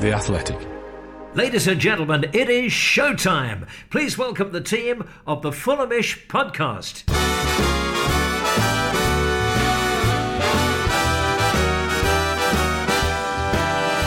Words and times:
The 0.00 0.14
Athletic. 0.14 0.56
Ladies 1.34 1.68
and 1.68 1.78
gentlemen, 1.78 2.24
it 2.32 2.48
is 2.48 2.72
showtime. 2.72 3.68
Please 3.90 4.16
welcome 4.16 4.50
the 4.50 4.62
team 4.62 5.06
of 5.26 5.42
the 5.42 5.50
Fulhamish 5.50 6.26
podcast. 6.26 7.02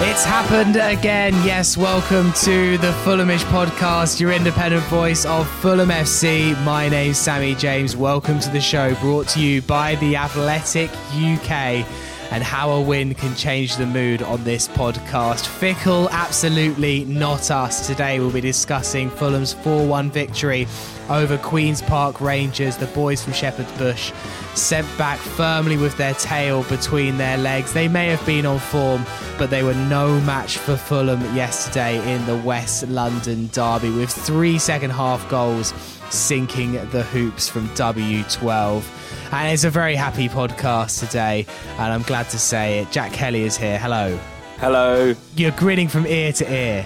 It's 0.10 0.26
happened 0.26 0.78
again. 0.78 1.34
Yes, 1.46 1.78
welcome 1.78 2.34
to 2.42 2.80
the 2.80 2.92
Fulhamish 3.04 3.44
podcast, 3.52 4.20
your 4.20 4.32
independent 4.32 4.84
voice 4.86 5.26
of 5.26 5.48
Fulham 5.60 5.90
FC. 5.90 6.60
My 6.64 6.90
name's 6.90 7.20
Sammy 7.20 7.54
James. 7.54 7.96
Welcome 7.96 8.40
to 8.40 8.50
the 8.50 8.60
show 8.60 8.96
brought 8.96 9.28
to 9.30 9.40
you 9.40 9.62
by 9.62 9.94
The 9.98 10.16
Athletic 10.16 10.90
UK 11.14 11.86
and 12.32 12.44
how 12.44 12.72
a 12.72 12.82
win 12.82 13.14
can 13.14 13.36
change 13.36 13.76
the 13.78 13.86
mood 13.86 14.22
on 14.22 14.44
this 14.44 14.68
podcast. 14.68 15.46
Fickle, 15.46 16.10
absolutely 16.10 17.06
not 17.06 17.52
us. 17.52 17.88
Today 17.88 18.20
we'll 18.20 18.32
be 18.32 18.42
discussing 18.42 19.10
Fulham's 19.10 19.54
4 19.54 19.86
1 19.88 20.12
victory 20.12 20.68
over 21.10 21.38
Queen's 21.38 21.82
Park 21.82 22.22
Rangers, 22.22 22.78
the 22.78 22.88
boys 22.88 23.24
from 23.24 23.34
Shepherd's 23.34 23.72
Bush. 23.74 24.12
Sent 24.56 24.88
back 24.98 25.20
firmly 25.20 25.78
with 25.78 25.98
their 25.98 26.14
tail 26.16 26.64
between 26.64 27.18
their 27.18 27.38
legs. 27.38 27.74
They 27.74 27.88
may 27.88 28.08
have 28.08 28.26
been 28.26 28.46
on 28.46 28.60
form, 28.60 29.06
but 29.38 29.50
they 29.50 29.64
were 29.64 29.74
no 29.74 30.20
match 30.22 30.58
for 30.58 30.78
Fulham 30.78 31.22
yesterday 31.36 31.98
in 32.14 32.26
the 32.26 32.38
West 32.38 32.88
London 32.88 33.50
derby 33.52 33.90
with 33.90 34.12
three 34.12 34.58
second 34.58 34.92
half 34.92 35.28
goals 35.30 35.74
sinking 36.14 36.74
the 36.92 37.04
hoops 37.04 37.50
from 37.50 37.68
W12. 37.70 39.34
And 39.34 39.52
it's 39.52 39.64
a 39.64 39.70
very 39.70 39.96
happy 39.96 40.30
podcast 40.30 41.00
today, 41.00 41.46
and 41.72 41.92
I'm 41.92 42.04
glad 42.04 42.30
to 42.30 42.40
say 42.40 42.80
it. 42.80 42.92
Jack 42.92 43.14
Kelly 43.14 43.44
is 43.44 43.58
here. 43.58 43.80
Hello. 43.80 44.18
Hello. 44.58 45.16
You're 45.36 45.52
grinning 45.52 45.88
from 45.88 46.06
ear 46.06 46.32
to 46.34 46.54
ear. 46.54 46.86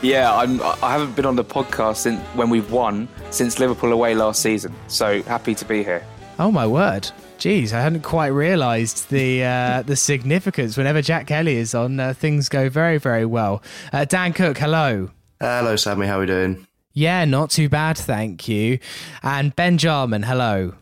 Yeah, 0.00 0.32
I'm. 0.32 0.62
I 0.62 0.92
haven't 0.92 1.16
been 1.16 1.26
on 1.26 1.34
the 1.34 1.44
podcast 1.44 1.96
since 1.96 2.20
when 2.34 2.50
we've 2.50 2.70
won 2.70 3.08
since 3.30 3.58
Liverpool 3.58 3.92
away 3.92 4.14
last 4.14 4.40
season. 4.40 4.72
So 4.86 5.22
happy 5.24 5.56
to 5.56 5.64
be 5.64 5.82
here. 5.82 6.06
Oh 6.38 6.52
my 6.52 6.68
word! 6.68 7.10
Jeez, 7.38 7.72
I 7.72 7.80
hadn't 7.80 8.02
quite 8.02 8.28
realised 8.28 9.10
the 9.10 9.42
uh, 9.42 9.82
the 9.86 9.96
significance. 9.96 10.76
Whenever 10.76 11.02
Jack 11.02 11.26
Kelly 11.26 11.56
is 11.56 11.74
on, 11.74 11.98
uh, 11.98 12.14
things 12.14 12.48
go 12.48 12.68
very 12.68 12.98
very 12.98 13.26
well. 13.26 13.60
Uh, 13.92 14.04
Dan 14.04 14.32
Cook, 14.32 14.56
hello. 14.56 15.10
Hello, 15.40 15.74
Sammy. 15.74 16.06
How 16.06 16.18
are 16.18 16.20
we 16.20 16.26
doing? 16.26 16.67
Yeah, 16.98 17.24
not 17.26 17.50
too 17.50 17.68
bad, 17.68 17.96
thank 17.96 18.48
you. 18.48 18.80
And 19.22 19.54
Ben 19.54 19.78
Jarman, 19.78 20.24
hello. 20.24 20.74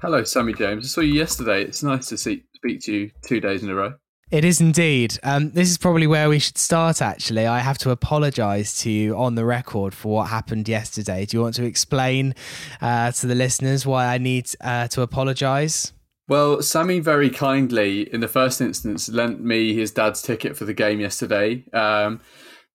Hello, 0.00 0.24
Sammy 0.24 0.52
James. 0.52 0.84
I 0.84 0.88
saw 0.88 1.00
you 1.00 1.14
yesterday. 1.14 1.62
It's 1.62 1.84
nice 1.84 2.08
to 2.08 2.18
see, 2.18 2.42
speak 2.56 2.80
to 2.80 2.92
you 2.92 3.10
two 3.22 3.38
days 3.38 3.62
in 3.62 3.70
a 3.70 3.74
row. 3.76 3.94
It 4.32 4.44
is 4.44 4.60
indeed. 4.60 5.16
Um, 5.22 5.52
this 5.52 5.70
is 5.70 5.78
probably 5.78 6.08
where 6.08 6.28
we 6.28 6.40
should 6.40 6.58
start, 6.58 7.00
actually. 7.00 7.46
I 7.46 7.60
have 7.60 7.78
to 7.78 7.90
apologise 7.90 8.82
to 8.82 8.90
you 8.90 9.16
on 9.16 9.36
the 9.36 9.44
record 9.44 9.94
for 9.94 10.12
what 10.12 10.24
happened 10.24 10.68
yesterday. 10.68 11.24
Do 11.24 11.36
you 11.36 11.42
want 11.44 11.54
to 11.54 11.64
explain 11.64 12.34
uh, 12.80 13.12
to 13.12 13.28
the 13.28 13.36
listeners 13.36 13.86
why 13.86 14.06
I 14.06 14.18
need 14.18 14.50
uh, 14.60 14.88
to 14.88 15.02
apologise? 15.02 15.92
Well, 16.26 16.62
Sammy 16.62 16.98
very 16.98 17.30
kindly, 17.30 18.12
in 18.12 18.18
the 18.18 18.28
first 18.28 18.60
instance, 18.60 19.08
lent 19.08 19.40
me 19.40 19.72
his 19.72 19.92
dad's 19.92 20.20
ticket 20.20 20.56
for 20.56 20.64
the 20.64 20.74
game 20.74 20.98
yesterday. 20.98 21.62
Um, 21.72 22.20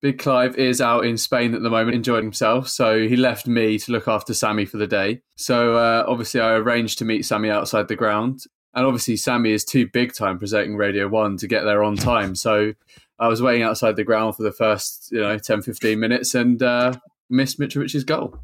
Big 0.05 0.19
Clive 0.19 0.55
is 0.55 0.81
out 0.81 1.03
in 1.03 1.17
Spain 1.17 1.55
at 1.55 1.63
the 1.63 1.69
moment, 1.71 1.95
enjoying 1.95 2.25
himself. 2.25 2.69
So 2.69 3.07
he 3.07 3.15
left 3.15 3.47
me 3.47 3.79
to 3.79 3.91
look 3.91 4.07
after 4.07 4.35
Sammy 4.35 4.65
for 4.65 4.77
the 4.77 4.85
day. 4.85 5.21
So 5.35 5.77
uh, 5.77 6.05
obviously, 6.07 6.41
I 6.41 6.51
arranged 6.51 6.99
to 6.99 7.05
meet 7.05 7.25
Sammy 7.25 7.49
outside 7.49 7.87
the 7.87 7.95
ground. 7.95 8.41
And 8.75 8.85
obviously, 8.85 9.17
Sammy 9.17 9.51
is 9.51 9.65
too 9.65 9.87
big 9.91 10.13
time 10.13 10.37
presenting 10.37 10.75
Radio 10.75 11.07
1 11.07 11.37
to 11.37 11.47
get 11.47 11.63
there 11.63 11.83
on 11.83 11.95
time. 11.95 12.35
So 12.35 12.73
I 13.17 13.27
was 13.27 13.41
waiting 13.41 13.63
outside 13.63 13.95
the 13.95 14.03
ground 14.03 14.35
for 14.35 14.43
the 14.43 14.51
first, 14.51 15.09
you 15.11 15.21
know, 15.21 15.39
10, 15.39 15.63
15 15.63 15.99
minutes 15.99 16.35
and 16.35 16.61
uh, 16.61 16.93
missed 17.27 17.59
Mitrovic's 17.59 18.03
goal. 18.03 18.37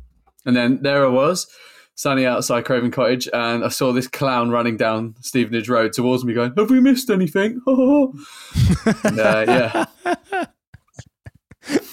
And 0.48 0.56
then 0.56 0.82
there 0.82 1.06
I 1.06 1.10
was, 1.10 1.46
standing 1.94 2.26
outside 2.26 2.66
Craven 2.66 2.90
Cottage, 2.90 3.30
and 3.32 3.64
I 3.64 3.68
saw 3.68 3.94
this 3.94 4.08
clown 4.08 4.50
running 4.50 4.78
down 4.78 5.14
Stevenage 5.22 5.70
Road 5.70 5.94
towards 5.94 6.26
me 6.26 6.34
going, 6.34 6.54
Have 6.58 6.72
we 6.72 6.80
missed 6.80 7.12
anything? 7.12 7.62
and, 7.68 9.20
uh, 9.20 9.86
yeah. 10.04 10.46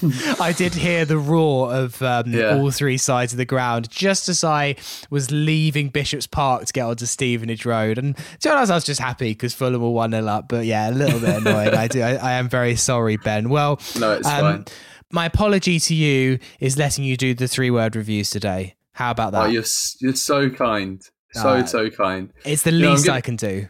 I 0.40 0.52
did 0.52 0.74
hear 0.74 1.04
the 1.04 1.18
roar 1.18 1.72
of 1.72 2.00
um, 2.02 2.32
yeah. 2.32 2.56
all 2.56 2.70
three 2.70 2.98
sides 2.98 3.32
of 3.32 3.36
the 3.36 3.44
ground 3.44 3.90
just 3.90 4.28
as 4.28 4.44
I 4.44 4.76
was 5.10 5.30
leaving 5.30 5.88
Bishop's 5.88 6.26
Park 6.26 6.66
to 6.66 6.72
get 6.72 6.84
onto 6.84 7.06
Stevenage 7.06 7.66
Road. 7.66 7.98
And 7.98 8.16
to 8.16 8.48
be 8.48 8.50
honest, 8.50 8.72
I 8.72 8.74
was 8.74 8.84
just 8.84 9.00
happy 9.00 9.30
because 9.30 9.54
Fulham 9.54 9.82
were 9.82 9.90
1 9.90 10.12
0 10.12 10.26
up. 10.26 10.48
But 10.48 10.66
yeah, 10.66 10.90
a 10.90 10.92
little 10.92 11.20
bit 11.20 11.36
annoyed. 11.36 11.74
I 11.74 11.88
do. 11.88 12.02
I, 12.02 12.14
I, 12.16 12.32
am 12.34 12.48
very 12.48 12.76
sorry, 12.76 13.16
Ben. 13.16 13.48
Well, 13.48 13.80
no, 13.98 14.12
it's 14.14 14.28
um, 14.28 14.40
fine. 14.40 14.64
My 15.10 15.26
apology 15.26 15.80
to 15.80 15.94
you 15.94 16.38
is 16.60 16.76
letting 16.76 17.04
you 17.04 17.16
do 17.16 17.34
the 17.34 17.48
three 17.48 17.70
word 17.70 17.96
reviews 17.96 18.30
today. 18.30 18.76
How 18.92 19.10
about 19.10 19.32
that? 19.32 19.42
Oh, 19.42 19.46
you're, 19.46 19.64
you're 20.00 20.14
so 20.14 20.50
kind. 20.50 21.00
So, 21.32 21.48
uh, 21.48 21.66
so 21.66 21.90
kind. 21.90 22.32
It's 22.44 22.62
the 22.62 22.72
least 22.72 23.04
you 23.04 23.10
know, 23.10 23.16
I 23.16 23.20
can 23.20 23.36
do. 23.36 23.68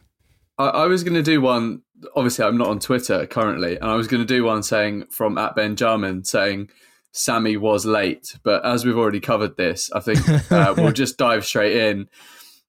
I, 0.59 0.69
I 0.69 0.87
was 0.87 1.05
going 1.05 1.15
to 1.15 1.23
do 1.23 1.41
one 1.41 1.83
obviously 2.15 2.45
I'm 2.45 2.59
not 2.59 2.69
on 2.69 2.79
Twitter 2.79 3.27
currently, 3.27 3.77
and 3.77 3.91
I 3.91 3.95
was 3.95 4.09
going 4.09 4.23
to 4.23 4.27
do 4.27 4.45
one 4.45 4.63
saying 4.63 5.07
from 5.11 5.39
at 5.39 5.55
Benjamin 5.55 6.25
saying 6.25 6.71
Sammy 7.13 7.57
was 7.57 7.87
late, 7.87 8.39
but 8.43 8.65
as 8.65 8.85
we've 8.85 8.97
already 8.97 9.21
covered 9.21 9.57
this, 9.57 9.91
I 9.93 10.01
think 10.01 10.29
uh, 10.53 10.75
we'll 10.77 10.93
just 10.93 11.19
dive 11.19 11.45
straight 11.45 11.77
in. 11.77 12.09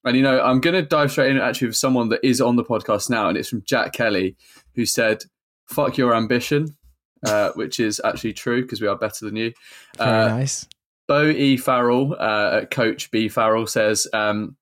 And 0.06 0.16
you 0.16 0.24
know, 0.24 0.42
I'm 0.42 0.62
going 0.62 0.76
to 0.76 0.82
dive 0.82 1.12
straight 1.12 1.32
in 1.32 1.38
actually 1.38 1.68
with 1.68 1.76
someone 1.76 2.10
that 2.10 2.22
is 2.24 2.42
on 2.42 2.56
the 2.56 2.64
podcast 2.64 3.10
now, 3.10 3.30
and 3.30 3.38
it's 3.38 3.50
from 3.50 3.64
Jack 3.66 3.94
Kelly, 3.94 4.36
who 4.76 4.86
said, 4.86 5.24
"Fuck 5.68 5.98
your 5.98 6.16
ambition," 6.16 6.78
uh, 7.26 7.52
which 7.52 7.80
is 7.80 8.00
actually 8.04 8.34
true 8.34 8.62
because 8.62 8.82
we 8.82 8.88
are 8.88 8.98
better 8.98 9.26
than 9.26 9.36
you. 9.36 9.52
Uh, 10.00 10.30
nice. 10.30 10.68
Bo 11.08 11.28
E. 11.28 11.58
Farrell, 11.58 12.16
uh, 12.18 12.66
Coach 12.66 13.12
B. 13.12 13.28
Farrell 13.28 13.68
says, 13.68 14.08
um, 14.14 14.56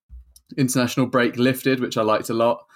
"International 0.57 1.05
break 1.05 1.37
lifted," 1.37 1.79
which 1.79 1.97
I 1.97 2.01
liked 2.01 2.29
a 2.29 2.33
lot. 2.33 2.66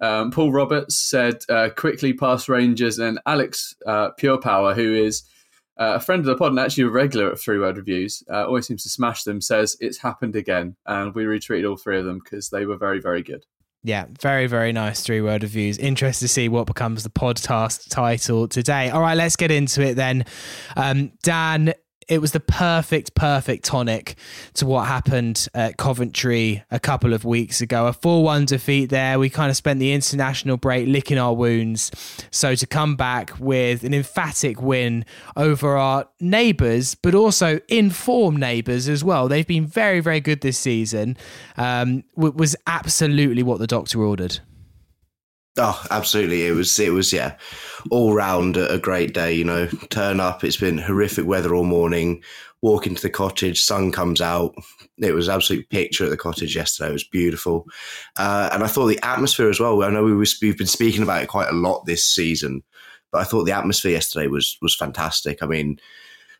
Um, 0.00 0.30
Paul 0.30 0.52
Roberts 0.52 0.96
said 0.96 1.42
uh, 1.48 1.70
quickly 1.76 2.12
past 2.12 2.48
Rangers 2.48 2.98
and 2.98 3.18
Alex 3.26 3.74
uh, 3.86 4.10
Pure 4.10 4.38
Power, 4.38 4.74
who 4.74 4.94
is 4.94 5.22
uh, 5.78 5.94
a 5.96 6.00
friend 6.00 6.20
of 6.20 6.26
the 6.26 6.36
pod 6.36 6.52
and 6.52 6.60
actually 6.60 6.84
a 6.84 6.88
regular 6.88 7.30
at 7.30 7.38
Three 7.38 7.58
Word 7.58 7.76
Reviews, 7.76 8.22
uh, 8.30 8.46
always 8.46 8.66
seems 8.66 8.82
to 8.82 8.88
smash 8.88 9.24
them, 9.24 9.40
says 9.40 9.76
it's 9.80 9.98
happened 9.98 10.36
again. 10.36 10.76
And 10.86 11.14
we 11.14 11.24
retweeted 11.24 11.68
all 11.68 11.76
three 11.76 11.98
of 11.98 12.04
them 12.04 12.20
because 12.22 12.50
they 12.50 12.66
were 12.66 12.76
very, 12.76 13.00
very 13.00 13.22
good. 13.22 13.44
Yeah, 13.82 14.06
very, 14.20 14.48
very 14.48 14.72
nice 14.72 15.02
three 15.02 15.20
word 15.20 15.44
reviews. 15.44 15.78
Interested 15.78 16.24
to 16.24 16.28
see 16.28 16.48
what 16.48 16.66
becomes 16.66 17.04
the 17.04 17.10
podcast 17.10 17.88
title 17.88 18.48
today. 18.48 18.90
All 18.90 19.00
right, 19.00 19.16
let's 19.16 19.36
get 19.36 19.52
into 19.52 19.80
it 19.80 19.94
then. 19.94 20.24
Um, 20.76 21.12
Dan, 21.22 21.72
it 22.08 22.20
was 22.20 22.32
the 22.32 22.40
perfect, 22.40 23.14
perfect 23.14 23.64
tonic 23.64 24.16
to 24.54 24.66
what 24.66 24.86
happened 24.86 25.48
at 25.54 25.76
Coventry 25.76 26.62
a 26.70 26.78
couple 26.78 27.12
of 27.12 27.24
weeks 27.24 27.60
ago. 27.60 27.86
A 27.86 27.92
4 27.92 28.22
1 28.22 28.44
defeat 28.44 28.90
there. 28.90 29.18
We 29.18 29.28
kind 29.28 29.50
of 29.50 29.56
spent 29.56 29.80
the 29.80 29.92
international 29.92 30.56
break 30.56 30.86
licking 30.86 31.18
our 31.18 31.34
wounds. 31.34 31.90
So 32.30 32.54
to 32.54 32.66
come 32.66 32.96
back 32.96 33.32
with 33.40 33.82
an 33.82 33.92
emphatic 33.92 34.62
win 34.62 35.04
over 35.36 35.76
our 35.76 36.08
neighbours, 36.20 36.94
but 36.94 37.14
also 37.14 37.60
informed 37.68 38.38
neighbours 38.38 38.88
as 38.88 39.02
well. 39.02 39.28
They've 39.28 39.46
been 39.46 39.66
very, 39.66 40.00
very 40.00 40.20
good 40.20 40.40
this 40.42 40.58
season. 40.58 41.16
Um, 41.56 42.04
was 42.14 42.54
absolutely 42.66 43.42
what 43.42 43.58
the 43.58 43.66
doctor 43.66 44.02
ordered. 44.02 44.40
Oh, 45.58 45.82
absolutely! 45.90 46.46
It 46.46 46.52
was 46.52 46.78
it 46.78 46.92
was 46.92 47.12
yeah, 47.12 47.36
all 47.90 48.14
round 48.14 48.56
a, 48.56 48.78
great 48.78 49.14
day. 49.14 49.32
You 49.32 49.44
know, 49.44 49.66
turn 49.88 50.20
up. 50.20 50.44
It's 50.44 50.56
been 50.56 50.78
horrific 50.78 51.26
weather 51.26 51.54
all 51.54 51.64
morning. 51.64 52.22
Walk 52.62 52.86
into 52.86 53.02
the 53.02 53.10
cottage, 53.10 53.62
sun 53.62 53.92
comes 53.92 54.20
out. 54.20 54.54
It 54.98 55.12
was 55.12 55.28
absolute 55.28 55.68
picture 55.70 56.04
at 56.04 56.10
the 56.10 56.16
cottage 56.16 56.56
yesterday. 56.56 56.90
It 56.90 56.94
was 56.94 57.04
beautiful, 57.04 57.66
uh, 58.16 58.50
and 58.52 58.64
I 58.64 58.66
thought 58.66 58.86
the 58.86 59.02
atmosphere 59.02 59.48
as 59.48 59.60
well. 59.60 59.82
I 59.82 59.90
know 59.90 60.04
we 60.04 60.14
was, 60.14 60.38
we've 60.42 60.58
been 60.58 60.66
speaking 60.66 61.02
about 61.02 61.22
it 61.22 61.28
quite 61.28 61.48
a 61.48 61.56
lot 61.56 61.86
this 61.86 62.06
season, 62.06 62.62
but 63.10 63.20
I 63.20 63.24
thought 63.24 63.44
the 63.44 63.52
atmosphere 63.52 63.92
yesterday 63.92 64.26
was 64.26 64.58
was 64.60 64.74
fantastic. 64.74 65.42
I 65.42 65.46
mean, 65.46 65.78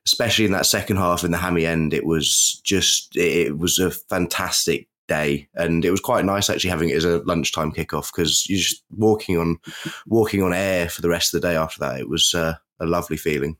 especially 0.04 0.44
in 0.44 0.52
that 0.52 0.66
second 0.66 0.96
half 0.96 1.24
in 1.24 1.30
the 1.30 1.38
hammy 1.38 1.64
end, 1.64 1.94
it 1.94 2.04
was 2.04 2.60
just 2.64 3.16
it 3.16 3.56
was 3.56 3.78
a 3.78 3.90
fantastic 3.90 4.88
day. 5.08 5.48
And 5.54 5.84
it 5.84 5.90
was 5.90 6.00
quite 6.00 6.24
nice 6.24 6.50
actually 6.50 6.70
having 6.70 6.90
it 6.90 6.96
as 6.96 7.04
a 7.04 7.22
lunchtime 7.24 7.72
kickoff 7.72 8.12
because 8.12 8.46
you're 8.48 8.58
just 8.58 8.82
walking 8.90 9.38
on 9.38 9.58
walking 10.06 10.42
on 10.42 10.52
air 10.52 10.88
for 10.88 11.02
the 11.02 11.08
rest 11.08 11.34
of 11.34 11.40
the 11.40 11.48
day 11.48 11.56
after 11.56 11.80
that. 11.80 12.00
It 12.00 12.08
was 12.08 12.34
uh, 12.34 12.54
a 12.80 12.86
lovely 12.86 13.16
feeling 13.16 13.56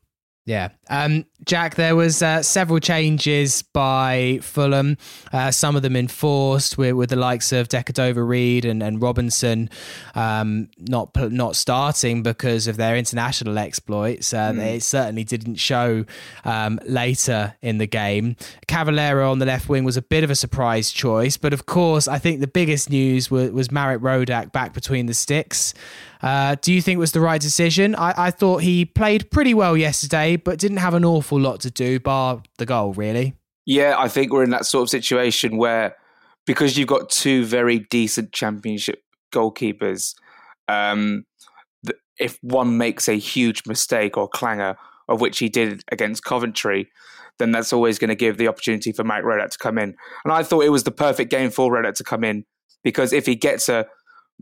yeah. 0.47 0.69
Um, 0.89 1.25
Jack, 1.45 1.75
there 1.75 1.93
was 1.93 2.23
uh, 2.23 2.41
several 2.41 2.79
changes 2.79 3.63
by 3.63 4.39
Fulham, 4.41 4.97
uh, 5.33 5.51
some 5.51 5.75
of 5.75 5.81
them 5.81 5.97
enforced 5.97 6.77
with, 6.77 6.93
with 6.93 7.09
the 7.09 7.17
likes 7.17 7.51
of 7.51 7.67
Decordova-Reid 7.67 8.63
and, 8.63 8.81
and 8.81 9.01
Robinson 9.01 9.69
um, 10.15 10.69
not 10.79 11.09
not 11.15 11.57
starting 11.57 12.23
because 12.23 12.67
of 12.67 12.77
their 12.77 12.95
international 12.95 13.57
exploits. 13.57 14.33
Uh, 14.33 14.53
mm. 14.53 14.75
It 14.75 14.83
certainly 14.83 15.25
didn't 15.25 15.55
show 15.55 16.05
um, 16.45 16.79
later 16.85 17.55
in 17.61 17.77
the 17.77 17.87
game. 17.87 18.37
Cavaleiro 18.67 19.29
on 19.29 19.39
the 19.39 19.45
left 19.45 19.67
wing 19.67 19.83
was 19.83 19.97
a 19.97 20.01
bit 20.01 20.23
of 20.23 20.29
a 20.29 20.35
surprise 20.35 20.91
choice, 20.91 21.35
but 21.35 21.51
of 21.51 21.65
course, 21.65 22.07
I 22.07 22.19
think 22.19 22.39
the 22.39 22.47
biggest 22.47 22.89
news 22.89 23.29
was, 23.29 23.51
was 23.51 23.69
Marek 23.69 24.01
Rodak 24.01 24.53
back 24.53 24.73
between 24.73 25.07
the 25.07 25.13
sticks. 25.13 25.73
Uh, 26.21 26.55
do 26.61 26.73
you 26.73 26.81
think 26.81 26.97
it 26.97 26.99
was 26.99 27.11
the 27.11 27.21
right 27.21 27.41
decision? 27.41 27.95
I, 27.95 28.13
I 28.17 28.31
thought 28.31 28.63
he 28.63 28.85
played 28.85 29.29
pretty 29.31 29.53
well 29.53 29.77
yesterday, 29.77 30.35
but 30.35 30.59
didn't 30.59 30.77
have 30.77 30.93
an 30.93 31.05
awful 31.05 31.39
lot 31.39 31.59
to 31.61 31.71
do, 31.71 31.99
bar 31.99 32.41
the 32.57 32.65
goal, 32.65 32.93
really. 32.93 33.35
Yeah, 33.65 33.95
I 33.97 34.07
think 34.07 34.31
we're 34.31 34.43
in 34.43 34.49
that 34.51 34.65
sort 34.65 34.83
of 34.83 34.89
situation 34.89 35.57
where 35.57 35.95
because 36.45 36.77
you've 36.77 36.87
got 36.87 37.09
two 37.09 37.45
very 37.45 37.79
decent 37.79 38.31
championship 38.31 39.03
goalkeepers, 39.33 40.15
um, 40.67 41.25
if 42.19 42.39
one 42.41 42.77
makes 42.77 43.07
a 43.07 43.13
huge 43.13 43.63
mistake 43.67 44.17
or 44.17 44.27
clanger, 44.27 44.75
of 45.07 45.21
which 45.21 45.39
he 45.39 45.49
did 45.49 45.83
against 45.91 46.23
Coventry, 46.23 46.89
then 47.39 47.51
that's 47.51 47.71
always 47.71 47.99
going 47.99 48.09
to 48.09 48.15
give 48.15 48.37
the 48.37 48.47
opportunity 48.47 48.91
for 48.91 49.03
Marek 49.03 49.25
Rodak 49.25 49.51
to 49.51 49.57
come 49.57 49.77
in. 49.77 49.95
And 50.23 50.33
I 50.33 50.43
thought 50.43 50.63
it 50.63 50.69
was 50.69 50.83
the 50.83 50.91
perfect 50.91 51.29
game 51.29 51.51
for 51.51 51.71
Rodak 51.71 51.93
to 51.95 52.03
come 52.03 52.23
in 52.23 52.45
because 52.83 53.13
if 53.13 53.25
he 53.25 53.35
gets 53.35 53.69
a 53.69 53.85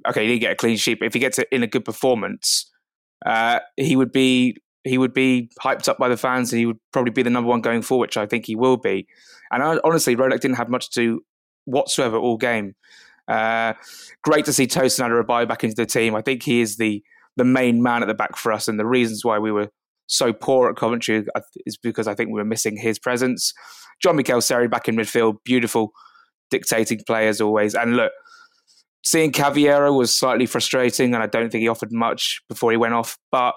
okay, 0.07 0.23
he 0.23 0.27
didn't 0.29 0.41
get 0.41 0.51
a 0.51 0.55
clean 0.55 0.77
sheet, 0.77 0.99
but 0.99 1.05
if 1.05 1.13
he 1.13 1.19
gets 1.19 1.39
it 1.39 1.47
in 1.51 1.63
a 1.63 1.67
good 1.67 1.85
performance, 1.85 2.71
uh, 3.25 3.59
he 3.77 3.95
would 3.95 4.11
be 4.11 4.57
he 4.83 4.99
would 4.99 5.13
be 5.13 5.49
hyped 5.59 5.87
up 5.87 5.97
by 5.97 6.07
the 6.07 6.17
fans, 6.17 6.51
and 6.51 6.59
he 6.59 6.65
would 6.65 6.79
probably 6.93 7.11
be 7.11 7.23
the 7.23 7.29
number 7.29 7.49
one 7.49 7.61
going 7.61 7.81
forward, 7.81 8.09
which 8.09 8.17
I 8.17 8.27
think 8.27 8.45
he 8.45 8.55
will 8.55 8.77
be. 8.77 9.07
And 9.51 9.63
I, 9.63 9.79
honestly, 9.83 10.15
Rodak 10.15 10.41
didn't 10.41 10.57
have 10.57 10.69
much 10.69 10.91
to 10.91 11.01
do 11.01 11.21
whatsoever 11.65 12.17
all 12.17 12.37
game. 12.37 12.75
Uh, 13.27 13.73
great 14.23 14.45
to 14.45 14.53
see 14.53 14.67
Tosin 14.67 15.03
Adarabioyo 15.07 15.47
back 15.47 15.63
into 15.63 15.75
the 15.75 15.87
team. 15.87 16.15
I 16.15 16.21
think 16.21 16.43
he 16.43 16.61
is 16.61 16.77
the 16.77 17.03
the 17.37 17.43
main 17.43 17.83
man 17.83 18.01
at 18.01 18.07
the 18.07 18.13
back 18.13 18.37
for 18.37 18.51
us, 18.51 18.67
and 18.67 18.79
the 18.79 18.85
reasons 18.85 19.25
why 19.25 19.39
we 19.39 19.51
were 19.51 19.69
so 20.07 20.31
poor 20.31 20.69
at 20.69 20.75
Coventry 20.75 21.25
is 21.65 21.77
because 21.77 22.07
I 22.07 22.13
think 22.13 22.29
we 22.29 22.39
were 22.39 22.45
missing 22.45 22.77
his 22.77 22.99
presence. 22.99 23.53
Jean 24.01 24.15
Michel 24.15 24.41
Seri 24.41 24.67
back 24.67 24.87
in 24.87 24.95
midfield, 24.95 25.37
beautiful, 25.43 25.91
dictating 26.51 27.01
play 27.07 27.27
as 27.27 27.41
always. 27.41 27.73
And 27.73 27.95
look, 27.95 28.11
seeing 29.05 29.31
Cavaleiro 29.31 29.93
was 29.93 30.13
slightly 30.13 30.47
frustrating, 30.47 31.13
and 31.13 31.23
I 31.23 31.27
don't 31.27 31.49
think 31.49 31.61
he 31.61 31.69
offered 31.69 31.93
much 31.93 32.41
before 32.49 32.71
he 32.71 32.77
went 32.77 32.95
off. 32.95 33.17
But 33.31 33.53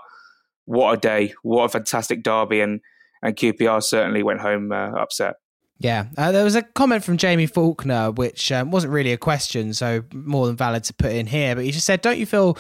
what 0.67 0.93
a 0.93 0.97
day! 0.97 1.35
What 1.43 1.65
a 1.65 1.69
fantastic 1.71 2.23
derby, 2.23 2.61
and 2.61 2.81
and 3.23 3.35
QPR 3.35 3.83
certainly 3.83 4.23
went 4.23 4.41
home 4.41 4.71
uh, 4.71 4.91
upset. 4.91 5.37
Yeah, 5.81 6.07
uh, 6.17 6.33
there 6.33 6.43
was 6.43 6.57
a 6.57 6.63
comment 6.63 7.05
from 7.05 7.17
Jamie 7.19 7.47
Faulkner, 7.47 8.11
which 8.11 8.51
um, 8.51 8.73
wasn't 8.73 8.93
really 8.93 9.13
a 9.13 9.17
question, 9.17 9.73
so 9.73 10.03
more 10.13 10.49
than 10.49 10.57
valid 10.57 10.83
to 10.85 10.95
put 10.95 11.13
in 11.13 11.27
here. 11.27 11.55
But 11.55 11.65
he 11.65 11.71
just 11.71 11.87
said, 11.87 12.03
"Don't 12.03 12.19
you 12.19 12.27
feel 12.27 12.59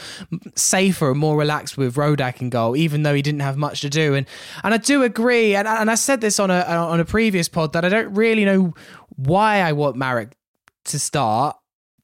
safer 0.54 1.10
and 1.10 1.20
more 1.20 1.36
relaxed 1.36 1.76
with 1.76 1.96
Rodak 1.96 2.40
in 2.40 2.48
goal, 2.48 2.76
even 2.76 3.02
though 3.02 3.14
he 3.14 3.22
didn't 3.22 3.40
have 3.40 3.56
much 3.56 3.82
to 3.82 3.90
do?" 3.90 4.14
And 4.14 4.26
and 4.64 4.72
I 4.72 4.78
do 4.78 5.02
agree. 5.02 5.54
And 5.54 5.68
and 5.68 5.90
I 5.90 5.94
said 5.94 6.20
this 6.20 6.40
on 6.40 6.50
a 6.50 6.60
on 6.62 7.00
a 7.00 7.04
previous 7.04 7.48
pod 7.48 7.72
that 7.74 7.84
I 7.84 7.88
don't 7.88 8.14
really 8.14 8.44
know 8.44 8.72
why 9.16 9.60
I 9.60 9.72
want 9.72 9.96
Marek 9.96 10.36
to 10.84 10.98
start 10.98 11.56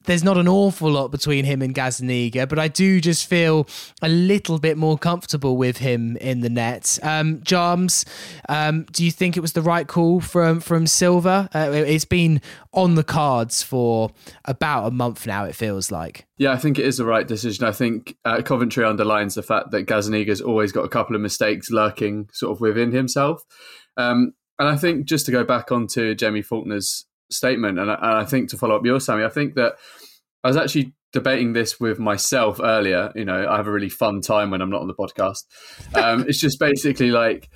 there's 0.05 0.23
not 0.23 0.37
an 0.37 0.47
awful 0.47 0.91
lot 0.91 1.09
between 1.09 1.45
him 1.45 1.61
and 1.61 1.73
Gazzaniga, 1.73 2.47
but 2.47 2.59
I 2.59 2.67
do 2.67 3.01
just 3.01 3.27
feel 3.27 3.67
a 4.01 4.09
little 4.09 4.59
bit 4.59 4.77
more 4.77 4.97
comfortable 4.97 5.57
with 5.57 5.77
him 5.77 6.17
in 6.17 6.41
the 6.41 6.49
net. 6.49 6.99
Um, 7.03 7.39
Jarms, 7.39 8.05
um, 8.49 8.83
do 8.91 9.03
you 9.03 9.11
think 9.11 9.37
it 9.37 9.41
was 9.41 9.53
the 9.53 9.61
right 9.61 9.87
call 9.87 10.21
from 10.21 10.59
from 10.59 10.87
Silva? 10.87 11.49
Uh, 11.53 11.71
it's 11.71 12.05
been 12.05 12.41
on 12.73 12.95
the 12.95 13.03
cards 13.03 13.63
for 13.63 14.11
about 14.45 14.87
a 14.87 14.91
month 14.91 15.25
now. 15.25 15.45
It 15.45 15.55
feels 15.55 15.91
like. 15.91 16.25
Yeah, 16.37 16.51
I 16.51 16.57
think 16.57 16.77
it 16.77 16.85
is 16.85 16.97
the 16.97 17.05
right 17.05 17.27
decision. 17.27 17.65
I 17.65 17.71
think 17.71 18.17
uh, 18.25 18.41
Coventry 18.41 18.83
underlines 18.83 19.35
the 19.35 19.43
fact 19.43 19.71
that 19.71 19.85
Gazzaniga's 19.85 20.41
always 20.41 20.71
got 20.71 20.83
a 20.85 20.89
couple 20.89 21.15
of 21.15 21.21
mistakes 21.21 21.71
lurking 21.71 22.29
sort 22.33 22.51
of 22.51 22.61
within 22.61 22.91
himself. 22.91 23.43
Um, 23.97 24.33
and 24.59 24.67
I 24.67 24.77
think 24.77 25.05
just 25.05 25.25
to 25.25 25.31
go 25.31 25.43
back 25.43 25.71
onto 25.71 26.15
Jamie 26.15 26.41
Faulkner's 26.41 27.05
statement, 27.29 27.79
and 27.79 27.91
I, 27.91 27.95
and 27.95 28.17
I 28.17 28.25
think 28.25 28.49
to 28.49 28.57
follow 28.57 28.75
up 28.75 28.85
your 28.85 28.99
Sammy, 28.99 29.23
I 29.23 29.29
think 29.29 29.55
that 29.55 29.75
I 30.43 30.47
was 30.47 30.57
actually 30.57 30.93
debating 31.11 31.53
this 31.53 31.79
with 31.79 31.97
myself 31.97 32.59
earlier. 32.61 33.11
You 33.15 33.25
know, 33.25 33.47
I 33.49 33.57
have 33.57 33.67
a 33.67 33.71
really 33.71 33.89
fun 33.89 34.21
time 34.21 34.51
when 34.51 34.61
I'm 34.61 34.69
not 34.69 34.81
on 34.81 34.87
the 34.87 34.93
podcast. 34.93 35.43
Um, 35.95 36.25
it's 36.27 36.39
just 36.39 36.59
basically 36.59 37.11
like 37.11 37.49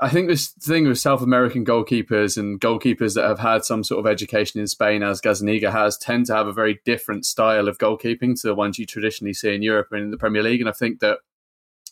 I 0.00 0.08
think 0.08 0.28
this 0.28 0.48
thing 0.48 0.86
with 0.86 0.98
South 0.98 1.22
American 1.22 1.64
goalkeepers 1.64 2.36
and 2.36 2.60
goalkeepers 2.60 3.14
that 3.14 3.24
have 3.24 3.40
had 3.40 3.64
some 3.64 3.82
sort 3.82 3.98
of 3.98 4.10
education 4.10 4.60
in 4.60 4.66
Spain, 4.66 5.02
as 5.02 5.20
Gazzaniga 5.20 5.72
has, 5.72 5.98
tend 5.98 6.26
to 6.26 6.34
have 6.34 6.46
a 6.46 6.52
very 6.52 6.80
different 6.84 7.24
style 7.24 7.68
of 7.68 7.78
goalkeeping 7.78 8.40
to 8.40 8.46
the 8.46 8.54
ones 8.54 8.78
you 8.78 8.86
traditionally 8.86 9.34
see 9.34 9.54
in 9.54 9.62
Europe 9.62 9.88
and 9.90 10.02
in 10.04 10.10
the 10.10 10.16
Premier 10.16 10.42
League. 10.42 10.60
And 10.60 10.68
I 10.68 10.72
think 10.72 11.00
that 11.00 11.18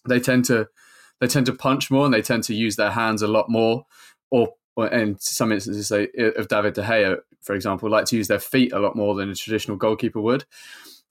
they 0.09 0.21
tend 0.21 0.45
to 0.47 0.69
they 1.21 1.27
tend 1.27 1.47
to 1.47 1.53
punch 1.53 1.91
more 1.91 2.05
and 2.05 2.15
they 2.15 2.23
tend 2.23 2.45
to 2.45 2.55
use 2.55 2.77
their 2.77 2.91
hands 2.91 3.23
a 3.23 3.29
lot 3.29 3.49
more, 3.49 3.87
or 4.31 4.55
and 4.77 5.21
some 5.21 5.53
instances 5.53 5.89
say, 5.89 6.09
of 6.37 6.49
David 6.49 6.75
De 6.75 6.83
Gea, 6.83 7.19
for 7.41 7.55
example, 7.55 7.89
like 7.89 8.05
to 8.07 8.17
use 8.17 8.29
their 8.29 8.41
feet 8.41 8.73
a 8.73 8.79
lot 8.79 8.97
more 8.97 9.15
than 9.15 9.31
a 9.31 9.35
traditional 9.35 9.77
goalkeeper 9.77 10.21
would. 10.21 10.45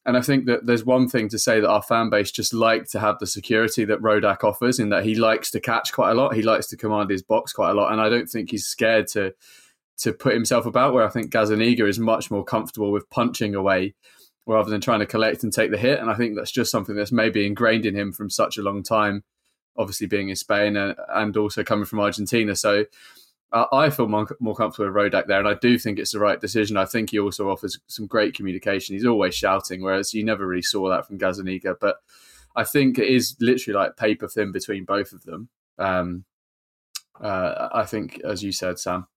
And 0.05 0.15
I 0.15 0.21
think 0.21 0.45
that 0.45 0.67
there's 0.67 0.85
one 0.85 1.09
thing 1.09 1.29
to 1.29 1.39
say 1.39 1.59
that 1.59 1.69
our 1.69 1.81
fan 1.81 2.11
base 2.11 2.29
just 2.29 2.53
like 2.53 2.85
to 2.89 2.99
have 2.99 3.17
the 3.17 3.25
security 3.25 3.85
that 3.85 4.01
Rodak 4.01 4.43
offers, 4.43 4.77
in 4.79 4.89
that 4.89 5.03
he 5.03 5.15
likes 5.15 5.49
to 5.51 5.59
catch 5.59 5.91
quite 5.93 6.11
a 6.11 6.13
lot, 6.13 6.35
he 6.35 6.43
likes 6.43 6.67
to 6.67 6.77
command 6.77 7.09
his 7.09 7.23
box 7.23 7.53
quite 7.53 7.71
a 7.71 7.73
lot, 7.73 7.91
and 7.91 7.99
I 7.99 8.09
don't 8.09 8.29
think 8.29 8.51
he's 8.51 8.65
scared 8.65 9.07
to 9.09 9.33
to 9.97 10.13
put 10.13 10.33
himself 10.33 10.67
about. 10.67 10.93
Where 10.93 11.05
I 11.05 11.09
think 11.09 11.31
Gazzaniga 11.31 11.87
is 11.87 11.97
much 11.97 12.29
more 12.29 12.43
comfortable 12.43 12.91
with 12.91 13.09
punching 13.09 13.55
away 13.55 13.95
rather 14.45 14.69
than 14.69 14.81
trying 14.81 14.99
to 14.99 15.05
collect 15.07 15.43
and 15.43 15.51
take 15.51 15.71
the 15.71 15.77
hit. 15.77 15.99
And 15.99 16.11
I 16.11 16.13
think 16.13 16.35
that's 16.35 16.51
just 16.51 16.69
something 16.69 16.95
that's 16.95 17.11
maybe 17.11 17.45
ingrained 17.45 17.85
in 17.85 17.95
him 17.95 18.11
from 18.11 18.29
such 18.29 18.57
a 18.57 18.61
long 18.61 18.83
time, 18.83 19.23
obviously 19.75 20.05
being 20.05 20.29
in 20.29 20.35
Spain 20.35 20.77
and, 20.77 20.95
and 21.09 21.35
also 21.35 21.63
coming 21.63 21.85
from 21.85 21.99
Argentina. 21.99 22.55
So 22.55 22.85
I 23.51 23.89
feel 23.89 24.07
more, 24.07 24.27
more 24.39 24.55
comfortable 24.55 24.91
with 24.91 25.13
Rodak 25.13 25.27
there, 25.27 25.39
and 25.39 25.47
I 25.47 25.53
do 25.53 25.77
think 25.79 25.97
it's 25.97 26.11
the 26.11 26.19
right 26.19 26.41
decision. 26.41 26.75
I 26.75 26.85
think 26.85 27.11
he 27.11 27.19
also 27.19 27.49
offers 27.49 27.79
some 27.87 28.05
great 28.05 28.33
communication. 28.33 28.95
He's 28.95 29.05
always 29.05 29.33
shouting, 29.33 29.81
whereas 29.81 30.13
you 30.13 30.25
never 30.25 30.45
really 30.45 30.61
saw 30.61 30.89
that 30.89 31.07
from 31.07 31.17
Gazzaniga. 31.17 31.75
But 31.79 31.97
I 32.55 32.63
think 32.63 32.99
it 32.99 33.07
is 33.07 33.35
literally 33.39 33.77
like 33.77 33.97
paper 33.97 34.27
thin 34.27 34.51
between 34.51 34.83
both 34.83 35.13
of 35.13 35.23
them. 35.23 35.49
Um, 35.77 36.25
uh, 37.21 37.69
I 37.71 37.85
think, 37.85 38.19
as 38.25 38.43
you 38.43 38.51
said, 38.51 38.77
Sam. 38.77 39.07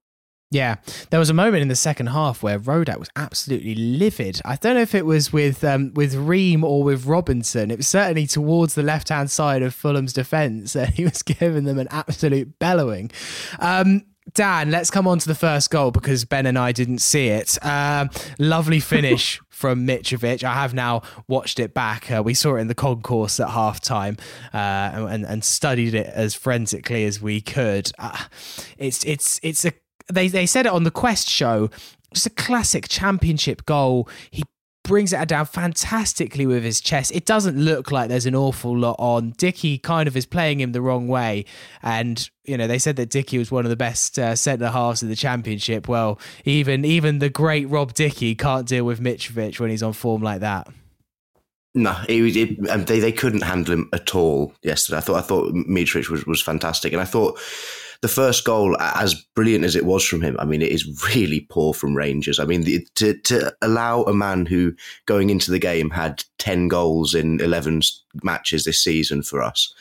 Yeah, 0.50 0.76
there 1.10 1.20
was 1.20 1.28
a 1.28 1.34
moment 1.34 1.60
in 1.60 1.69
the 1.69 1.76
second 1.76 2.06
half 2.06 2.42
where 2.42 2.58
Rodak 2.58 2.98
was 2.98 3.10
absolutely 3.16 3.75
livid. 3.75 4.40
I 4.46 4.56
don't 4.56 4.76
know 4.76 4.80
if 4.80 4.94
it 4.94 5.04
was 5.04 5.30
with 5.30 5.62
um, 5.62 5.92
with 5.92 6.14
Ream 6.14 6.64
or 6.64 6.82
with 6.82 7.04
Robinson. 7.04 7.70
It 7.70 7.76
was 7.76 7.88
certainly 7.88 8.26
towards 8.26 8.75
the 8.75 8.82
left 8.82 9.10
hand 9.10 9.30
side 9.30 9.62
of 9.62 9.75
Fulham's 9.75 10.12
defence. 10.12 10.75
Uh, 10.78 10.86
he 10.86 11.04
was 11.04 11.22
giving 11.22 11.64
them 11.64 11.78
an 11.78 11.88
absolute 11.90 12.56
bellowing. 12.60 13.10
Um, 13.58 14.04
Dan, 14.34 14.70
let's 14.70 14.90
come 14.90 15.06
on 15.06 15.19
to 15.19 15.28
the 15.28 15.34
first 15.34 15.70
goal 15.70 15.90
because 15.90 16.25
Ben 16.25 16.46
and 16.46 16.58
I 16.58 16.72
didn't 16.72 16.98
see 16.98 17.28
it. 17.28 17.58
Um, 17.64 18.10
lovely 18.38 18.80
finish 18.94 19.40
from 19.48 19.86
Mitrovic. 19.86 20.44
I 20.44 20.54
have 20.54 20.75
now 20.75 21.02
watched 21.26 21.58
it 21.58 21.75
back. 21.75 22.10
Uh, 22.10 22.22
we 22.22 22.34
saw 22.34 22.56
it 22.56 22.60
in 22.60 22.69
the 22.69 22.75
concourse 22.75 23.40
at 23.40 23.50
half 23.50 23.80
time 23.80 24.16
uh, 24.54 24.56
and, 24.56 25.25
and 25.25 25.44
studied 25.44 25.94
it 25.94 26.06
as 26.06 26.34
forensically 26.34 27.04
as 27.04 27.20
we 27.20 27.40
could. 27.40 27.90
Uh, 27.99 28.25
it's 28.76 29.04
it's 29.04 29.40
it's 29.42 29.64
a 29.64 29.73
they 30.12 30.28
they 30.28 30.47
said 30.47 30.66
it 30.66 30.73
on 30.73 30.85
the 30.85 30.90
Quest 30.90 31.28
show. 31.28 31.70
Just 32.14 32.26
a 32.26 32.30
classic 32.30 32.88
championship 32.88 33.66
goal. 33.66 34.08
He 34.30 34.44
brings 34.88 35.12
it 35.12 35.28
down 35.28 35.45
fantastically 35.45 36.47
with 36.47 36.64
his 36.64 36.80
chest. 36.80 37.14
It 37.14 37.26
doesn't 37.26 37.57
look 37.57 37.92
like 37.92 38.09
there's 38.09 38.26
an 38.26 38.35
awful 38.35 38.76
lot 38.76 38.97
on. 38.99 39.35
Dickie 39.37 39.78
kind 39.78 40.09
of 40.09 40.16
is 40.16 40.26
playing 40.26 40.61
him 40.61 40.73
the 40.73 40.80
wrong 40.80 41.07
way. 41.07 41.45
And, 41.83 42.28
you 42.45 42.57
know, 42.57 42.66
they 42.66 42.78
said 42.78 42.97
that 42.97 43.11
Dickie 43.11 43.38
was 43.38 43.52
one 43.52 43.66
of 43.66 43.71
the 43.71 43.76
best 43.76 44.18
uh, 44.18 44.35
centre 44.35 44.71
halves 44.71 45.02
of 45.02 45.11
the 45.11 45.14
championship. 45.14 45.87
Well, 45.87 46.18
even 46.45 46.85
even 46.85 47.18
the 47.18 47.28
great 47.28 47.68
Rob 47.68 47.92
Dickie 47.92 48.35
can't 48.35 48.66
deal 48.66 48.85
with 48.85 48.99
Mitrovic 48.99 49.61
when 49.61 49.71
he's 49.71 49.83
on 49.83 49.92
form 49.92 50.23
like 50.23 50.40
that. 50.40 50.66
No, 51.75 51.95
it, 52.09 52.37
it, 52.37 52.87
they 52.87 52.99
they 52.99 53.12
couldn't 53.12 53.42
handle 53.42 53.75
him 53.75 53.90
at 53.92 54.14
all 54.14 54.54
yesterday. 54.62 54.97
I 54.97 55.00
thought 55.00 55.18
I 55.18 55.21
thought 55.21 55.52
Mitrovic 55.52 56.09
was, 56.09 56.26
was 56.26 56.42
fantastic, 56.42 56.92
and 56.95 57.02
I 57.02 57.04
thought 57.04 57.38
the 58.00 58.09
first 58.09 58.45
goal, 58.45 58.76
as 58.81 59.14
brilliant 59.35 59.64
as 59.64 59.75
it 59.75 59.85
was 59.85 60.05
from 60.05 60.23
him, 60.23 60.37
I 60.38 60.45
mean, 60.45 60.62
it 60.62 60.71
is 60.71 61.05
really 61.14 61.40
poor 61.50 61.75
from 61.75 61.97
Rangers. 61.97 62.38
I 62.38 62.45
mean, 62.45 62.62
the, 62.62 62.87
to 62.97 63.19
to 63.23 63.52
allow 63.61 64.02
a 64.05 64.14
man 64.14 64.47
who 64.47 64.75
going 65.07 65.31
into 65.31 65.50
the 65.50 65.59
game 65.59 65.90
had 65.90 66.23
ten 66.38 66.69
goals 66.69 67.14
in 67.14 67.40
eleven 67.40 67.81
matches 68.23 68.64
this 68.64 68.83
season 68.83 69.23
for 69.23 69.43
us 69.43 69.73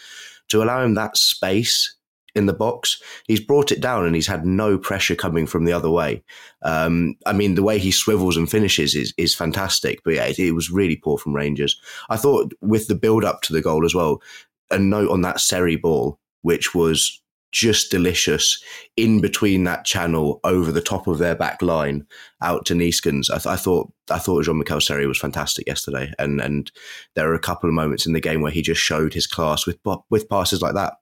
to 0.50 0.64
allow 0.64 0.84
him 0.84 0.96
that 0.96 1.18
space 1.18 1.96
in 2.36 2.46
the 2.46 2.54
box. 2.54 3.02
He's 3.28 3.40
brought 3.40 3.72
it 3.72 3.82
down 3.82 4.06
and 4.06 4.16
he's 4.16 4.28
had 4.28 4.46
no 4.46 4.78
pressure 4.78 5.16
coming 5.16 5.48
from 5.48 5.66
the 5.66 5.74
other 5.74 5.90
way. 5.90 6.24
Um, 6.62 7.16
I 7.26 7.34
mean, 7.34 7.56
the 7.56 7.64
way 7.64 7.80
he 7.80 7.92
swivels 7.92 8.38
and 8.38 8.50
finishes 8.50 8.96
is, 8.96 9.14
is 9.18 9.34
fantastic, 9.36 10.00
but 10.06 10.14
yeah, 10.14 10.26
it, 10.26 10.40
it, 10.40 10.52
was 10.52 10.70
really 10.70 10.96
poor 10.96 11.18
from 11.18 11.36
Rangers. 11.36 11.80
I 12.10 12.18
thought 12.18 12.54
with 12.62 12.88
the 12.88 12.96
build 12.96 13.26
up 13.26 13.42
to 13.44 13.54
the 13.54 13.62
goal 13.62 13.86
as 13.86 13.96
well, 13.96 14.22
a 14.70 14.78
note 14.78 15.10
on 15.10 15.22
that 15.22 15.40
Seri 15.40 15.78
ball, 15.78 16.20
which 16.44 16.76
was 16.76 17.22
just 17.52 17.92
delicious 17.92 18.62
in 18.96 19.22
between 19.22 19.64
that 19.64 19.86
channel 19.86 20.40
over 20.44 20.72
the 20.72 20.82
top 20.82 21.08
of 21.08 21.18
their 21.18 21.36
back 21.36 21.62
line 21.62 22.06
out 22.42 22.66
to 22.66 22.74
Neeskens. 22.74 23.30
I, 23.30 23.38
th- 23.38 23.48
I 23.48 23.56
thought 23.56 23.92
I 24.10 24.20
thought 24.20 24.44
Jean 24.44 24.60
Michel 24.60 24.82
Seri 24.82 25.08
was 25.08 25.20
fantastic 25.20 25.68
yesterday, 25.68 26.12
and 26.20 26.42
and 26.42 26.72
there 27.16 27.30
are 27.30 27.36
a 27.36 27.40
couple 27.40 27.70
of 27.70 27.74
moments 27.74 28.06
in 28.06 28.14
the 28.14 28.20
game 28.20 28.42
where 28.42 28.52
he 28.52 28.62
just 28.62 28.82
showed 28.82 29.14
his 29.14 29.28
class 29.28 29.66
with 29.66 29.80
with 30.10 30.30
passes 30.30 30.62
like 30.62 30.76
that. 30.76 30.94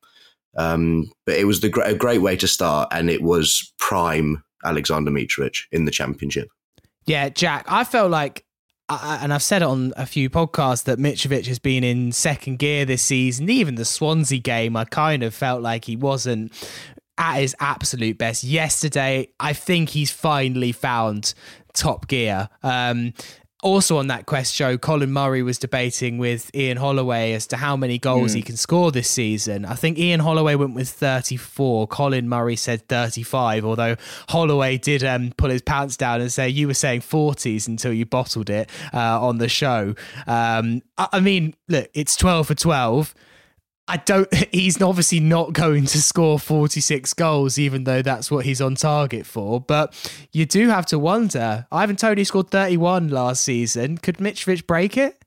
Um, 0.58 1.12
but 1.26 1.36
it 1.36 1.46
was 1.46 1.60
the 1.60 1.72
a 1.84 1.96
great 1.96 2.22
way 2.22 2.36
to 2.38 2.48
start, 2.48 2.90
and 2.92 3.10
it 3.10 3.22
was 3.22 3.74
prime 3.78 4.44
Alexander 4.64 5.12
Mitrovic 5.12 5.64
in 5.72 5.86
the 5.86 5.92
championship. 5.92 6.50
Yeah, 7.06 7.30
Jack, 7.30 7.66
I 7.68 7.84
felt 7.84 8.10
like 8.12 8.46
I, 8.88 9.20
and 9.22 9.34
I've 9.34 9.44
said 9.44 9.62
it 9.62 9.66
on 9.66 9.94
a 9.98 10.06
few 10.06 10.30
podcasts 10.30 10.84
that 10.84 11.00
Mitrovic 11.00 11.48
has 11.48 11.60
been 11.60 11.84
in 11.84 12.12
second 12.12 12.60
gear 12.60 12.86
this 12.86 13.02
season. 13.02 13.50
Even 13.50 13.76
the 13.76 13.86
Swansea 13.86 14.40
game, 14.40 14.76
I 14.76 14.86
kind 14.86 15.24
of 15.24 15.34
felt 15.34 15.62
like 15.62 15.86
he 15.86 15.96
wasn't 15.96 16.54
at 17.18 17.38
his 17.38 17.56
absolute 17.60 18.18
best. 18.18 18.44
Yesterday, 18.44 19.30
I 19.40 19.54
think 19.54 19.90
he's 19.90 20.12
finally 20.12 20.72
found 20.72 21.34
top 21.74 22.08
gear. 22.08 22.50
Um, 22.62 23.14
also 23.66 23.98
on 23.98 24.08
that 24.08 24.28
quest 24.28 24.54
show, 24.54 24.78
Colin 24.78 25.12
Murray 25.12 25.42
was 25.42 25.58
debating 25.58 26.20
with 26.20 26.56
Ian 26.56 26.78
Holloway 26.78 27.34
as 27.34 27.48
to 27.48 27.58
how 27.58 27.76
many 27.76 27.98
goals 27.98 28.32
mm. 28.32 28.36
he 28.36 28.42
can 28.44 28.58
score 28.58 28.92
this 28.92 29.10
season. 29.10 29.66
I 29.66 29.74
think 29.74 29.98
Ian 29.98 30.20
Holloway 30.20 30.54
went 30.54 30.76
with 30.76 30.88
34. 30.88 31.88
Colin 31.88 32.30
Murray 32.30 32.58
said 32.58 32.88
35, 32.88 33.66
although 33.66 33.96
Holloway 34.30 34.78
did 34.78 35.04
um, 35.04 35.34
pull 35.36 35.50
his 35.50 35.64
pants 35.64 35.98
down 35.98 36.22
and 36.22 36.32
say, 36.32 36.48
You 36.48 36.68
were 36.68 36.76
saying 36.76 37.02
40s 37.02 37.68
until 37.68 37.92
you 37.92 38.06
bottled 38.06 38.52
it 38.52 38.70
uh, 38.94 39.20
on 39.20 39.40
the 39.40 39.50
show. 39.50 39.96
Um, 40.28 40.84
I, 41.00 41.08
I 41.14 41.20
mean, 41.20 41.56
look, 41.68 41.90
it's 41.96 42.16
12 42.16 42.48
for 42.48 42.56
12 42.56 43.16
I 43.88 43.98
don't. 43.98 44.34
He's 44.52 44.82
obviously 44.82 45.20
not 45.20 45.54
going 45.54 45.86
to 45.86 46.02
score 46.02 46.40
46 46.40 47.14
goals, 47.14 47.60
even 47.60 47.84
though 47.84 48.02
that's 48.02 48.32
what 48.32 48.46
he's 48.46 48.62
on 48.62 48.76
target 48.76 49.26
for. 49.26 49.62
But 49.62 49.94
you 50.32 50.46
do 50.46 50.70
have 50.70 50.86
to 50.88 51.00
wonder. 51.00 51.68
Ivan 51.72 51.96
Toney 51.96 52.24
scored 52.24 52.50
31 52.50 53.10
last 53.10 53.44
season. 53.44 53.98
Could 53.98 54.18
Mitrovic 54.18 54.66
break 54.66 54.98
it? 54.98 55.24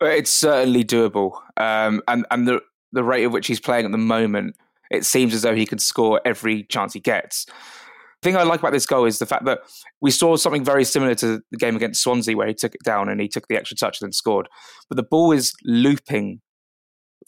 It's 0.00 0.30
certainly 0.30 0.84
doable. 0.84 1.38
Um, 1.56 2.02
and 2.08 2.26
and 2.30 2.48
the 2.48 2.60
the 2.92 3.04
rate 3.04 3.24
at 3.24 3.30
which 3.30 3.46
he's 3.46 3.60
playing 3.60 3.86
at 3.86 3.92
the 3.92 3.98
moment, 3.98 4.56
it 4.90 5.04
seems 5.04 5.34
as 5.34 5.42
though 5.42 5.54
he 5.54 5.66
could 5.66 5.80
score 5.80 6.20
every 6.24 6.64
chance 6.64 6.92
he 6.92 7.00
gets. 7.00 7.46
The 7.46 8.30
thing 8.30 8.36
I 8.36 8.42
like 8.42 8.60
about 8.60 8.72
this 8.72 8.86
goal 8.86 9.04
is 9.04 9.18
the 9.18 9.26
fact 9.26 9.44
that 9.44 9.60
we 10.00 10.10
saw 10.10 10.36
something 10.36 10.64
very 10.64 10.84
similar 10.84 11.14
to 11.16 11.42
the 11.50 11.58
game 11.58 11.76
against 11.76 12.02
Swansea, 12.02 12.36
where 12.36 12.46
he 12.46 12.54
took 12.54 12.74
it 12.74 12.82
down 12.82 13.08
and 13.08 13.20
he 13.20 13.28
took 13.28 13.48
the 13.48 13.56
extra 13.56 13.76
touch 13.76 14.00
and 14.00 14.08
then 14.08 14.12
scored. 14.12 14.48
But 14.88 14.96
the 14.96 15.02
ball 15.02 15.32
is 15.32 15.52
looping 15.64 16.40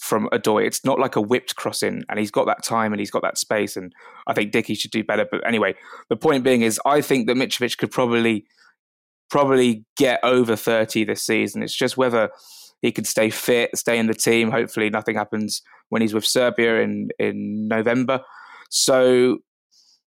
from 0.01 0.29
Odoi. 0.33 0.67
It's 0.67 0.85
not 0.85 0.99
like 0.99 1.17
a 1.17 1.21
whipped 1.21 1.57
crossing, 1.57 2.05
and 2.09 2.19
he's 2.19 2.31
got 2.31 2.47
that 2.47 2.63
time 2.63 2.93
and 2.93 3.01
he's 3.01 3.11
got 3.11 3.23
that 3.23 3.39
space. 3.39 3.77
And 3.77 3.93
I 4.27 4.35
think 4.35 4.53
Dickie 4.53 4.75
should 4.75 4.91
do 4.91 5.05
better. 5.05 5.27
But 5.31 5.47
anyway, 5.47 5.75
the 6.09 6.17
point 6.17 6.45
being 6.45 6.63
is, 6.63 6.81
I 6.85 7.01
think 7.01 7.27
that 7.27 7.37
Mitrovic 7.37 7.79
could 7.79 7.91
probably 7.91 8.47
probably 9.31 9.85
get 9.97 10.21
over 10.23 10.57
thirty 10.57 11.05
this 11.05 11.23
season. 11.23 11.63
It's 11.63 11.75
just 11.75 11.97
whether 11.97 12.31
he 12.83 12.93
could 12.93 13.07
stay 13.07 13.31
fit, 13.31 13.77
stay 13.77 13.99
in 13.99 14.07
the 14.07 14.15
team. 14.15 14.51
Hopefully, 14.51 14.91
nothing 14.91 15.17
happens 15.17 15.63
when 15.89 16.03
he's 16.03 16.15
with 16.15 16.27
Serbia 16.27 16.81
in 16.81 17.09
in 17.19 17.69
November. 17.69 18.21
So 18.71 19.39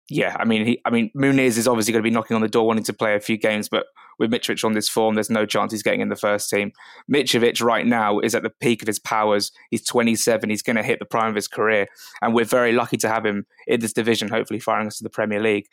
yeah, 0.10 0.36
I 0.40 0.46
mean, 0.46 0.66
he, 0.66 0.82
I 0.86 0.90
mean, 0.90 1.12
Muniz 1.16 1.58
is 1.58 1.68
obviously 1.68 1.92
going 1.92 2.04
to 2.04 2.10
be 2.10 2.14
knocking 2.14 2.36
on 2.36 2.42
the 2.42 2.48
door, 2.48 2.66
wanting 2.66 2.86
to 2.86 2.94
play 2.94 3.16
a 3.16 3.20
few 3.20 3.38
games, 3.38 3.68
but 3.68 3.88
with 4.20 4.32
Mitrovic 4.32 4.64
on 4.64 4.74
this 4.74 4.90
form, 4.90 5.16
there's 5.16 5.30
no 5.30 5.46
chance 5.46 5.72
he's 5.72 5.84
getting 5.84 6.02
in 6.02 6.10
the 6.10 6.16
first 6.16 6.50
team. 6.50 6.72
Mitrovic 7.12 7.62
right 7.62 7.86
now 7.86 8.20
is 8.20 8.34
at 8.34 8.44
the 8.44 8.50
peak 8.50 8.82
of 8.82 8.88
his 8.88 9.00
powers. 9.00 9.52
He's 9.70 9.86
27. 9.86 10.50
He's 10.50 10.62
going 10.62 10.78
to 10.78 10.84
hit 10.84 11.00
the 11.00 11.06
prime 11.06 11.30
of 11.30 11.36
his 11.36 11.48
career, 11.48 11.88
and 12.22 12.34
we're 12.34 12.46
very 12.46 12.72
lucky 12.72 12.98
to 12.98 13.10
have 13.10 13.26
him 13.26 13.46
in 13.68 13.80
this 13.80 13.94
division. 13.94 14.30
Hopefully, 14.30 14.60
firing 14.60 14.88
us 14.88 14.98
to 14.98 15.04
the 15.04 15.10
Premier 15.10 15.42
League. 15.42 15.66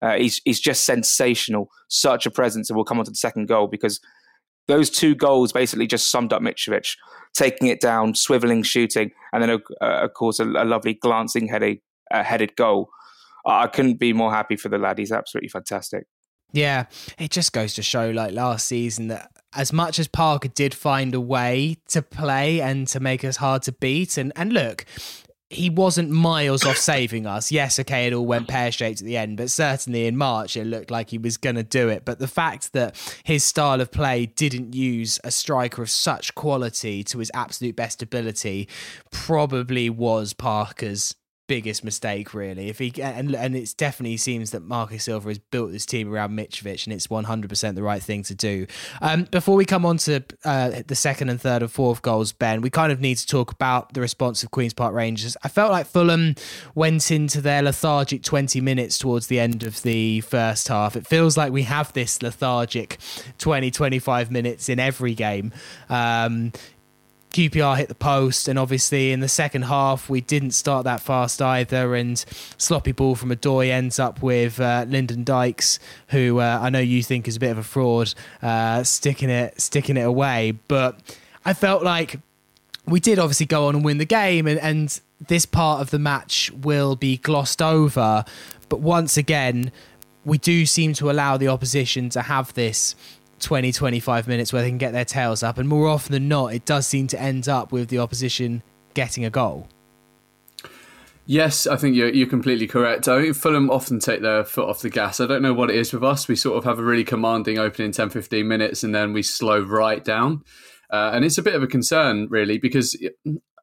Uh, 0.00 0.16
he's 0.16 0.40
he's 0.44 0.58
just 0.58 0.84
sensational, 0.84 1.68
such 1.88 2.26
a 2.26 2.30
presence, 2.30 2.68
and 2.68 2.76
we'll 2.76 2.84
come 2.84 2.98
on 2.98 3.04
to 3.04 3.10
the 3.10 3.16
second 3.16 3.46
goal 3.46 3.68
because 3.68 4.00
those 4.68 4.90
two 4.90 5.14
goals 5.14 5.52
basically 5.52 5.86
just 5.86 6.10
summed 6.10 6.32
up 6.32 6.42
Mitrovic, 6.42 6.96
taking 7.34 7.68
it 7.68 7.80
down, 7.80 8.14
swiveling, 8.14 8.64
shooting, 8.64 9.12
and 9.32 9.42
then 9.42 9.50
uh, 9.50 9.58
of 9.80 10.14
course 10.14 10.40
a, 10.40 10.44
a 10.44 10.64
lovely 10.64 10.94
glancing 10.94 11.46
headed 11.46 11.78
uh, 12.10 12.24
headed 12.24 12.56
goal. 12.56 12.90
I 13.46 13.66
couldn't 13.66 13.98
be 13.98 14.12
more 14.12 14.32
happy 14.32 14.56
for 14.56 14.68
the 14.68 14.78
lad. 14.78 14.98
He's 14.98 15.12
absolutely 15.12 15.48
fantastic. 15.48 16.06
Yeah, 16.52 16.86
it 17.18 17.30
just 17.30 17.52
goes 17.52 17.74
to 17.74 17.82
show, 17.82 18.10
like 18.10 18.32
last 18.34 18.66
season, 18.66 19.08
that 19.08 19.30
as 19.54 19.72
much 19.72 19.98
as 19.98 20.06
Parker 20.06 20.48
did 20.48 20.74
find 20.74 21.14
a 21.14 21.20
way 21.20 21.78
to 21.88 22.02
play 22.02 22.60
and 22.60 22.86
to 22.88 23.00
make 23.00 23.24
us 23.24 23.36
hard 23.36 23.62
to 23.62 23.72
beat, 23.72 24.18
and 24.18 24.32
and 24.36 24.52
look, 24.52 24.84
he 25.52 25.70
wasn't 25.70 26.10
miles 26.10 26.64
off 26.64 26.76
saving 26.76 27.26
us. 27.26 27.52
Yes, 27.52 27.78
okay, 27.78 28.06
it 28.06 28.12
all 28.12 28.26
went 28.26 28.48
pear 28.48 28.72
shaped 28.72 29.00
at 29.00 29.06
the 29.06 29.16
end, 29.16 29.36
but 29.36 29.50
certainly 29.50 30.06
in 30.06 30.16
March 30.16 30.56
it 30.56 30.64
looked 30.64 30.90
like 30.90 31.10
he 31.10 31.18
was 31.18 31.36
going 31.36 31.56
to 31.56 31.62
do 31.62 31.88
it. 31.88 32.04
But 32.04 32.18
the 32.18 32.28
fact 32.28 32.72
that 32.72 32.96
his 33.24 33.44
style 33.44 33.80
of 33.80 33.90
play 33.90 34.26
didn't 34.26 34.74
use 34.74 35.20
a 35.24 35.30
striker 35.30 35.82
of 35.82 35.90
such 35.90 36.34
quality 36.34 37.04
to 37.04 37.18
his 37.18 37.30
absolute 37.34 37.76
best 37.76 38.02
ability 38.02 38.68
probably 39.10 39.90
was 39.90 40.32
Parker's 40.32 41.14
biggest 41.52 41.84
mistake 41.84 42.32
really. 42.32 42.70
If 42.70 42.78
he 42.78 42.94
and 43.02 43.34
and 43.34 43.54
it 43.54 43.74
definitely 43.76 44.16
seems 44.16 44.52
that 44.52 44.62
Marcus 44.62 45.04
Silva 45.04 45.28
has 45.28 45.38
built 45.38 45.70
this 45.70 45.84
team 45.84 46.10
around 46.10 46.30
Mitrovic 46.30 46.86
and 46.86 46.94
it's 46.94 47.08
100% 47.08 47.74
the 47.74 47.82
right 47.82 48.02
thing 48.02 48.22
to 48.22 48.34
do. 48.34 48.66
Um, 49.02 49.24
before 49.24 49.54
we 49.54 49.66
come 49.66 49.84
on 49.84 49.98
to 49.98 50.24
uh, 50.46 50.80
the 50.86 50.94
second 50.94 51.28
and 51.28 51.38
third 51.38 51.60
and 51.60 51.70
fourth 51.70 52.00
goals 52.00 52.32
Ben 52.32 52.62
we 52.62 52.70
kind 52.70 52.90
of 52.90 53.02
need 53.02 53.18
to 53.18 53.26
talk 53.26 53.52
about 53.52 53.92
the 53.92 54.00
response 54.00 54.42
of 54.42 54.50
Queen's 54.50 54.72
Park 54.72 54.94
Rangers. 54.94 55.36
I 55.44 55.48
felt 55.48 55.70
like 55.70 55.84
Fulham 55.84 56.36
went 56.74 57.10
into 57.10 57.42
their 57.42 57.60
lethargic 57.60 58.22
20 58.22 58.62
minutes 58.62 58.96
towards 58.96 59.26
the 59.26 59.38
end 59.38 59.62
of 59.62 59.82
the 59.82 60.22
first 60.22 60.68
half. 60.68 60.96
It 60.96 61.06
feels 61.06 61.36
like 61.36 61.52
we 61.52 61.64
have 61.64 61.92
this 61.92 62.22
lethargic 62.22 62.96
20 63.36 63.70
25 63.70 64.30
minutes 64.30 64.70
in 64.70 64.78
every 64.78 65.12
game. 65.12 65.52
Um, 65.90 66.52
QPR 67.32 67.76
hit 67.76 67.88
the 67.88 67.94
post, 67.94 68.48
and 68.48 68.58
obviously 68.58 69.12
in 69.12 69.20
the 69.20 69.28
second 69.28 69.62
half 69.62 70.08
we 70.08 70.20
didn't 70.20 70.52
start 70.52 70.84
that 70.84 71.00
fast 71.00 71.40
either. 71.40 71.94
And 71.94 72.18
sloppy 72.58 72.92
ball 72.92 73.14
from 73.14 73.30
Odoi 73.30 73.70
ends 73.70 73.98
up 73.98 74.22
with 74.22 74.60
uh, 74.60 74.84
Lyndon 74.88 75.24
Dykes, 75.24 75.78
who 76.08 76.38
uh, 76.38 76.58
I 76.60 76.70
know 76.70 76.78
you 76.78 77.02
think 77.02 77.26
is 77.26 77.36
a 77.36 77.40
bit 77.40 77.50
of 77.50 77.58
a 77.58 77.62
fraud, 77.62 78.14
uh, 78.42 78.82
sticking 78.84 79.30
it 79.30 79.60
sticking 79.60 79.96
it 79.96 80.06
away. 80.06 80.52
But 80.68 81.16
I 81.44 81.54
felt 81.54 81.82
like 81.82 82.20
we 82.86 83.00
did 83.00 83.18
obviously 83.18 83.46
go 83.46 83.66
on 83.66 83.76
and 83.76 83.84
win 83.84 83.98
the 83.98 84.04
game, 84.04 84.46
and, 84.46 84.60
and 84.60 85.00
this 85.28 85.46
part 85.46 85.80
of 85.80 85.90
the 85.90 85.98
match 85.98 86.50
will 86.52 86.96
be 86.96 87.16
glossed 87.16 87.62
over. 87.62 88.24
But 88.68 88.80
once 88.80 89.16
again, 89.16 89.72
we 90.24 90.38
do 90.38 90.66
seem 90.66 90.92
to 90.94 91.10
allow 91.10 91.36
the 91.36 91.48
opposition 91.48 92.08
to 92.10 92.22
have 92.22 92.54
this 92.54 92.94
20, 93.42 93.72
25 93.72 94.28
minutes 94.28 94.52
where 94.52 94.62
they 94.62 94.68
can 94.68 94.78
get 94.78 94.92
their 94.92 95.04
tails 95.04 95.42
up. 95.42 95.58
And 95.58 95.68
more 95.68 95.88
often 95.88 96.12
than 96.12 96.28
not, 96.28 96.54
it 96.54 96.64
does 96.64 96.86
seem 96.86 97.06
to 97.08 97.20
end 97.20 97.48
up 97.48 97.72
with 97.72 97.88
the 97.88 97.98
opposition 97.98 98.62
getting 98.94 99.24
a 99.24 99.30
goal. 99.30 99.68
Yes, 101.26 101.66
I 101.66 101.76
think 101.76 101.94
you're, 101.94 102.08
you're 102.08 102.26
completely 102.26 102.66
correct. 102.66 103.06
I 103.06 103.22
think 103.22 103.36
Fulham 103.36 103.70
often 103.70 104.00
take 104.00 104.22
their 104.22 104.44
foot 104.44 104.68
off 104.68 104.80
the 104.80 104.90
gas. 104.90 105.20
I 105.20 105.26
don't 105.26 105.42
know 105.42 105.54
what 105.54 105.70
it 105.70 105.76
is 105.76 105.92
with 105.92 106.02
us. 106.02 106.26
We 106.26 106.34
sort 106.34 106.58
of 106.58 106.64
have 106.64 106.78
a 106.78 106.82
really 106.82 107.04
commanding 107.04 107.58
opening 107.58 107.92
10, 107.92 108.10
15 108.10 108.48
minutes 108.48 108.82
and 108.82 108.94
then 108.94 109.12
we 109.12 109.22
slow 109.22 109.60
right 109.60 110.04
down. 110.04 110.42
Uh, 110.90 111.12
and 111.14 111.24
it's 111.24 111.38
a 111.38 111.42
bit 111.42 111.54
of 111.54 111.62
a 111.62 111.68
concern, 111.68 112.26
really, 112.28 112.58
because 112.58 112.96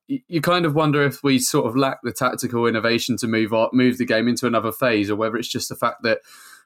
you 0.07 0.41
kind 0.41 0.65
of 0.65 0.73
wonder 0.73 1.03
if 1.03 1.23
we 1.23 1.37
sort 1.37 1.67
of 1.67 1.75
lack 1.75 1.99
the 2.03 2.11
tactical 2.11 2.65
innovation 2.65 3.15
to 3.17 3.27
move 3.27 3.53
move 3.73 3.97
the 3.97 4.05
game 4.05 4.27
into 4.27 4.47
another 4.47 4.71
phase, 4.71 5.11
or 5.11 5.15
whether 5.15 5.37
it's 5.37 5.47
just 5.47 5.69
the 5.69 5.75
fact 5.75 6.01
that 6.01 6.19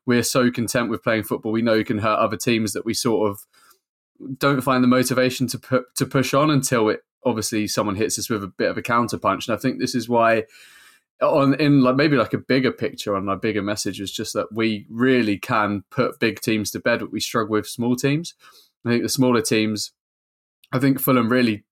we're 0.06 0.24
so 0.24 0.52
content 0.52 0.90
with 0.90 1.04
playing 1.04 1.24
football 1.24 1.52
we 1.52 1.62
know 1.62 1.74
you 1.74 1.86
can 1.86 2.00
hurt 2.00 2.20
other 2.20 2.38
teams 2.38 2.74
that 2.74 2.86
we 2.86 2.94
sort 2.94 3.30
of 3.30 3.40
don't 4.38 4.62
find 4.62 4.84
the 4.84 4.88
motivation 4.88 5.48
to 5.48 5.84
to 5.96 6.06
push 6.06 6.34
on 6.34 6.50
until 6.50 6.90
it 6.90 7.02
obviously 7.26 7.68
someone 7.68 7.96
hits 7.96 8.20
us 8.20 8.30
with 8.30 8.44
a 8.44 8.48
bit 8.48 8.70
of 8.70 8.78
a 8.78 8.82
counter 8.82 9.18
punch 9.18 9.48
and 9.48 9.56
i 9.56 9.60
think 9.60 9.80
this 9.80 9.96
is 9.96 10.10
why 10.10 10.44
on 11.22 11.54
in 11.56 11.82
like 11.82 11.96
maybe 11.96 12.18
like 12.18 12.34
a 12.34 12.38
bigger 12.38 12.72
picture 12.72 13.16
on 13.16 13.30
a 13.30 13.38
bigger 13.38 13.62
message 13.62 14.02
is 14.02 14.12
just 14.12 14.34
that 14.34 14.52
we 14.52 14.86
really 14.90 15.38
can 15.38 15.84
put 15.90 16.20
big 16.20 16.40
teams 16.42 16.72
to 16.72 16.80
bed 16.80 17.00
but 17.00 17.12
we 17.12 17.20
struggle 17.20 17.54
with 17.54 17.68
small 17.68 17.96
teams. 17.96 18.34
I 18.86 18.90
think 18.90 19.04
the 19.04 19.10
smaller 19.10 19.42
teams 19.42 19.94
i 20.74 20.80
think 20.80 21.00
fulham 21.00 21.30
really 21.30 21.64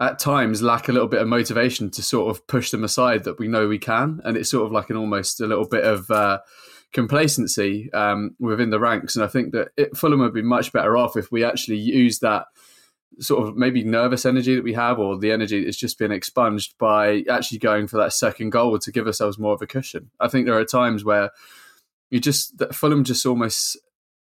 at 0.00 0.18
times 0.18 0.62
lack 0.62 0.88
a 0.88 0.92
little 0.92 1.08
bit 1.08 1.20
of 1.20 1.28
motivation 1.28 1.90
to 1.90 2.02
sort 2.02 2.30
of 2.30 2.46
push 2.46 2.70
them 2.70 2.84
aside 2.84 3.24
that 3.24 3.38
we 3.38 3.48
know 3.48 3.66
we 3.66 3.78
can. 3.78 4.20
And 4.24 4.36
it's 4.36 4.50
sort 4.50 4.66
of 4.66 4.72
like 4.72 4.90
an 4.90 4.96
almost 4.96 5.40
a 5.40 5.46
little 5.46 5.66
bit 5.66 5.84
of 5.84 6.10
uh, 6.10 6.38
complacency 6.92 7.92
um, 7.92 8.34
within 8.38 8.70
the 8.70 8.80
ranks. 8.80 9.16
And 9.16 9.24
I 9.24 9.28
think 9.28 9.52
that 9.52 9.68
it, 9.76 9.96
Fulham 9.96 10.20
would 10.20 10.34
be 10.34 10.42
much 10.42 10.72
better 10.72 10.96
off 10.96 11.16
if 11.16 11.30
we 11.30 11.44
actually 11.44 11.78
use 11.78 12.20
that 12.20 12.46
sort 13.20 13.46
of 13.46 13.56
maybe 13.56 13.82
nervous 13.82 14.24
energy 14.24 14.54
that 14.54 14.64
we 14.64 14.74
have 14.74 14.98
or 14.98 15.18
the 15.18 15.32
energy 15.32 15.64
that's 15.64 15.76
just 15.76 15.98
been 15.98 16.12
expunged 16.12 16.76
by 16.78 17.24
actually 17.28 17.58
going 17.58 17.88
for 17.88 17.96
that 17.96 18.12
second 18.12 18.50
goal 18.50 18.78
to 18.78 18.92
give 18.92 19.06
ourselves 19.06 19.38
more 19.38 19.54
of 19.54 19.62
a 19.62 19.66
cushion. 19.66 20.10
I 20.20 20.28
think 20.28 20.46
there 20.46 20.58
are 20.58 20.64
times 20.64 21.04
where 21.04 21.30
you 22.10 22.20
just 22.20 22.62
Fulham 22.72 23.04
just 23.04 23.26
almost 23.26 23.76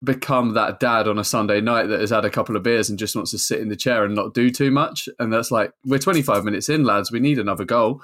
become 0.03 0.53
that 0.55 0.79
dad 0.79 1.07
on 1.07 1.19
a 1.19 1.23
Sunday 1.23 1.61
night 1.61 1.87
that 1.87 1.99
has 1.99 2.09
had 2.09 2.25
a 2.25 2.29
couple 2.29 2.55
of 2.55 2.63
beers 2.63 2.89
and 2.89 2.97
just 2.97 3.15
wants 3.15 3.31
to 3.31 3.37
sit 3.37 3.59
in 3.59 3.69
the 3.69 3.75
chair 3.75 4.03
and 4.03 4.15
not 4.15 4.33
do 4.33 4.49
too 4.49 4.71
much. 4.71 5.07
And 5.19 5.31
that's 5.31 5.51
like, 5.51 5.73
we're 5.85 5.99
25 5.99 6.43
minutes 6.43 6.69
in, 6.69 6.83
lads. 6.83 7.11
We 7.11 7.19
need 7.19 7.37
another 7.37 7.65
goal. 7.65 8.01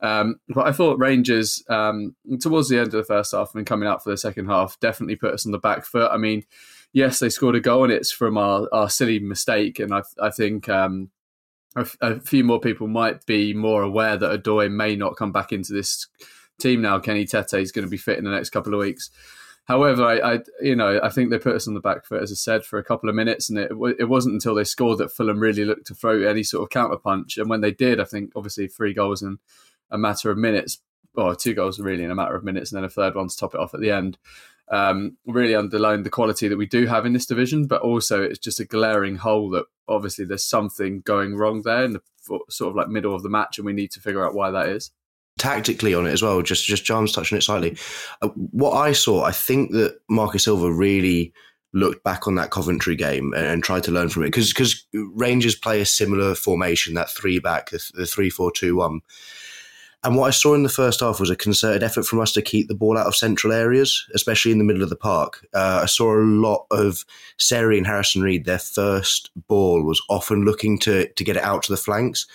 Um, 0.00 0.36
but 0.48 0.66
I 0.66 0.72
thought 0.72 0.98
Rangers, 0.98 1.64
um, 1.68 2.14
towards 2.40 2.68
the 2.68 2.78
end 2.78 2.88
of 2.88 2.92
the 2.92 3.04
first 3.04 3.32
half 3.32 3.54
and 3.54 3.66
coming 3.66 3.88
out 3.88 4.02
for 4.02 4.10
the 4.10 4.16
second 4.16 4.46
half, 4.46 4.78
definitely 4.80 5.16
put 5.16 5.34
us 5.34 5.46
on 5.46 5.52
the 5.52 5.58
back 5.58 5.84
foot. 5.84 6.10
I 6.10 6.16
mean, 6.16 6.44
yes, 6.92 7.18
they 7.18 7.28
scored 7.28 7.56
a 7.56 7.60
goal 7.60 7.84
and 7.84 7.92
it's 7.92 8.12
from 8.12 8.36
our, 8.38 8.68
our 8.72 8.90
silly 8.90 9.18
mistake. 9.18 9.78
And 9.78 9.94
I, 9.94 10.02
I 10.20 10.30
think 10.30 10.68
um, 10.68 11.10
a, 11.76 11.86
a, 12.00 12.20
few 12.20 12.44
more 12.44 12.60
people 12.60 12.86
might 12.86 13.24
be 13.26 13.54
more 13.54 13.82
aware 13.82 14.16
that 14.16 14.42
Odoi 14.42 14.70
may 14.70 14.96
not 14.96 15.16
come 15.16 15.32
back 15.32 15.52
into 15.52 15.72
this 15.72 16.06
team 16.58 16.82
now. 16.82 16.98
Kenny 16.98 17.24
Tete 17.24 17.54
is 17.54 17.72
going 17.72 17.84
to 17.84 17.90
be 17.90 17.96
fit 17.96 18.18
in 18.18 18.24
the 18.24 18.30
next 18.30 18.50
couple 18.50 18.74
of 18.74 18.80
weeks. 18.80 19.10
However, 19.64 20.04
I, 20.04 20.34
I, 20.34 20.38
you 20.60 20.76
know 20.76 21.00
I 21.02 21.08
think 21.08 21.30
they 21.30 21.38
put 21.38 21.56
us 21.56 21.66
on 21.66 21.74
the 21.74 21.80
back 21.80 22.04
foot 22.04 22.22
as 22.22 22.30
I 22.30 22.34
said 22.34 22.64
for 22.64 22.78
a 22.78 22.84
couple 22.84 23.08
of 23.08 23.14
minutes, 23.14 23.48
and 23.48 23.58
it 23.58 23.72
it 23.98 24.08
wasn't 24.08 24.34
until 24.34 24.54
they 24.54 24.64
scored 24.64 24.98
that 24.98 25.10
Fulham 25.10 25.40
really 25.40 25.64
looked 25.64 25.86
to 25.86 25.94
throw 25.94 26.22
any 26.22 26.42
sort 26.42 26.62
of 26.62 26.70
counter 26.70 26.98
punch. 26.98 27.38
And 27.38 27.48
when 27.48 27.62
they 27.62 27.72
did, 27.72 27.98
I 27.98 28.04
think 28.04 28.32
obviously 28.36 28.68
three 28.68 28.92
goals 28.92 29.22
in 29.22 29.38
a 29.90 29.98
matter 29.98 30.30
of 30.30 30.38
minutes, 30.38 30.78
or 31.14 31.34
two 31.34 31.54
goals 31.54 31.78
really 31.78 32.04
in 32.04 32.10
a 32.10 32.14
matter 32.14 32.36
of 32.36 32.44
minutes, 32.44 32.72
and 32.72 32.76
then 32.76 32.84
a 32.84 32.90
third 32.90 33.14
one 33.14 33.28
to 33.28 33.36
top 33.36 33.54
it 33.54 33.60
off 33.60 33.74
at 33.74 33.80
the 33.80 33.90
end. 33.90 34.18
Um, 34.68 35.18
really 35.26 35.54
underlined 35.54 36.06
the 36.06 36.10
quality 36.10 36.48
that 36.48 36.56
we 36.56 36.66
do 36.66 36.86
have 36.86 37.04
in 37.04 37.12
this 37.12 37.26
division, 37.26 37.66
but 37.66 37.82
also 37.82 38.22
it's 38.22 38.38
just 38.38 38.60
a 38.60 38.64
glaring 38.64 39.16
hole 39.16 39.50
that 39.50 39.66
obviously 39.88 40.24
there's 40.24 40.46
something 40.46 41.02
going 41.02 41.36
wrong 41.36 41.62
there 41.62 41.84
in 41.84 41.92
the 41.92 42.00
sort 42.48 42.70
of 42.70 42.76
like 42.76 42.88
middle 42.88 43.14
of 43.14 43.22
the 43.22 43.28
match, 43.28 43.58
and 43.58 43.66
we 43.66 43.72
need 43.72 43.90
to 43.92 44.00
figure 44.00 44.24
out 44.24 44.34
why 44.34 44.50
that 44.50 44.68
is 44.68 44.90
tactically 45.38 45.94
on 45.94 46.06
it 46.06 46.12
as 46.12 46.22
well. 46.22 46.42
Just 46.42 46.64
just 46.64 46.84
Jarman's 46.84 47.12
touching 47.12 47.38
it 47.38 47.42
slightly. 47.42 47.76
Uh, 48.22 48.28
what 48.28 48.72
I 48.72 48.92
saw, 48.92 49.24
I 49.24 49.32
think 49.32 49.72
that 49.72 49.98
Marcus 50.08 50.44
Silva 50.44 50.72
really 50.72 51.32
looked 51.72 52.04
back 52.04 52.28
on 52.28 52.36
that 52.36 52.52
Coventry 52.52 52.94
game 52.94 53.32
and, 53.34 53.46
and 53.46 53.64
tried 53.64 53.82
to 53.84 53.90
learn 53.90 54.08
from 54.08 54.22
it 54.22 54.26
because 54.26 54.52
because 54.52 54.86
Rangers 54.92 55.56
play 55.56 55.80
a 55.80 55.86
similar 55.86 56.34
formation, 56.34 56.94
that 56.94 57.10
three 57.10 57.38
back, 57.38 57.70
the, 57.70 57.90
the 57.94 58.06
three 58.06 58.30
four 58.30 58.50
two 58.52 58.76
one. 58.76 59.00
And 60.04 60.16
what 60.16 60.26
I 60.26 60.30
saw 60.30 60.54
in 60.54 60.62
the 60.62 60.68
first 60.68 61.00
half 61.00 61.18
was 61.18 61.30
a 61.30 61.36
concerted 61.36 61.82
effort 61.82 62.04
from 62.04 62.20
us 62.20 62.30
to 62.32 62.42
keep 62.42 62.68
the 62.68 62.74
ball 62.74 62.98
out 62.98 63.06
of 63.06 63.16
central 63.16 63.54
areas, 63.54 64.06
especially 64.14 64.52
in 64.52 64.58
the 64.58 64.64
middle 64.64 64.82
of 64.82 64.90
the 64.90 64.96
park. 64.96 65.46
Uh, 65.54 65.80
I 65.82 65.86
saw 65.86 66.14
a 66.14 66.20
lot 66.20 66.66
of 66.70 67.06
Seri 67.38 67.78
and 67.78 67.86
Harrison 67.86 68.20
Reed. 68.20 68.44
Their 68.44 68.58
first 68.58 69.30
ball 69.48 69.82
was 69.82 70.02
often 70.10 70.44
looking 70.44 70.78
to 70.80 71.08
to 71.08 71.24
get 71.24 71.36
it 71.36 71.42
out 71.42 71.62
to 71.64 71.72
the 71.72 71.78
flanks 71.78 72.26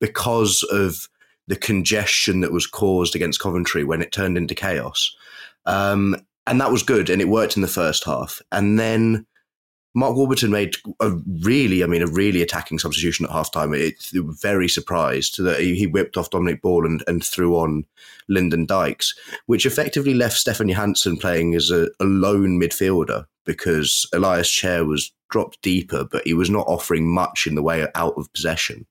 because 0.00 0.62
of 0.72 1.08
the 1.48 1.56
congestion 1.56 2.40
that 2.40 2.52
was 2.52 2.66
caused 2.66 3.14
against 3.14 3.40
Coventry 3.40 3.84
when 3.84 4.00
it 4.00 4.10
turned 4.10 4.38
into 4.38 4.54
chaos. 4.54 5.14
Um, 5.66 6.16
and 6.46 6.60
that 6.62 6.72
was 6.72 6.82
good, 6.82 7.10
and 7.10 7.20
it 7.20 7.28
worked 7.28 7.56
in 7.56 7.62
the 7.62 7.68
first 7.68 8.04
half. 8.04 8.40
And 8.52 8.78
then 8.78 9.26
Mark 9.98 10.16
Warburton 10.16 10.50
made 10.50 10.76
a 11.00 11.10
really, 11.42 11.82
I 11.82 11.86
mean, 11.86 12.02
a 12.02 12.06
really 12.06 12.40
attacking 12.40 12.78
substitution 12.78 13.26
at 13.26 13.32
halftime. 13.32 13.76
It, 13.76 14.10
it 14.12 14.24
very 14.40 14.68
surprised 14.68 15.42
that 15.42 15.60
he, 15.60 15.74
he, 15.74 15.86
whipped 15.86 16.16
off 16.16 16.30
Dominic 16.30 16.62
Ball 16.62 16.86
and, 16.86 17.02
and, 17.06 17.24
threw 17.24 17.56
on 17.56 17.84
Lyndon 18.28 18.64
Dykes, 18.64 19.14
which 19.46 19.66
effectively 19.66 20.14
left 20.14 20.36
Stefan 20.36 20.68
Johansen 20.68 21.16
playing 21.16 21.54
as 21.54 21.70
a, 21.70 21.88
a 21.98 22.04
lone 22.04 22.60
midfielder 22.60 23.26
because 23.44 24.08
Ilias 24.14 24.50
Chair 24.50 24.84
was 24.84 25.12
dropped 25.30 25.60
deeper, 25.62 26.04
but 26.04 26.26
he 26.26 26.34
was 26.34 26.50
not 26.50 26.68
offering 26.68 27.12
much 27.12 27.46
in 27.46 27.54
the 27.54 27.62
way 27.62 27.86
out 27.94 28.14
of 28.16 28.32
possession. 28.32 28.86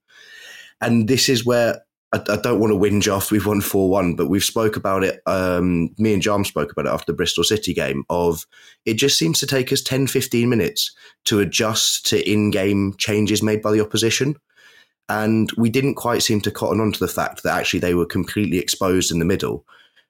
And 0.82 1.08
this 1.08 1.30
is 1.30 1.46
where 1.46 1.82
I, 2.18 2.34
I, 2.34 2.38
don't 2.38 2.60
want 2.60 2.72
to 2.72 2.78
whinge 2.78 3.14
after 3.14 3.36
we've 3.36 3.46
won 3.46 3.62
4 3.62 3.90
1, 3.90 4.16
but 4.16 4.28
we've 4.28 4.44
spoke 4.44 4.76
about 4.76 5.04
it. 5.04 5.22
Um, 5.26 5.90
me 5.98 6.14
and 6.14 6.22
Jam 6.22 6.46
spoke 6.46 6.72
about 6.72 6.86
it 6.86 6.94
after 6.94 7.12
the 7.12 7.16
Bristol 7.16 7.44
City 7.44 7.74
game. 7.74 8.04
Of 8.10 8.46
it 8.86 8.96
just 8.96 9.18
seems 9.18 9.40
to 9.40 9.48
take 9.48 9.72
us 9.72 9.82
10, 9.82 10.08
15 10.08 10.50
minutes 10.50 10.96
to 11.26 11.40
adjust 11.40 12.06
to 12.08 12.30
in 12.30 12.52
game 12.52 12.96
changes 12.98 13.44
made 13.44 13.62
by 13.62 13.72
the 13.72 13.82
opposition. 13.82 14.36
And 15.10 15.52
we 15.58 15.70
didn't 15.70 15.96
quite 15.96 16.24
seem 16.24 16.42
to 16.42 16.52
cotton 16.52 16.82
on 16.82 16.92
to 16.92 17.00
the 17.00 17.08
fact 17.08 17.44
that 17.44 17.58
actually 17.58 17.80
they 17.80 17.94
were 17.94 18.06
completely 18.06 18.58
exposed 18.58 19.12
in 19.12 19.20
the 19.20 19.26
middle. 19.26 19.66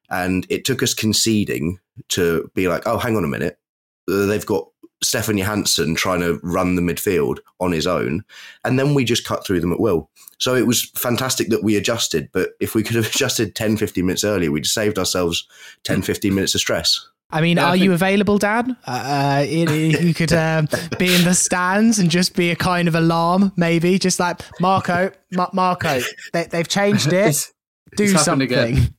And 0.10 0.48
it 0.50 0.66
took 0.66 0.82
us 0.82 0.94
conceding 0.94 1.80
to 2.10 2.50
be 2.56 2.68
like, 2.68 2.84
oh, 2.88 2.98
hang 2.98 3.16
on 3.16 3.24
a 3.24 3.28
minute. 3.28 3.60
They've 4.08 4.46
got 4.46 4.70
Stefan 5.04 5.38
Johansen 5.38 5.96
trying 5.96 6.22
to 6.22 6.40
run 6.44 6.76
the 6.76 6.82
midfield 6.82 7.40
on 7.60 7.72
his 7.72 7.86
own. 7.86 8.24
And 8.64 8.80
then 8.80 8.94
we 8.94 9.06
just 9.06 9.26
cut 9.26 9.46
through 9.46 9.60
them 9.62 9.72
at 9.72 9.80
will. 9.80 10.10
So 10.40 10.56
it 10.56 10.68
was 10.68 10.90
fantastic 10.92 11.50
that 11.50 11.64
we 11.64 11.76
adjusted. 11.76 12.30
But 12.32 12.52
if 12.60 12.76
we 12.76 12.84
could 12.84 12.96
have 12.96 13.08
adjusted 13.14 13.56
10, 13.56 13.78
15 13.78 14.06
minutes 14.06 14.24
earlier, 14.24 14.52
we'd 14.52 14.66
saved 14.66 14.98
ourselves 14.98 15.48
10, 15.84 16.02
15 16.02 16.34
minutes 16.34 16.56
of 16.56 16.62
stress. 16.62 17.00
I 17.30 17.42
mean, 17.42 17.58
yeah, 17.58 17.66
are 17.66 17.68
I 17.68 17.72
think- 17.74 17.84
you 17.84 17.94
available, 17.94 18.38
Dan? 18.38 18.78
Uh, 18.86 19.46
you 19.48 20.14
could 20.14 20.32
uh, 20.32 20.64
be 20.98 21.14
in 21.14 21.26
the 21.26 21.34
stands 21.34 22.00
and 22.00 22.10
just 22.10 22.36
be 22.36 22.52
a 22.52 22.56
kind 22.56 22.88
of 22.88 22.96
alarm, 22.96 23.52
maybe, 23.58 24.00
just 24.00 24.20
like 24.20 24.40
Marco, 24.62 25.12
Marco. 25.52 26.00
They, 26.32 26.48
have 26.54 26.70
changed 26.70 27.12
it. 27.12 27.52
Do 27.98 28.08
something. 28.08 28.94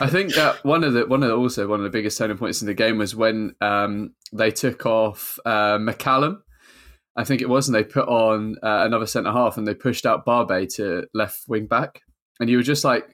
I 0.00 0.08
think 0.08 0.34
that 0.34 0.64
one 0.64 0.84
of 0.84 0.92
the 0.92 1.06
one 1.06 1.22
of 1.22 1.28
the, 1.28 1.36
also 1.36 1.66
one 1.66 1.80
of 1.80 1.84
the 1.84 1.90
biggest 1.90 2.18
turning 2.18 2.38
points 2.38 2.60
in 2.60 2.66
the 2.66 2.74
game 2.74 2.98
was 2.98 3.14
when 3.14 3.54
um, 3.60 4.14
they 4.32 4.50
took 4.50 4.86
off 4.86 5.38
uh, 5.44 5.78
McCallum. 5.78 6.40
I 7.16 7.24
think 7.24 7.42
it 7.42 7.48
was, 7.48 7.68
and 7.68 7.74
they 7.74 7.84
put 7.84 8.08
on 8.08 8.56
uh, 8.62 8.84
another 8.86 9.06
centre 9.06 9.32
half, 9.32 9.56
and 9.56 9.66
they 9.66 9.74
pushed 9.74 10.06
out 10.06 10.24
Barbet 10.24 10.70
to 10.76 11.06
left 11.12 11.42
wing 11.48 11.66
back. 11.66 12.02
And 12.38 12.48
you 12.48 12.56
were 12.56 12.62
just 12.62 12.84
like, 12.84 13.04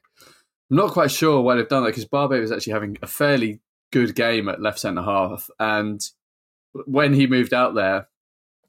I'm 0.70 0.76
not 0.76 0.92
quite 0.92 1.10
sure 1.10 1.40
why 1.40 1.56
they've 1.56 1.68
done 1.68 1.82
that 1.82 1.90
because 1.90 2.04
Barbet 2.04 2.40
was 2.40 2.52
actually 2.52 2.74
having 2.74 2.98
a 3.02 3.06
fairly 3.06 3.60
good 3.92 4.14
game 4.14 4.48
at 4.48 4.60
left 4.60 4.78
centre 4.78 5.02
half, 5.02 5.48
and 5.58 6.00
when 6.84 7.14
he 7.14 7.26
moved 7.26 7.54
out 7.54 7.74
there, 7.74 8.08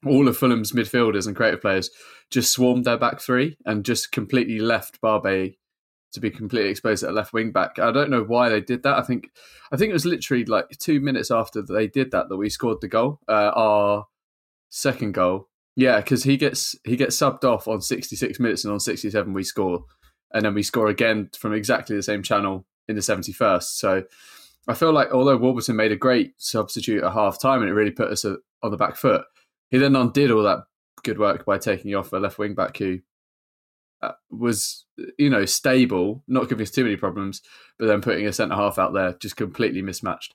all 0.05 0.27
of 0.27 0.37
Fulham's 0.37 0.71
midfielders 0.71 1.27
and 1.27 1.35
creative 1.35 1.61
players 1.61 1.89
just 2.29 2.51
swarmed 2.51 2.85
their 2.85 2.97
back 2.97 3.19
three 3.19 3.57
and 3.65 3.85
just 3.85 4.11
completely 4.11 4.59
left 4.59 5.01
Barbet 5.01 5.55
to 6.17 6.21
be 6.21 6.31
completely 6.31 6.69
exposed 6.69 7.03
at 7.03 7.13
left 7.13 7.33
wing 7.33 7.51
back. 7.51 7.79
I 7.79 7.91
don't 7.91 8.09
know 8.09 8.23
why 8.23 8.49
they 8.49 8.61
did 8.61 8.83
that. 8.83 8.97
I 8.97 9.01
think 9.01 9.31
I 9.71 9.77
think 9.77 9.89
it 9.89 9.93
was 9.93 10.05
literally 10.05 10.45
like 10.45 10.69
two 10.79 10.99
minutes 10.99 11.31
after 11.31 11.61
they 11.61 11.87
did 11.87 12.11
that 12.11 12.29
that 12.29 12.37
we 12.37 12.49
scored 12.49 12.81
the 12.81 12.87
goal, 12.87 13.19
uh, 13.27 13.51
our 13.55 14.07
second 14.69 15.13
goal. 15.13 15.49
Yeah, 15.75 15.97
because 15.97 16.23
he 16.23 16.37
gets 16.37 16.75
he 16.83 16.95
gets 16.95 17.15
subbed 17.15 17.43
off 17.43 17.67
on 17.67 17.81
66 17.81 18.39
minutes 18.39 18.65
and 18.65 18.73
on 18.73 18.79
67 18.79 19.31
we 19.33 19.43
score, 19.43 19.85
and 20.33 20.43
then 20.43 20.53
we 20.53 20.63
score 20.63 20.87
again 20.87 21.29
from 21.37 21.53
exactly 21.53 21.95
the 21.95 22.03
same 22.03 22.23
channel 22.23 22.65
in 22.87 22.95
the 22.95 23.01
71st. 23.01 23.63
So 23.63 24.03
I 24.67 24.73
feel 24.73 24.91
like 24.91 25.11
although 25.11 25.37
Warburton 25.37 25.75
made 25.75 25.91
a 25.91 25.97
great 25.97 26.33
substitute 26.37 27.03
at 27.03 27.13
half 27.13 27.39
time 27.39 27.61
and 27.61 27.69
it 27.69 27.73
really 27.73 27.91
put 27.91 28.11
us 28.11 28.25
on 28.25 28.71
the 28.71 28.77
back 28.77 28.95
foot, 28.95 29.23
he 29.69 29.77
then 29.77 29.95
undid 29.95 30.31
all 30.31 30.43
that 30.43 30.59
good 31.03 31.19
work 31.19 31.45
by 31.45 31.57
taking 31.57 31.95
off 31.95 32.11
a 32.11 32.17
left 32.17 32.37
wing 32.39 32.55
back 32.55 32.77
who 32.77 32.95
uh, 32.95 32.99
was 34.29 34.85
you 35.17 35.29
know 35.29 35.45
stable, 35.45 36.23
not 36.27 36.49
giving 36.49 36.63
us 36.63 36.71
too 36.71 36.83
many 36.83 36.95
problems, 36.95 37.41
but 37.77 37.87
then 37.87 38.01
putting 38.01 38.27
a 38.27 38.33
centre 38.33 38.55
half 38.55 38.77
out 38.77 38.93
there 38.93 39.13
just 39.19 39.35
completely 39.35 39.81
mismatched. 39.81 40.33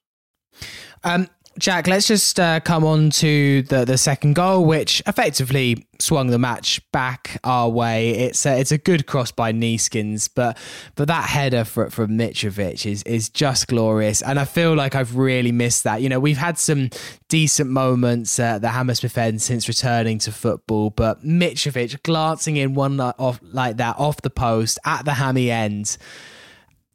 Um, 1.05 1.29
Jack, 1.59 1.87
let's 1.87 2.07
just 2.07 2.41
uh, 2.41 2.61
come 2.61 2.83
on 2.83 3.11
to 3.11 3.63
the, 3.63 3.85
the 3.85 3.99
second 3.99 4.35
goal, 4.35 4.65
which 4.65 5.03
effectively 5.07 5.87
swung 5.99 6.29
the 6.29 6.39
match 6.39 6.81
back 6.93 7.39
our 7.45 7.69
way. 7.69 8.11
It's 8.11 8.47
a, 8.47 8.59
it's 8.59 8.73
a 8.73 8.79
good 8.79 9.07
cross 9.07 9.31
by 9.31 9.53
Neeskens, 9.53 10.31
but 10.35 10.57
but 10.95 11.09
that 11.09 11.29
header 11.29 11.65
for, 11.65 11.91
from 11.91 12.13
Mitrovic 12.13 12.91
is 12.91 13.03
is 13.03 13.29
just 13.29 13.69
glorious, 13.69 14.23
and 14.23 14.39
I 14.41 14.47
feel 14.47 14.75
like 14.75 14.95
I've 14.95 15.17
really 15.17 15.53
missed 15.53 15.85
that. 15.85 16.01
You 16.01 16.09
know, 16.09 16.21
we've 16.21 16.39
had 16.39 16.59
some 16.59 16.89
decent 17.29 17.69
moments 17.69 18.39
at 18.41 18.63
the 18.63 18.71
Hammersmith 18.71 19.19
end 19.19 19.43
since 19.43 19.69
returning 19.69 20.19
to 20.21 20.33
football, 20.33 20.89
but 20.89 21.23
Mitrovic 21.23 22.03
glancing 22.03 22.57
in 22.57 22.73
one 22.75 22.99
off 22.99 23.41
like 23.43 23.77
that 23.77 23.99
off 23.99 24.23
the 24.23 24.31
post 24.31 24.79
at 24.87 25.05
the 25.05 25.15
hammy 25.15 25.51
end 25.51 25.99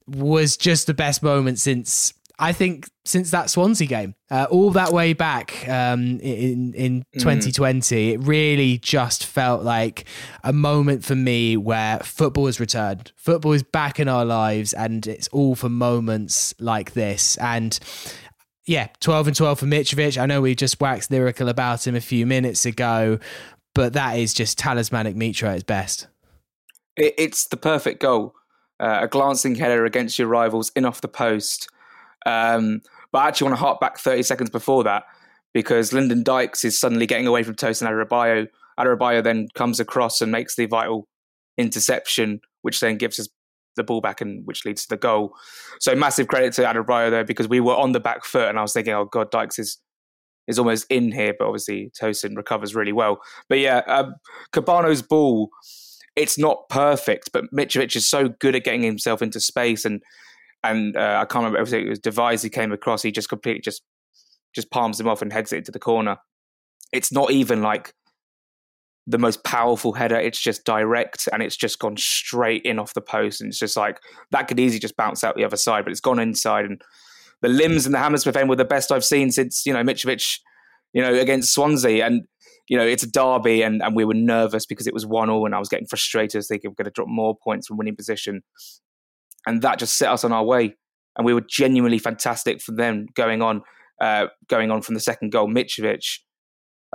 was 0.08 0.56
just 0.56 0.88
the 0.88 0.94
best 0.94 1.22
moment 1.22 1.60
since 1.60 2.14
I 2.40 2.54
think 2.54 2.88
since 3.04 3.32
that 3.32 3.50
Swansea 3.50 3.88
game, 3.88 4.14
uh, 4.30 4.46
all 4.52 4.70
that 4.72 4.92
way 4.92 5.14
back 5.14 5.68
um, 5.68 6.20
in 6.20 6.74
in 6.76 7.04
2020, 7.18 7.96
mm. 7.96 8.14
it 8.14 8.18
really 8.20 8.78
just 8.78 9.26
felt 9.26 9.64
like 9.64 10.06
a 10.44 10.54
moment 10.54 11.04
for 11.04 11.16
me 11.16 11.58
where 11.58 12.00
football 12.00 12.46
has 12.46 12.60
returned. 12.60 13.12
Football 13.16 13.54
is 13.54 13.64
back 13.64 14.00
in 14.00 14.08
our 14.08 14.24
lives, 14.24 14.74
and 14.74 15.08
it's 15.08 15.28
all 15.30 15.56
for 15.56 15.70
moments 15.70 16.54
like 16.60 16.94
this. 16.94 17.38
And 17.38 17.80
yeah, 18.68 18.90
12 19.00 19.28
and 19.28 19.36
12 19.36 19.60
for 19.60 19.66
Mitrovic. 19.66 20.22
I 20.22 20.28
know 20.28 20.42
we 20.42 20.54
just 20.54 20.80
waxed 20.80 21.10
lyrical 21.10 21.50
about 21.50 21.88
him 21.88 21.96
a 21.96 22.02
few 22.02 22.28
minutes 22.28 22.66
ago, 22.66 23.18
but 23.74 23.94
that 23.94 24.20
is 24.20 24.34
just 24.34 24.60
talismanic 24.60 25.16
Mitro 25.16 25.48
at 25.48 25.54
his 25.54 25.64
best. 25.64 26.08
It's 26.98 27.48
the 27.48 27.58
perfect 27.58 28.02
goal. 28.02 28.34
Uh, 28.80 29.00
a 29.02 29.08
glancing 29.08 29.56
header 29.56 29.86
against 29.86 30.20
your 30.20 30.28
rivals 30.28 30.72
in 30.76 30.86
off 30.86 31.02
the 31.02 31.08
post 31.08 31.68
um, 32.28 32.82
but 33.12 33.20
I 33.20 33.28
actually 33.30 33.46
want 33.46 33.60
to 33.60 33.66
hark 33.66 33.80
back 33.80 33.98
30 33.98 34.24
seconds 34.24 34.50
before 34.50 34.84
that 34.84 35.04
because 35.54 35.94
Lyndon 35.94 36.24
Dykes 36.24 36.66
is 36.66 36.78
suddenly 36.78 37.08
getting 37.08 37.26
away 37.26 37.42
from 37.44 37.56
Tosin 37.56 37.88
Adarabioyo. 37.88 38.48
Adarabioyo 38.78 39.24
then 39.24 39.48
comes 39.56 39.80
across 39.80 40.22
and 40.22 40.32
makes 40.32 40.56
the 40.56 40.66
vital 40.66 41.08
interception, 41.58 42.42
which 42.62 42.82
then 42.82 42.98
gives 42.98 43.18
us 43.18 43.30
the 43.78 43.84
ball 43.84 44.02
back 44.02 44.20
and 44.20 44.46
which 44.46 44.66
leads 44.66 44.84
to 44.84 44.90
the 44.90 44.98
goal. 44.98 45.34
So 45.80 45.96
massive 45.96 46.28
credit 46.28 46.54
to 46.54 46.64
Adarabioyo 46.64 47.10
there 47.10 47.24
because 47.24 47.48
we 47.48 47.62
were 47.62 47.76
on 47.76 47.94
the 47.94 48.00
back 48.02 48.26
foot 48.26 48.50
and 48.50 48.60
I 48.60 48.62
was 48.62 48.74
thinking, 48.74 48.94
oh 48.94 49.06
God, 49.06 49.32
Dykes 49.32 49.58
is 49.58 49.80
is 50.48 50.60
almost 50.60 50.86
in 50.90 51.12
here, 51.12 51.34
but 51.38 51.46
obviously 51.46 51.92
Tosin 52.00 52.36
recovers 52.36 52.76
really 52.76 52.94
well. 52.94 53.20
But 53.50 53.60
yeah, 53.60 53.80
um, 53.88 54.16
Kebano's 54.54 55.02
ball, 55.02 55.50
it's 56.16 56.38
not 56.38 56.70
perfect, 56.70 57.32
but 57.34 57.46
Mitrovic 57.54 57.96
is 57.96 58.10
so 58.10 58.30
good 58.30 58.56
at 58.56 58.64
getting 58.64 58.84
himself 58.84 59.22
into 59.22 59.40
space 59.40 59.84
and 59.86 60.02
and 60.64 60.96
uh, 60.96 61.20
I 61.22 61.26
can't 61.26 61.46
remember 61.46 61.62
if 61.62 61.74
it 61.74 61.90
was 61.90 62.00
Devise 62.00 62.42
he 62.42 62.50
came 62.50 62.72
across. 62.72 63.02
He 63.02 63.12
just 63.12 63.30
completely 63.30 63.62
just 63.62 63.84
just 64.54 64.72
palms 64.72 65.00
him 65.00 65.08
off 65.08 65.22
and 65.22 65.32
heads 65.32 65.54
it 65.54 65.58
into 65.58 65.72
the 65.72 65.80
corner. 65.80 66.18
It's 66.92 67.12
not 67.12 67.32
even 67.32 67.62
like 67.62 67.94
the 69.06 69.18
most 69.18 69.44
powerful 69.44 69.94
header. 69.94 70.18
It's 70.18 70.40
just 70.40 70.66
direct 70.66 71.30
and 71.32 71.42
it's 71.42 71.56
just 71.56 71.80
gone 71.80 71.98
straight 71.98 72.64
in 72.64 72.80
off 72.80 72.94
the 72.94 73.02
post. 73.02 73.40
And 73.40 73.50
it's 73.50 73.60
just 73.60 73.78
like 73.78 74.00
that 74.32 74.48
could 74.48 74.60
easily 74.60 74.80
just 74.80 74.98
bounce 74.98 75.24
out 75.24 75.36
the 75.36 75.46
other 75.46 75.58
side, 75.58 75.86
but 75.86 75.92
it's 75.92 76.02
gone 76.02 76.20
inside. 76.20 76.66
And 76.66 76.82
the 77.42 77.50
limbs 77.50 77.86
and 77.86 77.94
the 77.94 78.00
Hammersmith 78.00 78.36
end 78.36 78.50
were 78.50 78.56
the 78.56 78.66
best 78.66 78.92
I've 78.92 79.06
seen 79.06 79.32
since 79.32 79.66
you 79.66 79.74
know 79.74 79.84
Mitrovic, 79.84 80.40
you 80.94 81.02
know, 81.02 81.14
against 81.14 81.54
Swansea, 81.54 82.06
and 82.06 82.24
you 82.68 82.78
know 82.78 82.86
it's 82.86 83.04
a 83.04 83.12
derby, 83.12 83.62
and, 83.62 83.82
and 83.82 83.96
we 83.96 84.06
were 84.06 84.14
nervous 84.14 84.66
because 84.66 84.88
it 84.88 84.94
was 84.94 85.06
one 85.06 85.30
all, 85.30 85.46
and 85.46 85.56
I 85.56 85.60
was 85.60 85.70
getting 85.70 85.88
frustrated, 85.88 86.44
thinking 86.44 86.72
we're 86.72 86.84
going 86.84 86.86
to 86.86 86.92
drop 86.92 87.08
more 87.08 87.38
points 87.38 87.68
from 87.68 87.78
winning 87.78 87.96
position, 87.96 88.42
and 89.48 89.64
that 89.64 89.80
just 89.80 89.98
set 89.98 90.12
us 90.12 90.24
on 90.24 90.32
our 90.32 90.44
way, 90.44 90.76
and 91.18 91.26
we 91.26 91.34
were 91.34 91.42
genuinely 91.42 91.98
fantastic 91.98 92.62
for 92.62 92.74
them 92.74 93.08
going 93.16 93.42
on, 93.42 93.64
uh, 94.00 94.28
going 94.48 94.70
on 94.70 94.84
from 94.84 94.94
the 94.94 95.02
second 95.02 95.32
goal. 95.32 95.48
Mitrovic, 95.48 96.20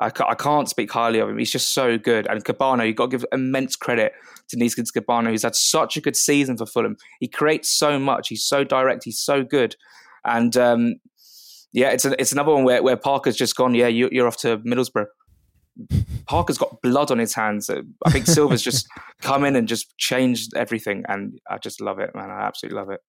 I 0.01 0.11
can't, 0.11 0.31
I 0.31 0.35
can't 0.35 0.69
speak 0.69 0.93
highly 0.93 1.19
of 1.19 1.29
him. 1.29 1.39
He's 1.39 1.51
just 1.51 1.71
so 1.71 1.99
good. 1.99 2.27
And 2.27 2.45
Kebano, 2.45 2.87
you've 2.87 2.97
got 2.97 3.11
to 3.11 3.17
give 3.17 3.27
immense 3.33 3.75
credit 3.75 4.13
to 4.49 4.57
Neeskens 4.57 4.89
Kebano, 4.97 5.31
who's 5.31 5.43
had 5.43 5.57
such 5.57 5.97
a 5.97 6.01
good 6.01 6.17
season 6.17 6.57
for 6.57 6.67
Fulham. 6.67 6.97
He 7.21 7.29
creates 7.29 7.71
so 7.71 7.99
much. 7.99 8.29
He's 8.29 8.45
so 8.45 8.65
direct. 8.65 9.05
He's 9.05 9.19
so 9.19 9.43
good. 9.43 9.77
And 10.25 10.57
um, 10.57 10.95
yeah, 11.73 11.91
it's 11.91 12.05
a, 12.05 12.21
it's 12.21 12.33
another 12.33 12.53
one 12.53 12.65
where, 12.65 12.83
where 12.83 12.97
Parker's 12.97 13.37
just 13.37 13.57
gone. 13.57 13.75
Yeah, 13.75 13.89
you, 13.89 14.09
you're 14.13 14.29
off 14.29 14.37
to 14.39 14.59
Middlesbrough. 14.59 15.07
Parker's 16.27 16.59
got 16.59 16.81
blood 16.83 17.11
on 17.11 17.19
his 17.19 17.35
hands. 17.35 17.71
I 17.71 18.11
think 18.11 18.27
Silva's 18.27 18.63
just 18.63 18.87
come 19.23 19.45
in 19.45 19.57
and 19.57 19.67
just 19.67 19.97
changed 19.99 20.55
everything, 20.55 21.05
and 21.09 21.39
I 21.51 21.59
just 21.59 21.81
love 21.81 21.99
it, 21.99 22.15
man. 22.15 22.31
I 22.31 22.43
absolutely 22.43 22.79
love 22.79 22.91
it. 22.91 23.01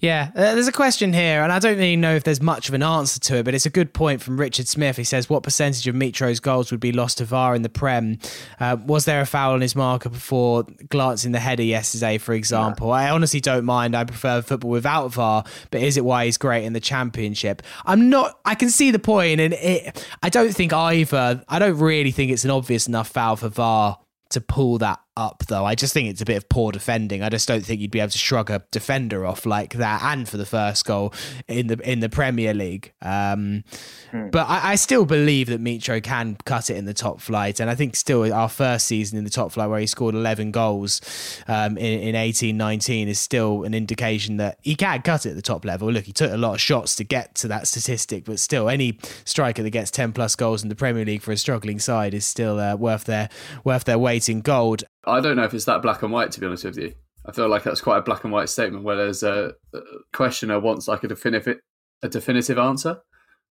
Yeah, 0.00 0.30
uh, 0.34 0.54
there's 0.54 0.68
a 0.68 0.72
question 0.72 1.12
here, 1.12 1.42
and 1.42 1.52
I 1.52 1.58
don't 1.58 1.76
really 1.76 1.96
know 1.96 2.14
if 2.14 2.24
there's 2.24 2.40
much 2.40 2.68
of 2.68 2.74
an 2.74 2.82
answer 2.82 3.20
to 3.20 3.36
it, 3.36 3.44
but 3.44 3.54
it's 3.54 3.66
a 3.66 3.70
good 3.70 3.92
point 3.92 4.22
from 4.22 4.38
Richard 4.38 4.68
Smith. 4.68 4.96
He 4.96 5.04
says, 5.04 5.28
"What 5.28 5.42
percentage 5.42 5.86
of 5.86 5.94
Mitro's 5.94 6.40
goals 6.40 6.70
would 6.70 6.80
be 6.80 6.92
lost 6.92 7.18
to 7.18 7.24
VAR 7.24 7.54
in 7.54 7.62
the 7.62 7.68
Prem? 7.68 8.18
Uh, 8.58 8.76
was 8.84 9.04
there 9.04 9.20
a 9.20 9.26
foul 9.26 9.52
on 9.52 9.60
his 9.60 9.74
marker 9.74 10.08
before 10.08 10.64
glancing 10.88 11.32
the 11.32 11.40
header 11.40 11.62
yesterday, 11.62 12.18
for 12.18 12.34
example? 12.34 12.88
Yeah. 12.88 12.94
I 12.94 13.10
honestly 13.10 13.40
don't 13.40 13.64
mind. 13.64 13.96
I 13.96 14.04
prefer 14.04 14.42
football 14.42 14.70
without 14.70 15.12
VAR, 15.12 15.44
but 15.70 15.82
is 15.82 15.96
it 15.96 16.04
why 16.04 16.26
he's 16.26 16.38
great 16.38 16.64
in 16.64 16.72
the 16.72 16.80
Championship? 16.80 17.62
I'm 17.84 18.10
not. 18.10 18.38
I 18.44 18.54
can 18.54 18.70
see 18.70 18.90
the 18.90 18.98
point, 18.98 19.40
and 19.40 19.54
it, 19.54 20.06
I 20.22 20.28
don't 20.28 20.54
think 20.54 20.72
either. 20.72 21.42
I 21.48 21.58
don't 21.58 21.78
really 21.78 22.09
think 22.12 22.32
it's 22.32 22.44
an 22.44 22.50
obvious 22.50 22.86
enough 22.86 23.08
foul 23.08 23.36
for 23.36 23.48
VAR 23.48 23.98
to 24.30 24.40
pull 24.40 24.78
that 24.78 25.00
up, 25.16 25.44
though. 25.48 25.64
I 25.64 25.74
just 25.74 25.92
think 25.92 26.08
it's 26.08 26.20
a 26.20 26.24
bit 26.24 26.36
of 26.36 26.48
poor 26.48 26.72
defending. 26.72 27.22
I 27.22 27.28
just 27.28 27.46
don't 27.48 27.64
think 27.64 27.80
you'd 27.80 27.90
be 27.90 28.00
able 28.00 28.10
to 28.10 28.18
shrug 28.18 28.50
a 28.50 28.64
defender 28.70 29.26
off 29.26 29.44
like 29.44 29.74
that, 29.74 30.02
and 30.02 30.28
for 30.28 30.36
the 30.36 30.46
first 30.46 30.84
goal 30.84 31.12
in 31.48 31.66
the 31.66 31.78
in 31.88 32.00
the 32.00 32.08
Premier 32.08 32.54
League. 32.54 32.92
Um, 33.02 33.64
hmm. 34.10 34.30
But 34.30 34.48
I, 34.48 34.72
I, 34.72 34.74
still 34.76 35.04
believe 35.04 35.48
that 35.48 35.62
Mitro 35.62 36.02
can 36.02 36.36
cut 36.44 36.70
it 36.70 36.76
in 36.76 36.84
the 36.84 36.94
top 36.94 37.20
flight, 37.20 37.60
and 37.60 37.68
I 37.68 37.74
think 37.74 37.96
still 37.96 38.32
our 38.32 38.48
first 38.48 38.86
season 38.86 39.18
in 39.18 39.24
the 39.24 39.30
top 39.30 39.52
flight 39.52 39.68
where 39.68 39.80
he 39.80 39.86
scored 39.86 40.14
11 40.14 40.50
goals 40.52 41.00
um, 41.48 41.76
in, 41.76 42.00
in 42.00 42.14
18 42.14 42.56
19 42.56 43.08
is 43.08 43.18
still 43.18 43.64
an 43.64 43.74
indication 43.74 44.36
that 44.38 44.58
he 44.62 44.74
can 44.74 45.02
cut 45.02 45.26
it 45.26 45.30
at 45.30 45.36
the 45.36 45.42
top 45.42 45.64
level. 45.64 45.90
Look, 45.90 46.04
he 46.04 46.12
took 46.12 46.32
a 46.32 46.36
lot 46.36 46.54
of 46.54 46.60
shots 46.60 46.96
to 46.96 47.04
get 47.04 47.34
to 47.36 47.48
that 47.48 47.66
statistic, 47.66 48.24
but 48.24 48.38
still, 48.38 48.68
any 48.68 48.98
striker 49.24 49.62
that 49.62 49.70
gets 49.70 49.90
10 49.90 50.12
plus 50.12 50.36
goals 50.36 50.62
in 50.62 50.68
the 50.68 50.74
Premier 50.74 51.04
League 51.04 51.22
for 51.22 51.32
a 51.32 51.36
struggling 51.36 51.78
side 51.78 52.14
is 52.14 52.24
still 52.24 52.58
uh, 52.58 52.76
worth 52.76 53.04
their 53.04 53.28
worth 53.64 53.84
their 53.84 53.98
weight 53.98 54.28
in 54.28 54.40
gold. 54.40 54.84
I 55.04 55.20
don't 55.20 55.36
know 55.36 55.44
if 55.44 55.54
it's 55.54 55.64
that 55.64 55.82
black 55.82 56.02
and 56.02 56.12
white, 56.12 56.30
to 56.32 56.40
be 56.40 56.46
honest 56.46 56.64
with 56.64 56.78
you. 56.78 56.94
I 57.26 57.32
feel 57.32 57.48
like 57.48 57.64
that's 57.64 57.80
quite 57.80 57.98
a 57.98 58.02
black 58.02 58.24
and 58.24 58.32
white 58.32 58.48
statement 58.48 58.84
where 58.84 58.96
there's 58.96 59.22
a, 59.22 59.52
a 59.74 59.80
questioner 60.12 60.58
wants 60.58 60.88
like 60.88 61.04
a 61.04 61.08
definitive 61.08 61.60
a 62.02 62.08
definitive 62.08 62.58
answer, 62.58 62.98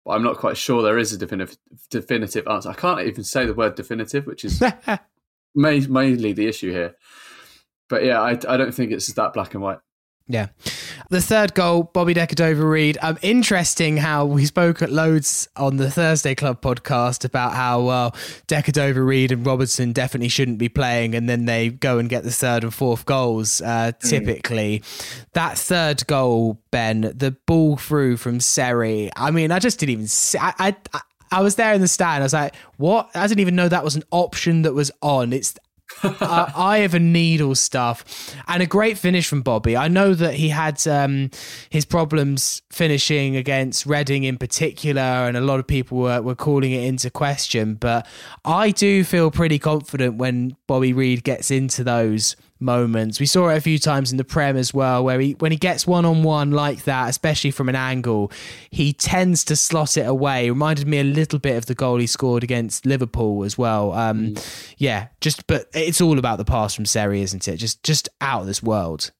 but 0.04 0.12
I'm 0.12 0.22
not 0.22 0.38
quite 0.38 0.56
sure 0.56 0.82
there 0.82 0.98
is 0.98 1.12
a 1.12 1.18
definitive 1.18 1.56
definitive 1.90 2.46
answer. 2.46 2.70
I 2.70 2.74
can't 2.74 3.00
even 3.00 3.24
say 3.24 3.44
the 3.44 3.54
word 3.54 3.74
definitive, 3.74 4.26
which 4.26 4.44
is 4.44 4.62
mainly 5.54 6.32
the 6.32 6.46
issue 6.46 6.70
here. 6.70 6.94
But 7.88 8.04
yeah, 8.04 8.20
I, 8.20 8.30
I 8.30 8.56
don't 8.56 8.74
think 8.74 8.92
it's 8.92 9.12
that 9.12 9.32
black 9.32 9.54
and 9.54 9.62
white. 9.62 9.78
Yeah. 10.28 10.48
The 11.10 11.20
third 11.20 11.54
goal, 11.54 11.84
Bobby 11.84 12.14
Decordova-Reid. 12.14 12.98
Um, 13.02 13.18
interesting 13.22 13.96
how 13.96 14.24
we 14.24 14.44
spoke 14.46 14.82
at 14.82 14.90
loads 14.90 15.48
on 15.56 15.76
the 15.76 15.90
Thursday 15.90 16.34
Club 16.34 16.60
podcast 16.60 17.24
about 17.24 17.54
how, 17.54 17.82
well, 17.82 18.10
Decordova-Reid 18.48 19.32
and 19.32 19.46
Robertson 19.46 19.92
definitely 19.92 20.28
shouldn't 20.28 20.58
be 20.58 20.68
playing, 20.68 21.14
and 21.14 21.28
then 21.28 21.44
they 21.44 21.70
go 21.70 21.98
and 21.98 22.08
get 22.08 22.24
the 22.24 22.30
third 22.30 22.64
and 22.64 22.74
fourth 22.74 23.06
goals, 23.06 23.60
uh, 23.60 23.92
mm. 23.92 24.08
typically. 24.08 24.80
Mm. 24.80 25.24
That 25.32 25.58
third 25.58 26.06
goal, 26.06 26.60
Ben, 26.70 27.00
the 27.02 27.36
ball 27.46 27.76
through 27.76 28.16
from 28.16 28.40
Seri, 28.40 29.10
I 29.16 29.30
mean, 29.30 29.52
I 29.52 29.58
just 29.58 29.78
didn't 29.78 29.92
even 29.92 30.08
see. 30.08 30.38
I, 30.38 30.74
I, 30.92 31.00
I 31.32 31.42
was 31.42 31.56
there 31.56 31.72
in 31.72 31.80
the 31.80 31.88
stand. 31.88 32.22
I 32.22 32.26
was 32.26 32.32
like, 32.32 32.54
what? 32.76 33.10
I 33.14 33.26
didn't 33.26 33.40
even 33.40 33.56
know 33.56 33.68
that 33.68 33.84
was 33.84 33.96
an 33.96 34.04
option 34.10 34.62
that 34.62 34.74
was 34.74 34.90
on. 35.02 35.32
It's 35.32 35.54
uh, 36.02 36.50
eye 36.56 36.78
of 36.78 36.94
a 36.94 36.98
needle 36.98 37.54
stuff, 37.54 38.34
and 38.48 38.62
a 38.62 38.66
great 38.66 38.98
finish 38.98 39.28
from 39.28 39.42
Bobby. 39.42 39.76
I 39.76 39.88
know 39.88 40.14
that 40.14 40.34
he 40.34 40.48
had 40.48 40.86
um, 40.86 41.30
his 41.70 41.84
problems 41.84 42.62
finishing 42.70 43.36
against 43.36 43.86
Reading 43.86 44.24
in 44.24 44.38
particular, 44.38 45.00
and 45.00 45.36
a 45.36 45.40
lot 45.40 45.60
of 45.60 45.66
people 45.66 45.98
were, 45.98 46.22
were 46.22 46.34
calling 46.34 46.72
it 46.72 46.84
into 46.84 47.10
question. 47.10 47.74
But 47.74 48.06
I 48.44 48.70
do 48.70 49.04
feel 49.04 49.30
pretty 49.30 49.58
confident 49.58 50.16
when 50.16 50.56
Bobby 50.66 50.92
Reid 50.92 51.24
gets 51.24 51.50
into 51.50 51.84
those 51.84 52.36
moments. 52.58 53.20
We 53.20 53.26
saw 53.26 53.48
it 53.50 53.56
a 53.56 53.60
few 53.60 53.78
times 53.78 54.10
in 54.10 54.18
the 54.18 54.24
Prem 54.24 54.56
as 54.56 54.72
well, 54.72 55.04
where 55.04 55.20
he 55.20 55.32
when 55.32 55.52
he 55.52 55.58
gets 55.58 55.86
one 55.86 56.04
on 56.04 56.22
one 56.22 56.50
like 56.50 56.84
that, 56.84 57.08
especially 57.08 57.50
from 57.50 57.68
an 57.68 57.76
angle, 57.76 58.32
he 58.70 58.92
tends 58.92 59.44
to 59.44 59.56
slot 59.56 59.96
it 59.96 60.06
away. 60.06 60.46
It 60.46 60.50
reminded 60.50 60.86
me 60.86 60.98
a 60.98 61.04
little 61.04 61.38
bit 61.38 61.56
of 61.56 61.66
the 61.66 61.74
goal 61.74 61.98
he 61.98 62.06
scored 62.06 62.42
against 62.42 62.86
Liverpool 62.86 63.44
as 63.44 63.58
well. 63.58 63.92
Um, 63.92 64.34
mm. 64.34 64.72
Yeah, 64.78 65.08
just 65.20 65.46
but 65.46 65.68
it's 65.74 66.00
all 66.00 66.18
about 66.18 66.38
the 66.38 66.44
pass 66.44 66.74
from 66.74 66.86
Seri, 66.86 67.22
isn't 67.22 67.46
it? 67.48 67.56
Just 67.56 67.82
just 67.82 68.08
out 68.20 68.42
of 68.42 68.46
this 68.46 68.62
world. 68.62 69.12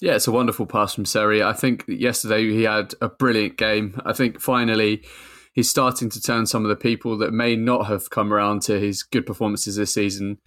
Yeah, 0.00 0.14
it's 0.14 0.28
a 0.28 0.32
wonderful 0.32 0.66
pass 0.66 0.94
from 0.94 1.04
Seri. 1.04 1.42
I 1.42 1.52
think 1.52 1.84
yesterday 1.86 2.50
he 2.50 2.62
had 2.62 2.94
a 3.02 3.08
brilliant 3.08 3.58
game. 3.58 4.00
I 4.04 4.14
think 4.14 4.40
finally 4.40 5.04
he's 5.52 5.68
starting 5.68 6.08
to 6.10 6.20
turn 6.22 6.46
some 6.46 6.64
of 6.64 6.70
the 6.70 6.76
people 6.76 7.18
that 7.18 7.32
may 7.32 7.54
not 7.54 7.86
have 7.86 8.08
come 8.08 8.32
around 8.32 8.62
to 8.62 8.80
his 8.80 9.02
good 9.02 9.26
performances 9.26 9.76
this 9.76 9.92
season 9.92 10.38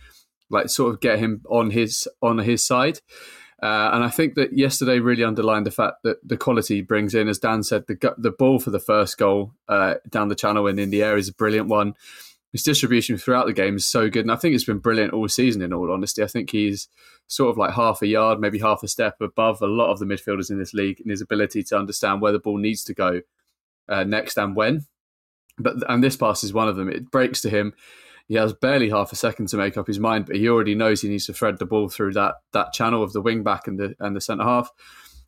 like 0.53 0.69
sort 0.69 0.93
of 0.93 1.01
get 1.01 1.19
him 1.19 1.41
on 1.49 1.71
his 1.71 2.07
on 2.21 2.37
his 2.37 2.65
side. 2.65 2.99
Uh, 3.61 3.91
and 3.93 4.03
I 4.03 4.09
think 4.09 4.35
that 4.35 4.57
yesterday 4.57 4.99
really 4.99 5.23
underlined 5.23 5.65
the 5.65 5.71
fact 5.71 6.03
that 6.03 6.17
the 6.27 6.35
quality 6.35 6.75
he 6.75 6.81
brings 6.81 7.15
in, 7.15 7.27
as 7.27 7.39
Dan 7.39 7.63
said, 7.63 7.85
the 7.87 8.13
the 8.17 8.31
ball 8.31 8.59
for 8.59 8.69
the 8.69 8.79
first 8.79 9.17
goal 9.17 9.53
uh, 9.67 9.95
down 10.09 10.29
the 10.29 10.35
channel 10.35 10.67
and 10.67 10.79
in 10.79 10.89
the 10.91 11.03
air 11.03 11.17
is 11.17 11.29
a 11.29 11.33
brilliant 11.33 11.67
one. 11.67 11.95
His 12.51 12.61
distribution 12.61 13.17
throughout 13.17 13.47
the 13.47 13.53
game 13.53 13.75
is 13.77 13.85
so 13.85 14.09
good, 14.09 14.25
and 14.25 14.31
I 14.31 14.35
think 14.35 14.53
it's 14.53 14.63
been 14.63 14.77
brilliant 14.77 15.13
all 15.13 15.27
season. 15.27 15.63
In 15.63 15.73
all 15.73 15.91
honesty, 15.91 16.21
I 16.21 16.27
think 16.27 16.51
he's 16.51 16.87
sort 17.27 17.49
of 17.49 17.57
like 17.57 17.73
half 17.73 18.01
a 18.01 18.07
yard, 18.07 18.39
maybe 18.39 18.59
half 18.59 18.83
a 18.83 18.87
step 18.87 19.19
above 19.21 19.61
a 19.61 19.67
lot 19.67 19.91
of 19.91 19.97
the 19.97 20.05
midfielders 20.05 20.51
in 20.51 20.59
this 20.59 20.73
league 20.73 20.99
in 20.99 21.09
his 21.09 21.21
ability 21.21 21.63
to 21.63 21.77
understand 21.77 22.21
where 22.21 22.31
the 22.31 22.39
ball 22.39 22.57
needs 22.57 22.83
to 22.83 22.93
go 22.93 23.21
uh, 23.89 24.03
next 24.03 24.37
and 24.37 24.55
when. 24.55 24.85
But 25.57 25.77
and 25.89 26.03
this 26.03 26.17
pass 26.17 26.43
is 26.43 26.53
one 26.53 26.67
of 26.67 26.75
them. 26.75 26.89
It 26.89 27.09
breaks 27.09 27.41
to 27.41 27.49
him 27.49 27.73
he 28.27 28.36
has 28.36 28.53
barely 28.53 28.89
half 28.89 29.12
a 29.12 29.15
second 29.15 29.47
to 29.49 29.57
make 29.57 29.77
up 29.77 29.88
his 29.88 29.99
mind, 29.99 30.25
but 30.25 30.38
he 30.38 30.47
already 30.47 30.75
knows 30.75 31.01
he 31.01 31.09
needs 31.09 31.25
to 31.25 31.33
thread 31.33 31.59
the 31.59 31.65
ball 31.65 31.89
through 31.89 32.13
that 32.13 32.36
that 32.53 32.73
channel 32.73 33.03
of 33.03 33.13
the 33.13 33.21
wing 33.21 33.43
back 33.43 33.67
and 33.67 33.79
the 33.79 33.95
and 33.99 34.15
the 34.15 34.21
centre 34.21 34.43
half. 34.43 34.71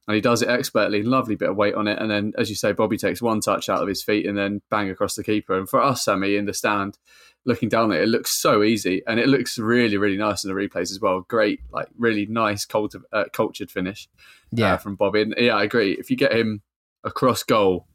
And 0.08 0.14
he 0.14 0.22
does 0.22 0.44
it 0.44 0.50
expertly, 0.50 1.02
lovely 1.02 1.36
bit 1.36 1.50
of 1.50 1.56
weight 1.56 1.74
on 1.74 1.88
it. 1.88 1.98
And 2.00 2.12
then, 2.12 2.34
as 2.38 2.50
you 2.50 2.56
say, 2.56 2.74
Bobby 2.74 2.96
takes 2.96 3.24
one 3.24 3.42
touch 3.42 3.70
out 3.70 3.82
of 3.82 3.88
his 3.88 4.04
feet 4.04 4.28
and 4.28 4.38
then 4.38 4.62
bang 4.70 4.92
across 4.92 5.16
the 5.16 5.24
keeper. 5.24 5.58
And 5.58 5.68
for 5.68 5.82
us, 5.82 6.06
Sammy, 6.06 6.36
in 6.36 6.46
the 6.46 6.54
stand, 6.54 7.00
looking 7.44 7.70
down 7.70 7.92
at 7.92 8.00
it, 8.00 8.04
it 8.04 8.10
looks 8.10 8.30
so 8.30 8.62
easy 8.62 9.02
and 9.08 9.20
it 9.20 9.28
looks 9.28 9.58
really, 9.58 9.98
really 9.98 10.18
nice 10.18 10.44
in 10.44 10.54
the 10.54 10.56
replays 10.56 10.92
as 10.92 11.00
well. 11.02 11.22
Great, 11.22 11.62
like 11.72 11.88
really 11.98 12.28
nice, 12.28 12.68
culti- 12.68 13.02
uh, 13.12 13.24
cultured 13.34 13.72
finish 13.72 14.08
uh, 14.16 14.22
yeah. 14.52 14.74
Uh, 14.74 14.78
from 14.78 14.96
Bobby. 14.96 15.24
And 15.24 15.34
yeah, 15.40 15.56
I 15.56 15.64
agree. 15.64 15.94
If 15.94 16.12
you 16.12 16.18
get 16.18 16.34
him 16.34 16.62
across 17.04 17.42
goal, 17.42 17.88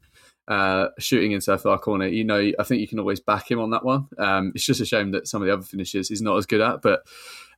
uh, 0.51 0.89
shooting 0.99 1.31
inside 1.31 1.65
our 1.65 1.79
corner, 1.79 2.07
you 2.07 2.25
know, 2.25 2.51
I 2.59 2.63
think 2.63 2.81
you 2.81 2.87
can 2.87 2.99
always 2.99 3.21
back 3.21 3.49
him 3.49 3.61
on 3.61 3.69
that 3.69 3.85
one. 3.85 4.09
Um, 4.17 4.51
it's 4.53 4.65
just 4.65 4.81
a 4.81 4.85
shame 4.85 5.11
that 5.11 5.25
some 5.25 5.41
of 5.41 5.47
the 5.47 5.53
other 5.53 5.63
finishes 5.63 6.09
he's 6.09 6.21
not 6.21 6.35
as 6.35 6.45
good 6.45 6.59
at. 6.59 6.81
But 6.81 7.03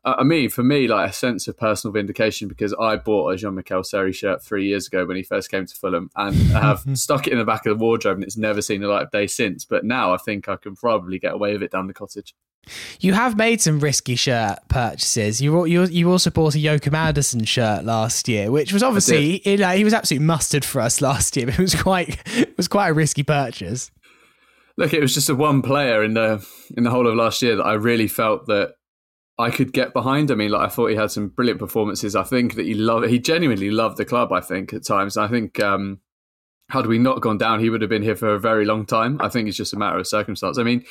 uh, 0.05 0.13
I 0.19 0.23
mean, 0.23 0.49
for 0.49 0.61
me, 0.61 0.87
like 0.87 1.09
a 1.09 1.13
sense 1.13 1.47
of 1.47 1.57
personal 1.57 1.91
vindication 1.91 2.47
because 2.47 2.71
I 2.79 2.97
bought 2.97 3.31
a 3.31 3.35
Jean 3.35 3.55
Michel 3.55 3.83
Seri 3.83 4.13
shirt 4.13 4.43
three 4.43 4.67
years 4.67 4.85
ago 4.85 5.07
when 5.07 5.17
he 5.17 5.23
first 5.23 5.49
came 5.49 5.65
to 5.65 5.75
Fulham 5.75 6.11
and 6.15 6.35
I 6.55 6.59
have 6.61 6.85
stuck 6.93 7.25
it 7.25 7.33
in 7.33 7.39
the 7.39 7.45
back 7.45 7.65
of 7.65 7.79
the 7.79 7.83
wardrobe 7.83 8.17
and 8.17 8.23
it's 8.23 8.37
never 8.37 8.61
seen 8.61 8.81
the 8.81 8.87
light 8.87 9.05
of 9.05 9.11
day 9.11 9.25
since. 9.25 9.65
But 9.65 9.83
now 9.83 10.13
I 10.13 10.17
think 10.17 10.47
I 10.47 10.55
can 10.55 10.75
probably 10.75 11.17
get 11.17 11.33
away 11.33 11.53
with 11.53 11.63
it 11.63 11.71
down 11.71 11.87
the 11.87 11.93
cottage. 11.95 12.35
You 12.99 13.13
have 13.13 13.37
made 13.37 13.61
some 13.61 13.79
risky 13.79 14.15
shirt 14.15 14.59
purchases. 14.69 15.41
You 15.41 15.65
you 15.65 15.83
you 15.85 16.11
also 16.11 16.29
bought 16.29 16.55
a 16.55 16.59
Joachim 16.59 16.95
Andersen 16.95 17.43
shirt 17.43 17.83
last 17.83 18.27
year, 18.29 18.51
which 18.51 18.71
was 18.71 18.81
obviously 18.81 19.35
it, 19.37 19.59
like, 19.59 19.77
he 19.77 19.83
was 19.83 19.93
absolutely 19.93 20.25
mustard 20.25 20.63
for 20.63 20.81
us 20.81 21.01
last 21.09 21.35
year. 21.35 21.47
But 21.47 21.55
it 21.55 21.61
was 21.61 21.75
quite 21.75 22.21
it 22.37 22.55
was 22.55 22.67
quite 22.67 22.89
a 22.89 22.93
risky 22.93 23.23
purchase. 23.23 23.91
Look, 24.77 24.93
it 24.93 25.01
was 25.01 25.13
just 25.13 25.29
a 25.29 25.35
one 25.35 25.61
player 25.61 26.03
in 26.03 26.13
the 26.13 26.45
in 26.75 26.83
the 26.83 26.89
whole 26.89 27.07
of 27.07 27.15
last 27.15 27.41
year 27.41 27.57
that 27.57 27.65
I 27.65 27.73
really 27.73 28.07
felt 28.07 28.47
that 28.47 28.75
I 29.37 29.49
could 29.49 29.73
get 29.73 29.93
behind. 29.93 30.31
I 30.31 30.35
mean, 30.35 30.51
like 30.51 30.67
I 30.67 30.69
thought 30.69 30.87
he 30.87 30.95
had 30.95 31.11
some 31.11 31.29
brilliant 31.29 31.59
performances. 31.59 32.15
I 32.15 32.23
think 32.23 32.55
that 32.55 32.65
he 32.65 32.73
loved 32.73 33.07
he 33.07 33.19
genuinely 33.19 33.71
loved 33.71 33.97
the 33.97 34.05
club. 34.05 34.31
I 34.31 34.41
think 34.41 34.73
at 34.73 34.85
times. 34.85 35.17
I 35.17 35.27
think 35.27 35.59
um, 35.59 35.99
had 36.73 36.87
we 36.87 36.97
not 36.97 37.21
gone 37.21 37.37
down, 37.37 37.59
he 37.59 37.69
would 37.69 37.81
have 37.81 37.89
been 37.89 38.01
here 38.01 38.15
for 38.15 38.33
a 38.33 38.39
very 38.39 38.65
long 38.65 38.83
time. 38.83 39.21
I 39.21 39.29
think 39.29 39.47
it's 39.47 39.55
just 39.55 39.73
a 39.73 39.77
matter 39.77 39.99
of 39.99 40.07
circumstance. 40.07 40.57
I 40.57 40.63
mean, 40.63 40.83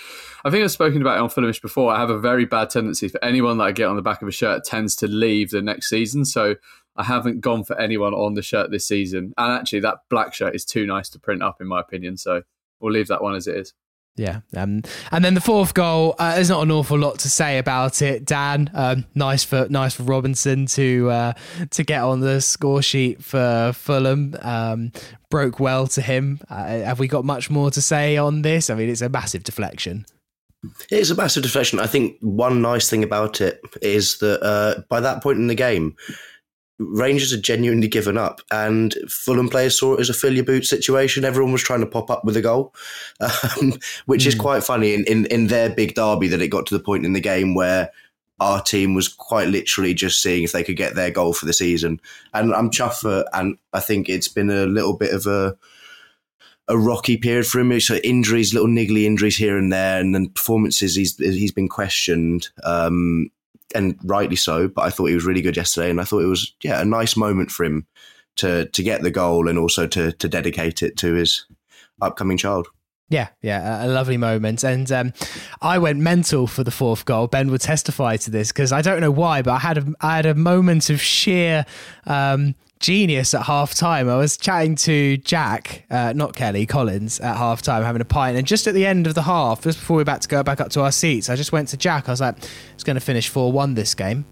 I 0.44 0.50
think 0.50 0.62
I've 0.62 0.70
spoken 0.70 1.02
about 1.02 1.16
it 1.16 1.20
on 1.22 1.28
Fulhamish 1.28 1.60
before. 1.60 1.92
I 1.92 1.98
have 1.98 2.08
a 2.08 2.20
very 2.20 2.44
bad 2.44 2.70
tendency 2.70 3.08
for 3.08 3.22
anyone 3.24 3.58
that 3.58 3.64
I 3.64 3.72
get 3.72 3.88
on 3.88 3.96
the 3.96 4.02
back 4.02 4.22
of 4.22 4.28
a 4.28 4.30
shirt 4.30 4.62
tends 4.62 4.94
to 4.96 5.08
leave 5.08 5.50
the 5.50 5.60
next 5.60 5.88
season. 5.88 6.24
So 6.24 6.54
I 6.94 7.02
haven't 7.02 7.40
gone 7.40 7.64
for 7.64 7.76
anyone 7.80 8.14
on 8.14 8.34
the 8.34 8.42
shirt 8.42 8.70
this 8.70 8.86
season. 8.86 9.34
And 9.36 9.52
actually, 9.52 9.80
that 9.80 9.98
black 10.08 10.34
shirt 10.34 10.54
is 10.54 10.64
too 10.64 10.86
nice 10.86 11.08
to 11.10 11.18
print 11.18 11.42
up, 11.42 11.60
in 11.60 11.66
my 11.66 11.80
opinion. 11.80 12.16
So 12.16 12.42
we'll 12.78 12.92
leave 12.92 13.08
that 13.08 13.20
one 13.20 13.34
as 13.34 13.48
it 13.48 13.56
is. 13.56 13.74
Yeah, 14.14 14.40
um, 14.54 14.82
and 15.10 15.24
then 15.24 15.32
the 15.32 15.40
fourth 15.40 15.72
goal. 15.72 16.14
Uh, 16.18 16.34
there's 16.34 16.50
not 16.50 16.62
an 16.62 16.70
awful 16.70 16.98
lot 16.98 17.18
to 17.20 17.30
say 17.30 17.56
about 17.56 18.02
it. 18.02 18.26
Dan, 18.26 18.70
um, 18.74 19.06
nice 19.14 19.42
for 19.42 19.66
nice 19.70 19.94
for 19.94 20.02
Robinson 20.02 20.66
to 20.66 21.10
uh, 21.10 21.32
to 21.70 21.82
get 21.82 22.02
on 22.02 22.20
the 22.20 22.42
score 22.42 22.82
sheet 22.82 23.24
for 23.24 23.72
Fulham. 23.74 24.36
Um, 24.42 24.92
broke 25.30 25.58
well 25.58 25.86
to 25.88 26.02
him. 26.02 26.40
Uh, 26.50 26.66
have 26.66 26.98
we 26.98 27.08
got 27.08 27.24
much 27.24 27.48
more 27.48 27.70
to 27.70 27.80
say 27.80 28.18
on 28.18 28.42
this? 28.42 28.68
I 28.68 28.74
mean, 28.74 28.90
it's 28.90 29.00
a 29.00 29.08
massive 29.08 29.44
deflection. 29.44 30.04
It's 30.90 31.10
a 31.10 31.14
massive 31.14 31.42
deflection. 31.42 31.78
I 31.80 31.86
think 31.86 32.18
one 32.20 32.60
nice 32.60 32.90
thing 32.90 33.02
about 33.02 33.40
it 33.40 33.62
is 33.80 34.18
that 34.18 34.42
uh, 34.42 34.82
by 34.90 35.00
that 35.00 35.22
point 35.22 35.38
in 35.38 35.46
the 35.46 35.54
game, 35.54 35.96
Rangers 36.90 37.30
had 37.30 37.42
genuinely 37.42 37.88
given 37.88 38.16
up, 38.16 38.40
and 38.50 38.94
Fulham 39.08 39.48
players 39.48 39.78
saw 39.78 39.94
it 39.94 40.00
as 40.00 40.10
a 40.10 40.14
fill 40.14 40.34
your 40.34 40.44
boot 40.44 40.64
situation. 40.66 41.24
Everyone 41.24 41.52
was 41.52 41.62
trying 41.62 41.80
to 41.80 41.86
pop 41.86 42.10
up 42.10 42.24
with 42.24 42.36
a 42.36 42.42
goal, 42.42 42.74
um, 43.20 43.74
which 44.06 44.24
mm. 44.24 44.26
is 44.26 44.34
hmm. 44.34 44.40
quite 44.40 44.64
funny 44.64 44.94
in, 44.94 45.04
in, 45.04 45.26
in 45.26 45.46
their 45.48 45.70
big 45.70 45.94
derby 45.94 46.28
that 46.28 46.42
it 46.42 46.48
got 46.48 46.66
to 46.66 46.76
the 46.76 46.84
point 46.84 47.06
in 47.06 47.12
the 47.12 47.20
game 47.20 47.54
where 47.54 47.90
our 48.40 48.60
team 48.60 48.94
was 48.94 49.08
quite 49.08 49.48
literally 49.48 49.94
just 49.94 50.20
seeing 50.20 50.42
if 50.42 50.52
they 50.52 50.64
could 50.64 50.76
get 50.76 50.94
their 50.94 51.10
goal 51.10 51.32
for 51.32 51.46
the 51.46 51.52
season. 51.52 52.00
And 52.34 52.52
I'm 52.52 52.70
chuffed 52.70 53.24
and 53.32 53.56
I 53.72 53.80
think 53.80 54.08
it's 54.08 54.28
been 54.28 54.50
a 54.50 54.66
little 54.66 54.96
bit 54.96 55.14
of 55.14 55.26
a 55.26 55.56
a 56.68 56.78
rocky 56.78 57.16
period 57.16 57.46
for 57.46 57.60
him. 57.60 57.78
So 57.80 57.96
injuries, 57.96 58.54
little 58.54 58.68
niggly 58.68 59.04
injuries 59.04 59.36
here 59.36 59.56
and 59.56 59.72
there, 59.72 60.00
and 60.00 60.14
then 60.14 60.28
performances. 60.28 60.94
He's 60.94 61.16
he's 61.16 61.52
been 61.52 61.68
questioned. 61.68 62.48
Um, 62.64 63.30
and 63.74 63.98
rightly 64.04 64.36
so. 64.36 64.68
But 64.68 64.82
I 64.82 64.90
thought 64.90 65.06
he 65.06 65.14
was 65.14 65.24
really 65.24 65.42
good 65.42 65.56
yesterday, 65.56 65.90
and 65.90 66.00
I 66.00 66.04
thought 66.04 66.22
it 66.22 66.26
was 66.26 66.54
yeah 66.62 66.80
a 66.80 66.84
nice 66.84 67.16
moment 67.16 67.50
for 67.50 67.64
him 67.64 67.86
to 68.36 68.66
to 68.66 68.82
get 68.82 69.02
the 69.02 69.10
goal 69.10 69.48
and 69.48 69.58
also 69.58 69.86
to 69.86 70.12
to 70.12 70.28
dedicate 70.28 70.82
it 70.82 70.96
to 70.98 71.14
his 71.14 71.46
upcoming 72.00 72.38
child. 72.38 72.68
Yeah, 73.08 73.28
yeah, 73.42 73.84
a 73.84 73.88
lovely 73.88 74.16
moment. 74.16 74.64
And 74.64 74.90
um, 74.90 75.12
I 75.60 75.76
went 75.76 75.98
mental 75.98 76.46
for 76.46 76.64
the 76.64 76.70
fourth 76.70 77.04
goal. 77.04 77.26
Ben 77.26 77.50
would 77.50 77.60
testify 77.60 78.16
to 78.16 78.30
this 78.30 78.48
because 78.48 78.72
I 78.72 78.80
don't 78.80 79.02
know 79.02 79.10
why, 79.10 79.42
but 79.42 79.52
I 79.52 79.58
had 79.58 79.78
a, 79.78 79.92
I 80.00 80.16
had 80.16 80.24
a 80.24 80.34
moment 80.34 80.88
of 80.88 80.98
sheer 80.98 81.66
um, 82.06 82.54
genius 82.82 83.32
at 83.32 83.44
half 83.44 83.74
time. 83.74 84.08
I 84.10 84.16
was 84.16 84.36
chatting 84.36 84.74
to 84.76 85.16
Jack, 85.18 85.86
uh, 85.90 86.12
not 86.14 86.36
Kelly, 86.36 86.66
Collins, 86.66 87.20
at 87.20 87.36
half 87.36 87.62
time, 87.62 87.82
having 87.84 88.02
a 88.02 88.04
pint. 88.04 88.36
And 88.36 88.46
just 88.46 88.66
at 88.66 88.74
the 88.74 88.84
end 88.84 89.06
of 89.06 89.14
the 89.14 89.22
half, 89.22 89.62
just 89.62 89.78
before 89.78 89.96
we 89.96 89.98
were 90.00 90.02
about 90.02 90.20
to 90.22 90.28
go 90.28 90.42
back 90.42 90.60
up 90.60 90.70
to 90.72 90.82
our 90.82 90.92
seats, 90.92 91.30
I 91.30 91.36
just 91.36 91.52
went 91.52 91.68
to 91.68 91.78
Jack. 91.78 92.08
I 92.08 92.12
was 92.12 92.20
like, 92.20 92.36
it's 92.74 92.84
going 92.84 92.96
to 92.96 93.00
finish 93.00 93.28
4 93.28 93.50
1 93.50 93.74
this 93.74 93.94
game. 93.94 94.26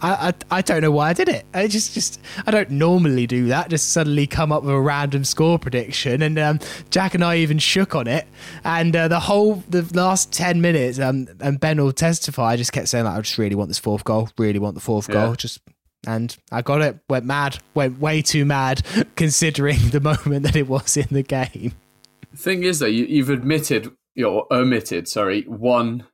I, 0.00 0.28
I, 0.50 0.58
I 0.58 0.62
don't 0.62 0.80
know 0.80 0.90
why 0.90 1.10
I 1.10 1.12
did 1.12 1.28
it. 1.28 1.46
I 1.54 1.68
just 1.68 1.94
just 1.94 2.20
I 2.44 2.50
don't 2.50 2.70
normally 2.70 3.28
do 3.28 3.46
that. 3.46 3.70
Just 3.70 3.90
suddenly 3.92 4.26
come 4.26 4.50
up 4.50 4.64
with 4.64 4.74
a 4.74 4.80
random 4.80 5.22
score 5.22 5.60
prediction, 5.60 6.22
and 6.22 6.36
um, 6.40 6.58
Jack 6.90 7.14
and 7.14 7.22
I 7.22 7.36
even 7.36 7.60
shook 7.60 7.94
on 7.94 8.08
it. 8.08 8.26
And 8.64 8.96
uh, 8.96 9.06
the 9.06 9.20
whole 9.20 9.62
the 9.68 9.88
last 9.94 10.32
ten 10.32 10.60
minutes, 10.60 10.98
um, 10.98 11.28
and 11.38 11.60
Ben 11.60 11.80
will 11.80 11.92
testify. 11.92 12.50
I 12.50 12.56
just 12.56 12.72
kept 12.72 12.88
saying 12.88 13.04
like, 13.04 13.16
I 13.16 13.20
just 13.20 13.38
really 13.38 13.54
want 13.54 13.68
this 13.68 13.78
fourth 13.78 14.02
goal. 14.02 14.28
Really 14.38 14.58
want 14.58 14.74
the 14.74 14.80
fourth 14.80 15.08
yeah. 15.08 15.26
goal. 15.26 15.34
Just 15.36 15.60
and 16.06 16.36
I 16.50 16.62
got 16.62 16.82
it. 16.82 16.98
Went 17.08 17.24
mad. 17.24 17.58
Went 17.74 17.98
way 18.00 18.22
too 18.22 18.44
mad, 18.44 18.82
considering 19.16 19.90
the 19.90 20.00
moment 20.00 20.44
that 20.44 20.56
it 20.56 20.68
was 20.68 20.96
in 20.96 21.08
the 21.10 21.22
game. 21.22 21.72
The 22.32 22.36
thing 22.36 22.62
is, 22.64 22.78
though, 22.78 22.86
you, 22.86 23.22
have 23.22 23.30
admitted, 23.30 23.90
you're 24.14 24.46
omitted. 24.50 25.08
Sorry, 25.08 25.42
one 25.42 26.06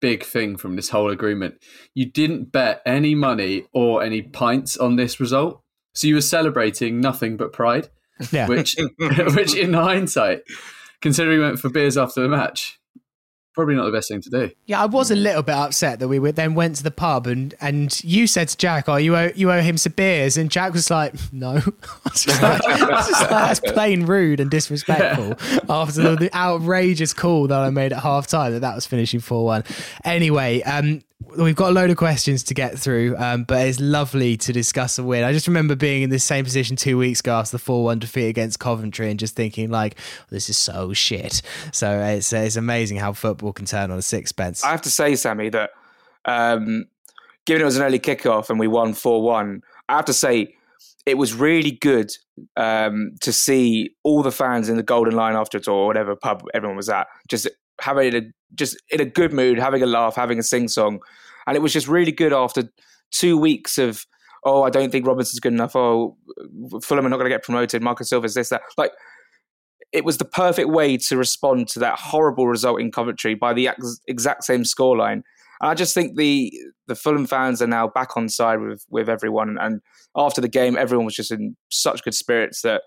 big 0.00 0.24
thing 0.24 0.56
from 0.56 0.76
this 0.76 0.90
whole 0.90 1.10
agreement. 1.10 1.54
You 1.94 2.10
didn't 2.10 2.52
bet 2.52 2.82
any 2.84 3.14
money 3.14 3.64
or 3.72 4.02
any 4.02 4.20
pints 4.20 4.76
on 4.76 4.96
this 4.96 5.18
result, 5.20 5.62
so 5.94 6.06
you 6.06 6.16
were 6.16 6.20
celebrating 6.20 7.00
nothing 7.00 7.36
but 7.36 7.52
pride. 7.52 7.88
Yeah. 8.30 8.46
Which, 8.46 8.76
which 8.98 9.54
in 9.54 9.72
hindsight, 9.72 10.42
considering 11.00 11.38
we 11.38 11.44
went 11.44 11.58
for 11.58 11.70
beers 11.70 11.96
after 11.96 12.20
the 12.20 12.28
match, 12.28 12.78
probably 13.54 13.76
not 13.76 13.86
the 13.86 13.92
best 13.92 14.08
thing 14.08 14.20
to 14.20 14.30
do. 14.30 14.50
Yeah, 14.66 14.82
I 14.82 14.86
was 14.86 15.10
a 15.10 15.16
little 15.16 15.42
bit 15.42 15.54
upset 15.54 16.00
that 16.00 16.08
we 16.08 16.18
then 16.32 16.54
went 16.54 16.76
to 16.76 16.82
the 16.82 16.90
pub 16.90 17.26
and 17.26 17.54
and 17.60 18.02
you 18.04 18.26
said 18.26 18.48
to 18.48 18.56
Jack, 18.56 18.88
"Oh, 18.88 18.96
you 18.96 19.16
owe 19.16 19.32
you 19.34 19.50
owe 19.50 19.60
him 19.60 19.78
some 19.78 19.92
beers," 19.92 20.36
and 20.36 20.50
Jack 20.50 20.72
was 20.72 20.90
like, 20.90 21.14
"No." 21.32 21.54
like, 22.04 22.64
like, 22.66 23.28
that's 23.28 23.60
plain 23.60 24.06
rude 24.06 24.40
and 24.40 24.50
disrespectful. 24.50 25.36
After 25.68 26.02
the, 26.02 26.16
the, 26.16 26.34
outrageous 26.34 27.12
call 27.12 27.46
that 27.46 27.60
I 27.60 27.70
made 27.70 27.92
at 27.92 28.00
half 28.00 28.26
time 28.26 28.52
that 28.52 28.60
that 28.60 28.74
was 28.74 28.86
finishing 28.86 29.20
four 29.20 29.44
one. 29.44 29.64
Anyway, 30.04 30.62
um, 30.62 31.02
we've 31.36 31.56
got 31.56 31.70
a 31.70 31.72
load 31.72 31.90
of 31.90 31.96
questions 31.96 32.42
to 32.44 32.54
get 32.54 32.78
through, 32.78 33.16
um, 33.16 33.44
but 33.44 33.66
it's 33.66 33.80
lovely 33.80 34.36
to 34.36 34.52
discuss 34.52 34.98
a 34.98 35.02
win. 35.02 35.24
I 35.24 35.32
just 35.32 35.46
remember 35.46 35.74
being 35.74 36.02
in 36.02 36.10
the 36.10 36.18
same 36.18 36.44
position 36.44 36.76
two 36.76 36.98
weeks 36.98 37.20
ago 37.20 37.34
after 37.36 37.52
the 37.52 37.58
4 37.58 37.84
1 37.84 37.98
defeat 37.98 38.28
against 38.28 38.58
Coventry 38.58 39.10
and 39.10 39.18
just 39.18 39.34
thinking, 39.34 39.70
like, 39.70 39.98
this 40.30 40.48
is 40.48 40.58
so 40.58 40.92
shit. 40.92 41.42
So 41.72 41.98
it's, 42.00 42.32
it's 42.32 42.56
amazing 42.56 42.98
how 42.98 43.12
football 43.12 43.52
can 43.52 43.66
turn 43.66 43.90
on 43.90 43.98
a 43.98 44.02
sixpence. 44.02 44.64
I 44.64 44.70
have 44.70 44.82
to 44.82 44.90
say, 44.90 45.14
Sammy, 45.16 45.48
that 45.50 45.70
um, 46.24 46.86
given 47.46 47.62
it 47.62 47.64
was 47.64 47.76
an 47.76 47.82
early 47.82 47.98
kickoff 47.98 48.50
and 48.50 48.58
we 48.58 48.68
won 48.68 48.94
4 48.94 49.22
1, 49.22 49.62
I 49.88 49.96
have 49.96 50.04
to 50.06 50.12
say, 50.12 50.54
it 51.06 51.18
was 51.18 51.34
really 51.34 51.72
good 51.72 52.10
um, 52.56 53.14
to 53.20 53.32
see 53.32 53.94
all 54.04 54.22
the 54.22 54.32
fans 54.32 54.70
in 54.70 54.76
the 54.76 54.82
Golden 54.82 55.14
Lion 55.14 55.36
afterwards, 55.36 55.68
or 55.68 55.86
whatever 55.86 56.16
pub 56.16 56.42
everyone 56.54 56.76
was 56.76 56.88
at, 56.88 57.06
just 57.28 57.46
having 57.80 58.14
a 58.14 58.22
just 58.54 58.76
in 58.90 59.00
a 59.00 59.04
good 59.04 59.32
mood, 59.32 59.58
having 59.58 59.82
a 59.82 59.86
laugh, 59.86 60.14
having 60.14 60.38
a 60.38 60.42
sing 60.42 60.68
song, 60.68 61.00
and 61.46 61.56
it 61.56 61.60
was 61.60 61.72
just 61.72 61.88
really 61.88 62.12
good 62.12 62.32
after 62.32 62.64
two 63.10 63.36
weeks 63.36 63.78
of 63.78 64.06
oh, 64.44 64.62
I 64.62 64.70
don't 64.70 64.92
think 64.92 65.06
Robinson's 65.06 65.40
good 65.40 65.54
enough. 65.54 65.74
Oh, 65.74 66.16
Fulham 66.82 67.06
are 67.06 67.08
not 67.08 67.16
going 67.16 67.30
to 67.30 67.34
get 67.34 67.42
promoted. 67.42 67.82
Marcus 67.82 68.08
Silva's 68.08 68.34
this 68.34 68.50
that 68.50 68.62
like. 68.76 68.92
It 69.92 70.04
was 70.04 70.18
the 70.18 70.24
perfect 70.24 70.70
way 70.70 70.96
to 70.96 71.16
respond 71.16 71.68
to 71.68 71.78
that 71.78 72.00
horrible 72.00 72.48
result 72.48 72.80
in 72.80 72.90
Coventry 72.90 73.36
by 73.36 73.52
the 73.52 73.68
ex- 73.68 74.00
exact 74.08 74.42
same 74.42 74.64
scoreline. 74.64 75.22
And 75.60 75.70
I 75.70 75.74
just 75.74 75.94
think 75.94 76.16
the 76.16 76.52
the 76.88 76.96
Fulham 76.96 77.26
fans 77.26 77.62
are 77.62 77.66
now 77.66 77.88
back 77.88 78.16
on 78.16 78.28
side 78.28 78.60
with 78.60 78.84
with 78.90 79.08
everyone, 79.08 79.56
and 79.60 79.80
after 80.16 80.40
the 80.40 80.48
game, 80.48 80.76
everyone 80.76 81.04
was 81.04 81.14
just 81.14 81.30
in 81.30 81.56
such 81.70 82.02
good 82.02 82.14
spirits 82.14 82.62
that 82.62 82.82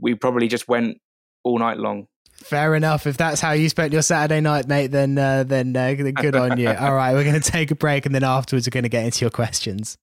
we 0.00 0.14
probably 0.14 0.48
just 0.48 0.68
went 0.68 0.98
all 1.44 1.58
night 1.58 1.78
long. 1.78 2.06
Fair 2.36 2.74
enough. 2.74 3.06
If 3.06 3.16
that's 3.16 3.40
how 3.40 3.52
you 3.52 3.68
spent 3.68 3.92
your 3.92 4.02
Saturday 4.02 4.40
night, 4.40 4.68
mate, 4.68 4.88
then 4.88 5.18
uh, 5.18 5.42
then 5.44 5.76
uh, 5.76 5.94
good 5.94 6.36
on 6.36 6.58
you. 6.58 6.68
All 6.78 6.94
right, 6.94 7.12
we're 7.14 7.24
going 7.24 7.40
to 7.40 7.50
take 7.50 7.70
a 7.70 7.74
break, 7.74 8.06
and 8.06 8.14
then 8.14 8.22
afterwards, 8.22 8.68
we're 8.68 8.72
going 8.72 8.84
to 8.84 8.88
get 8.88 9.04
into 9.04 9.24
your 9.24 9.30
questions. 9.30 9.98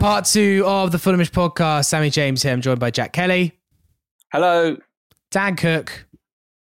Part 0.00 0.24
two 0.24 0.64
of 0.66 0.92
the 0.92 0.98
Fulhamish 0.98 1.30
podcast. 1.30 1.84
Sammy 1.84 2.08
James 2.08 2.42
here. 2.42 2.52
I'm 2.52 2.62
joined 2.62 2.80
by 2.80 2.90
Jack 2.90 3.12
Kelly. 3.12 3.58
Hello. 4.32 4.78
Dan 5.30 5.56
Cook. 5.56 6.06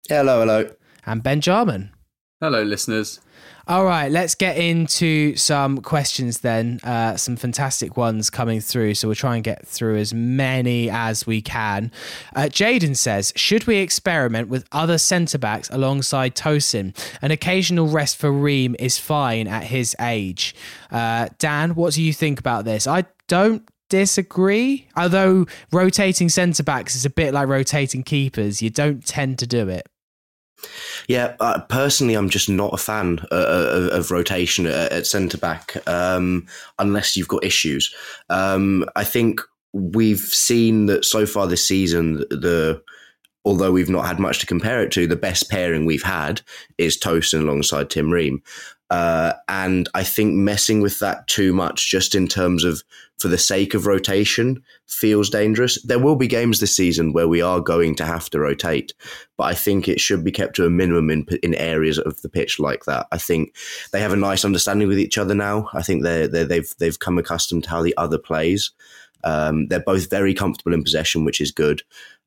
Hello, 0.08 0.40
hello. 0.40 0.70
And 1.06 1.22
Ben 1.22 1.42
Jarman. 1.42 1.92
Hello, 2.40 2.64
listeners. 2.64 3.20
All 3.70 3.84
right, 3.84 4.10
let's 4.10 4.34
get 4.34 4.56
into 4.56 5.36
some 5.36 5.80
questions 5.80 6.40
then. 6.40 6.80
Uh, 6.86 7.18
some 7.18 7.36
fantastic 7.36 7.98
ones 7.98 8.30
coming 8.30 8.62
through. 8.62 8.94
So 8.94 9.10
we'll 9.10 9.16
try 9.16 9.36
and 9.36 9.44
get 9.44 9.68
through 9.68 9.98
as 9.98 10.14
many 10.14 10.90
as 10.90 11.28
we 11.28 11.42
can. 11.42 11.92
Uh, 12.34 12.44
Jaden 12.44 12.96
says 12.96 13.34
Should 13.36 13.68
we 13.68 13.76
experiment 13.78 14.48
with 14.48 14.66
other 14.72 14.98
centre 14.98 15.38
backs 15.38 15.70
alongside 15.70 16.34
Tosin? 16.34 16.96
An 17.22 17.32
occasional 17.32 17.90
rest 17.90 18.16
for 18.16 18.32
Ream 18.32 18.74
is 18.80 18.98
fine 18.98 19.50
at 19.50 19.66
his 19.66 19.98
age. 20.00 20.56
Uh, 20.90 21.28
Dan, 21.38 21.76
what 21.76 21.94
do 21.94 22.02
you 22.02 22.14
think 22.14 22.40
about 22.40 22.64
this? 22.64 22.88
I 22.88 23.04
don't 23.28 23.70
disagree. 23.90 24.88
Although 24.96 25.46
rotating 25.74 26.30
centre 26.30 26.64
backs 26.64 26.96
is 26.96 27.04
a 27.04 27.10
bit 27.10 27.34
like 27.34 27.50
rotating 27.50 28.04
keepers, 28.04 28.62
you 28.62 28.70
don't 28.70 29.06
tend 29.06 29.40
to 29.40 29.46
do 29.46 29.68
it. 29.68 29.90
Yeah, 31.08 31.36
uh, 31.40 31.62
personally, 31.62 32.16
I'm 32.16 32.30
just 32.30 32.50
not 32.50 32.74
a 32.74 32.78
fan 32.78 33.20
uh, 33.32 33.90
of, 33.92 34.12
rotation 34.12 34.66
at, 34.66 34.92
at 34.92 35.08
centre 35.08 35.38
back 35.38 35.78
um, 35.88 36.48
unless 36.80 37.16
you've 37.16 37.28
got 37.28 37.44
issues. 37.44 37.94
Um, 38.30 38.86
I 38.96 39.04
think 39.04 39.40
we've 39.74 40.20
seen 40.20 40.88
that 40.88 41.06
so 41.06 41.26
far 41.26 41.48
this 41.48 41.66
season, 41.66 42.18
the 42.30 42.82
although 43.46 43.72
we've 43.72 43.90
not 43.90 44.06
had 44.06 44.20
much 44.20 44.40
to 44.40 44.46
compare 44.46 44.84
it 44.84 44.92
to, 44.92 45.08
the 45.08 45.16
best 45.16 45.50
pairing 45.50 45.86
we've 45.86 46.04
had 46.04 46.42
is 46.78 47.00
Tosin 47.00 47.42
alongside 47.42 47.90
Tim 47.90 48.12
Ream. 48.12 48.42
Uh, 48.90 49.34
and 49.50 49.90
I 49.94 50.04
think 50.04 50.34
messing 50.36 50.82
with 50.82 51.00
that 51.00 51.28
too 51.28 51.54
much, 51.54 51.90
just 51.90 52.16
in 52.16 52.28
terms 52.28 52.64
of 52.64 52.84
for 53.20 53.28
the 53.28 53.38
sake 53.38 53.74
of 53.74 53.86
rotation, 53.86 54.64
feels 54.88 55.30
dangerous. 55.30 55.82
There 55.84 56.00
will 56.00 56.16
be 56.16 56.28
games 56.28 56.60
this 56.60 56.76
season 56.76 57.12
where 57.12 57.28
we 57.28 57.42
are 57.42 57.60
going 57.60 57.96
to 57.96 58.06
have 58.06 58.30
to 58.30 58.40
rotate, 58.40 58.94
but 59.36 59.46
I 59.46 59.56
think 59.56 59.88
it 59.88 60.00
should 60.00 60.24
be 60.24 60.32
kept 60.32 60.56
to 60.58 60.66
a 60.66 60.70
minimum 60.70 61.10
in 61.10 61.26
in 61.44 61.56
areas 61.56 62.00
of 62.00 62.22
the 62.22 62.30
pitch 62.30 62.60
like 62.60 62.86
that. 62.86 63.08
I 63.12 63.18
think 63.18 63.56
they 63.92 64.00
have 64.00 64.14
a 64.14 64.18
nice 64.18 64.46
understanding 64.46 64.88
with 64.88 65.00
each 65.00 65.18
other 65.18 65.36
now. 65.36 65.70
I 65.74 65.82
think 65.82 66.04
they 66.04 66.28
they've 66.28 66.74
they've 66.80 67.00
come 67.00 67.18
accustomed 67.18 67.66
to 67.66 67.70
how 67.70 67.82
the 67.82 67.98
other 67.98 68.18
plays. 68.18 68.72
Um, 69.24 69.68
they're 69.68 69.80
both 69.80 70.10
very 70.10 70.34
comfortable 70.34 70.74
in 70.74 70.84
possession, 70.84 71.26
which 71.26 71.42
is 71.42 71.52
good. 71.52 71.82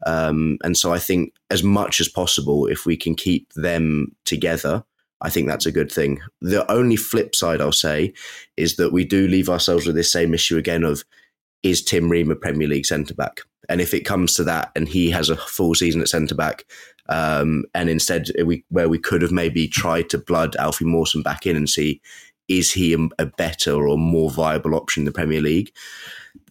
Um, 0.06 0.58
and 0.62 0.76
so 0.76 0.92
I 0.92 0.98
think 0.98 1.32
as 1.50 1.62
much 1.62 2.00
as 2.00 2.08
possible, 2.08 2.66
if 2.66 2.84
we 2.84 2.96
can 2.96 3.14
keep 3.14 3.52
them 3.54 4.14
together, 4.24 4.84
I 5.22 5.30
think 5.30 5.48
that's 5.48 5.66
a 5.66 5.72
good 5.72 5.92
thing. 5.92 6.20
The 6.40 6.70
only 6.70 6.96
flip 6.96 7.34
side 7.34 7.60
I'll 7.60 7.72
say 7.72 8.14
is 8.56 8.76
that 8.76 8.92
we 8.92 9.04
do 9.04 9.28
leave 9.28 9.48
ourselves 9.48 9.86
with 9.86 9.96
this 9.96 10.12
same 10.12 10.34
issue 10.34 10.56
again 10.56 10.84
of 10.84 11.04
is 11.62 11.82
Tim 11.82 12.08
Ream 12.08 12.30
a 12.30 12.36
Premier 12.36 12.68
League 12.68 12.86
centre 12.86 13.14
back? 13.14 13.40
And 13.68 13.80
if 13.80 13.92
it 13.92 14.06
comes 14.06 14.34
to 14.34 14.44
that, 14.44 14.72
and 14.74 14.88
he 14.88 15.10
has 15.10 15.28
a 15.28 15.36
full 15.36 15.74
season 15.74 16.00
at 16.00 16.08
centre 16.08 16.34
back, 16.34 16.64
um, 17.08 17.64
and 17.74 17.90
instead 17.90 18.28
we 18.44 18.64
where 18.68 18.88
we 18.88 18.98
could 18.98 19.22
have 19.22 19.32
maybe 19.32 19.68
tried 19.68 20.08
to 20.10 20.18
blood 20.18 20.56
Alfie 20.56 20.84
Mawson 20.84 21.22
back 21.22 21.46
in 21.46 21.56
and 21.56 21.68
see 21.68 22.00
is 22.48 22.72
he 22.72 22.92
a, 22.92 22.98
a 23.18 23.26
better 23.26 23.88
or 23.88 23.96
more 23.96 24.30
viable 24.30 24.74
option 24.74 25.02
in 25.02 25.04
the 25.04 25.12
Premier 25.12 25.40
League? 25.40 25.72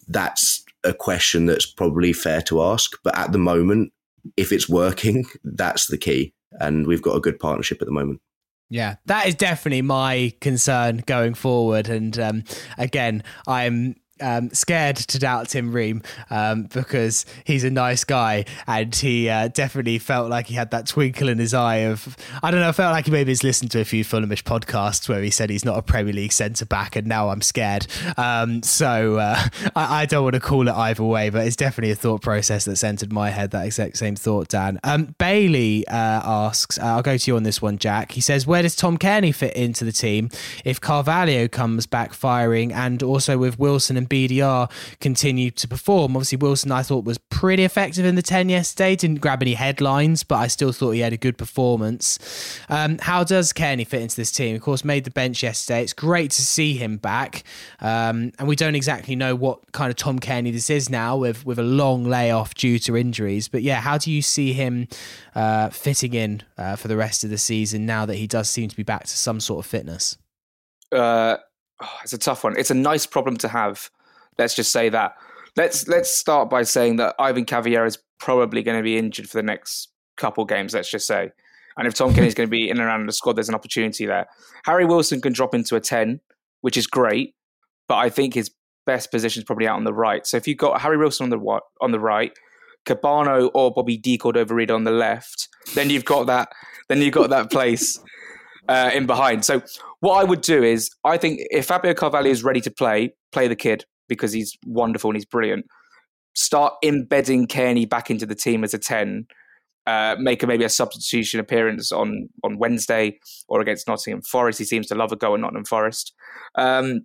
That's 0.08 0.64
a 0.84 0.94
question 0.94 1.46
that's 1.46 1.66
probably 1.66 2.14
fair 2.14 2.42
to 2.44 2.64
ask. 2.64 2.98
But 3.04 3.18
at 3.18 3.34
the 3.34 3.38
moment, 3.38 3.92
if 4.38 4.52
it's 4.52 4.70
working, 4.70 5.26
that's 5.44 5.88
the 5.88 5.98
key, 5.98 6.34
and 6.60 6.88
we've 6.88 7.02
got 7.02 7.18
a 7.18 7.22
good 7.22 7.40
partnership 7.40 7.82
at 7.82 7.86
the 7.86 7.94
moment. 7.94 8.22
Yeah, 8.70 8.96
that 9.06 9.28
is 9.28 9.36
definitely 9.36 9.82
my 9.82 10.34
concern 10.42 11.04
going 11.08 11.34
forward. 11.34 11.90
And 11.90 12.18
um, 12.20 12.44
again, 12.78 13.24
I'm 13.48 13.96
um, 14.22 14.50
scared 14.52 14.98
to 14.98 15.20
doubt 15.20 15.50
Tim 15.50 15.72
Ream 15.72 16.02
um, 16.30 16.64
because 16.64 17.26
he's 17.44 17.64
a 17.64 17.70
nice 17.70 18.04
guy 18.04 18.46
and 18.68 18.94
he 18.96 19.30
uh, 19.30 19.48
definitely 19.50 20.00
felt 20.00 20.30
like 20.30 20.48
he 20.48 20.56
had 20.56 20.72
that 20.72 20.88
twinkle 20.88 21.30
in 21.30 21.40
his 21.40 21.54
eye 21.54 21.78
of 21.78 22.16
I 22.44 22.52
don't 22.52 22.60
know. 22.60 22.70
I 22.70 22.74
felt 22.74 22.94
like 22.94 23.06
he 23.06 23.12
maybe 23.12 23.32
has 23.32 23.44
listened 23.44 23.72
to 23.72 23.80
a 23.80 23.86
few 23.86 24.04
Fulhamish 24.04 24.44
podcasts 24.44 25.10
where 25.10 25.22
he 25.22 25.30
said 25.30 25.50
he's 25.50 25.66
not 25.66 25.78
a 25.78 25.82
Premier 25.82 26.14
League 26.14 26.32
centre 26.32 26.66
back, 26.66 26.96
and 26.96 27.08
now 27.08 27.30
I'm 27.30 27.42
scared. 27.42 27.88
Um, 28.18 28.64
so 28.64 29.18
uh, 29.18 29.42
I, 29.76 30.02
I, 30.02 30.06
don't 30.06 30.24
want 30.24 30.36
to 30.36 30.40
call 30.40 30.68
it 30.68 30.74
either 30.74 31.04
way, 31.04 31.30
but 31.30 31.46
it's 31.46 31.56
definitely 31.56 31.92
a 31.92 31.96
thought 31.96 32.22
process 32.22 32.66
that's 32.66 32.84
entered 32.84 33.12
my 33.12 33.30
head. 33.30 33.52
That 33.52 33.66
exact 33.66 33.98
same 33.98 34.16
thought, 34.16 34.50
Dan. 34.50 34.80
Um, 34.84 35.16
Bailey 35.18 35.88
uh, 35.88 35.94
asks, 35.94 36.78
uh, 36.80 36.86
I'll 36.86 37.02
go 37.02 37.18
to 37.18 37.32
you 37.32 37.36
on 37.36 37.44
this 37.44 37.62
one, 37.62 37.78
Jack. 37.78 38.12
He 38.12 38.22
says, 38.22 38.48
where 38.48 38.62
does 38.62 38.76
Tom 38.76 38.98
Cairney 38.98 39.34
fit 39.34 39.56
into 39.56 39.86
the 39.86 39.92
team 39.92 40.30
if 40.66 40.82
Carvalho 40.82 41.48
comes 41.48 41.86
back 41.86 42.14
firing, 42.14 42.74
and 42.74 43.02
also 43.04 43.38
with 43.38 43.60
Wilson 43.60 43.98
and 43.98 44.09
BDR 44.10 44.70
continue 45.00 45.52
to 45.52 45.68
perform. 45.68 46.16
Obviously, 46.16 46.38
Wilson 46.38 46.72
I 46.72 46.84
thought 46.84 47.06
was 47.06 47.18
pretty 47.18 47.64
effective 47.64 48.06
in 48.06 48.16
the 48.16 48.22
10 48.22 48.50
yesterday. 48.50 48.96
Didn't 48.96 49.22
grab 49.22 49.42
any 49.42 49.54
headlines, 49.54 50.24
but 50.24 50.36
I 50.36 50.48
still 50.48 50.72
thought 50.72 50.92
he 50.92 51.00
had 51.02 51.14
a 51.14 51.18
good 51.18 51.38
performance. 51.38 52.20
Um, 52.70 52.98
how 53.00 53.24
does 53.24 53.54
Cairney 53.54 53.86
fit 53.86 54.02
into 54.02 54.16
this 54.16 54.32
team? 54.32 54.56
Of 54.56 54.62
course, 54.62 54.84
made 54.84 55.04
the 55.04 55.12
bench 55.12 55.44
yesterday. 55.44 55.84
It's 55.84 55.94
great 55.94 56.32
to 56.32 56.42
see 56.42 56.74
him 56.74 56.98
back. 56.98 57.44
Um, 57.80 58.32
and 58.40 58.48
we 58.48 58.56
don't 58.56 58.76
exactly 58.76 59.16
know 59.16 59.36
what 59.36 59.72
kind 59.72 59.90
of 59.90 59.96
Tom 59.96 60.20
Cairney 60.20 60.52
this 60.52 60.70
is 60.70 60.90
now 60.90 61.18
with, 61.18 61.46
with 61.46 61.60
a 61.60 61.64
long 61.64 62.04
layoff 62.04 62.56
due 62.56 62.80
to 62.80 62.98
injuries. 62.98 63.48
But 63.48 63.62
yeah, 63.62 63.80
how 63.80 63.98
do 63.98 64.12
you 64.12 64.22
see 64.22 64.54
him 64.54 64.88
uh, 65.36 65.70
fitting 65.70 66.14
in 66.14 66.44
uh, 66.58 66.76
for 66.76 66.88
the 66.88 66.98
rest 66.98 67.24
of 67.24 67.30
the 67.30 67.38
season 67.38 67.86
now 67.86 68.06
that 68.06 68.16
he 68.16 68.28
does 68.28 68.50
seem 68.50 68.70
to 68.70 68.76
be 68.76 68.84
back 68.84 69.04
to 69.04 69.18
some 69.18 69.40
sort 69.40 69.66
of 69.66 69.70
fitness? 69.70 70.18
Uh, 70.92 71.38
oh, 71.82 71.98
it's 72.04 72.14
a 72.14 72.18
tough 72.18 72.44
one. 72.44 72.58
It's 72.58 72.72
a 72.72 72.76
nice 72.76 73.06
problem 73.06 73.38
to 73.38 73.48
have 73.48 73.90
Let's 74.40 74.56
just 74.56 74.72
say 74.72 74.88
that. 74.90 75.16
Let's 75.58 75.88
let's 75.90 76.10
start 76.10 76.50
by 76.50 76.64
saying 76.64 76.96
that 76.96 77.14
Ivan 77.20 77.44
Cavaleiro 77.44 77.86
is 77.86 78.00
probably 78.20 78.64
going 78.64 78.78
to 78.78 78.84
be 78.84 78.98
injured 78.98 79.30
for 79.30 79.38
the 79.38 79.44
next 79.44 79.90
couple 80.18 80.46
games. 80.46 80.74
Let's 80.74 80.90
just 80.90 81.06
say, 81.06 81.32
and 81.78 81.86
if 81.86 81.94
Tom 81.94 82.12
is 82.12 82.34
going 82.34 82.48
to 82.48 82.52
be 82.52 82.70
in 82.70 82.78
and 82.78 82.86
around 82.86 83.06
the 83.06 83.12
squad, 83.12 83.36
there's 83.36 83.50
an 83.50 83.56
opportunity 83.56 84.06
there. 84.06 84.28
Harry 84.66 84.86
Wilson 84.86 85.20
can 85.20 85.34
drop 85.34 85.54
into 85.54 85.76
a 85.76 85.82
ten, 85.82 86.22
which 86.62 86.78
is 86.78 86.88
great, 86.88 87.36
but 87.90 87.96
I 87.96 88.10
think 88.10 88.34
his 88.34 88.50
best 88.86 89.12
position 89.12 89.42
is 89.42 89.44
probably 89.44 89.68
out 89.68 89.76
on 89.76 89.84
the 89.84 89.94
right. 89.94 90.26
So 90.26 90.38
if 90.38 90.48
you've 90.48 90.58
got 90.58 90.82
Harry 90.82 90.98
Wilson 90.98 91.26
on 91.26 91.30
the 91.30 91.60
on 91.82 91.92
the 91.92 92.00
right, 92.00 92.32
Kebano 92.86 93.52
or 93.54 93.74
Bobby 93.74 94.00
Decordova-Reid 94.00 94.72
on 94.72 94.86
the 94.86 94.92
left, 94.92 95.50
then 95.76 95.90
you've 95.90 96.06
got 96.06 96.28
that. 96.28 96.50
Then 96.88 97.02
you've 97.02 97.14
got 97.14 97.30
that 97.30 97.52
place 97.52 98.00
uh, 98.70 98.92
in 98.94 99.06
behind. 99.06 99.44
So 99.44 99.62
what 100.00 100.14
I 100.14 100.24
would 100.24 100.42
do 100.42 100.64
is, 100.64 100.90
I 101.04 101.18
think 101.18 101.42
if 101.52 101.66
Fabio 101.66 101.94
Carvalho 101.94 102.30
is 102.30 102.42
ready 102.42 102.62
to 102.62 102.72
play, 102.72 103.14
play 103.34 103.50
the 103.50 103.58
kid 103.58 103.84
because 104.10 104.34
he's 104.34 104.58
wonderful 104.66 105.10
and 105.10 105.16
he's 105.16 105.26
brilliant. 105.26 105.66
Start 106.36 106.74
embedding 106.84 107.48
Cairney 107.48 107.88
back 107.88 108.12
into 108.12 108.26
the 108.26 108.36
team 108.36 108.64
as 108.64 108.74
a 108.74 108.78
10. 108.78 109.28
Uh, 109.88 110.16
make 110.20 110.44
a, 110.44 110.48
maybe 110.48 110.66
a 110.66 110.70
substitution 110.70 111.40
appearance 111.40 111.92
on, 111.92 112.28
on 112.44 112.60
Wednesday 112.60 113.18
or 113.48 113.62
against 113.62 113.88
Nottingham 113.88 114.22
Forest. 114.22 114.60
He 114.60 114.66
seems 114.66 114.88
to 114.88 114.96
love 114.96 115.12
a 115.12 115.16
go 115.16 115.34
at 115.34 115.40
Nottingham 115.40 115.66
Forest. 115.66 116.14
Um, 116.56 117.02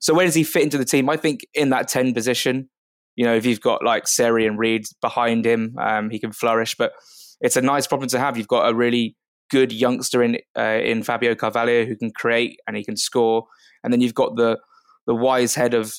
so 0.00 0.14
where 0.14 0.26
does 0.26 0.34
he 0.34 0.44
fit 0.44 0.62
into 0.62 0.78
the 0.78 0.84
team? 0.84 1.08
I 1.08 1.16
think 1.16 1.46
in 1.54 1.70
that 1.70 1.88
10 1.88 2.12
position, 2.12 2.68
you 3.16 3.24
know, 3.24 3.34
if 3.34 3.46
you've 3.46 3.60
got 3.60 3.84
like 3.84 4.08
Seri 4.08 4.46
and 4.46 4.58
Reed 4.58 4.84
behind 5.00 5.44
him, 5.44 5.76
um, 5.80 6.10
he 6.10 6.18
can 6.18 6.32
flourish. 6.32 6.74
But 6.76 6.92
it's 7.40 7.56
a 7.56 7.62
nice 7.62 7.86
problem 7.86 8.08
to 8.10 8.18
have. 8.18 8.36
You've 8.36 8.48
got 8.48 8.68
a 8.68 8.74
really 8.74 9.16
good 9.50 9.72
youngster 9.72 10.22
in 10.22 10.38
uh, 10.58 10.80
in 10.82 11.02
Fabio 11.02 11.34
Carvalho 11.34 11.84
who 11.84 11.96
can 11.96 12.10
create 12.10 12.58
and 12.66 12.76
he 12.76 12.84
can 12.84 12.96
score, 12.96 13.46
and 13.84 13.92
then 13.92 14.00
you've 14.00 14.14
got 14.14 14.36
the 14.36 14.58
the 15.06 15.14
wise 15.14 15.54
head 15.54 15.74
of 15.74 15.94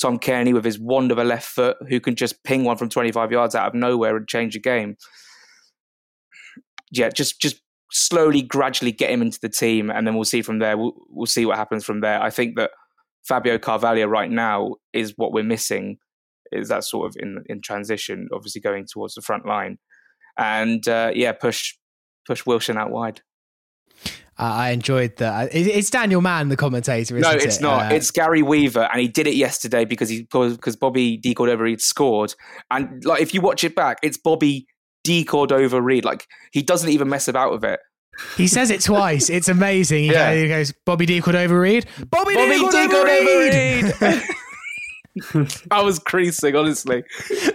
Tom 0.00 0.18
Cairney 0.18 0.52
with 0.52 0.64
his 0.64 0.78
wand 0.78 1.10
of 1.10 1.18
a 1.18 1.24
left 1.24 1.48
foot 1.48 1.76
who 1.88 2.00
can 2.00 2.14
just 2.14 2.42
ping 2.44 2.64
one 2.64 2.76
from 2.76 2.88
25 2.88 3.32
yards 3.32 3.54
out 3.54 3.68
of 3.68 3.74
nowhere 3.74 4.16
and 4.16 4.28
change 4.28 4.54
a 4.54 4.60
game. 4.60 4.96
Yeah, 6.90 7.08
just 7.08 7.40
just 7.40 7.60
slowly, 7.90 8.42
gradually 8.42 8.92
get 8.92 9.10
him 9.10 9.22
into 9.22 9.40
the 9.40 9.48
team, 9.48 9.90
and 9.90 10.06
then 10.06 10.14
we'll 10.14 10.24
see 10.24 10.42
from 10.42 10.58
there. 10.58 10.76
We'll, 10.76 10.92
we'll 11.08 11.26
see 11.26 11.46
what 11.46 11.56
happens 11.56 11.84
from 11.84 12.00
there. 12.00 12.22
I 12.22 12.30
think 12.30 12.56
that 12.56 12.70
Fabio 13.26 13.58
Carvalho 13.58 14.06
right 14.06 14.30
now 14.30 14.74
is 14.92 15.14
what 15.16 15.32
we're 15.32 15.44
missing. 15.44 15.98
Is 16.52 16.68
that 16.68 16.84
sort 16.84 17.08
of 17.08 17.16
in 17.18 17.42
in 17.46 17.60
transition, 17.60 18.28
obviously 18.32 18.60
going 18.60 18.86
towards 18.90 19.14
the 19.14 19.22
front 19.22 19.46
line, 19.46 19.78
and 20.38 20.86
uh, 20.86 21.10
yeah, 21.14 21.32
push 21.32 21.74
push 22.26 22.46
Wilson 22.46 22.76
out 22.76 22.90
wide. 22.90 23.22
I 24.38 24.70
enjoyed 24.70 25.16
that. 25.16 25.54
It's 25.54 25.88
Daniel 25.88 26.20
Mann, 26.20 26.50
the 26.50 26.56
commentator. 26.56 27.18
no, 27.18 27.30
it's 27.30 27.56
it? 27.56 27.62
not. 27.62 27.90
Uh, 27.90 27.94
it's 27.94 28.10
Gary 28.10 28.42
Weaver, 28.42 28.88
and 28.92 29.00
he 29.00 29.08
did 29.08 29.26
it 29.26 29.34
yesterday 29.34 29.84
because 29.84 30.10
he 30.10 30.22
because 30.22 30.76
Bobby 30.76 31.16
D 31.16 31.34
Cordova-Reid 31.34 31.80
scored, 31.80 32.34
and 32.70 33.04
like 33.04 33.22
if 33.22 33.32
you 33.32 33.40
watch 33.40 33.64
it 33.64 33.74
back, 33.74 33.98
it's 34.02 34.18
Bobby 34.18 34.66
D 35.04 35.24
Cordova-Reid. 35.24 36.04
Like 36.04 36.26
he 36.52 36.62
doesn't 36.62 36.90
even 36.90 37.08
mess 37.08 37.28
about 37.28 37.52
with 37.52 37.64
it. 37.64 37.80
He 38.36 38.46
says 38.46 38.70
it 38.70 38.80
twice. 38.80 39.30
It's 39.30 39.48
amazing. 39.48 40.04
He, 40.04 40.12
yeah. 40.12 40.46
goes, 40.46 40.72
Bobby 40.84 41.06
D 41.06 41.20
Cordova-Reid. 41.20 41.86
Bobby, 42.10 42.34
Bobby 42.34 42.56
D 42.56 42.88
Cordova-Reid. 42.88 44.22
I 45.70 45.82
was 45.82 45.98
creasing, 45.98 46.54
honestly. 46.56 47.04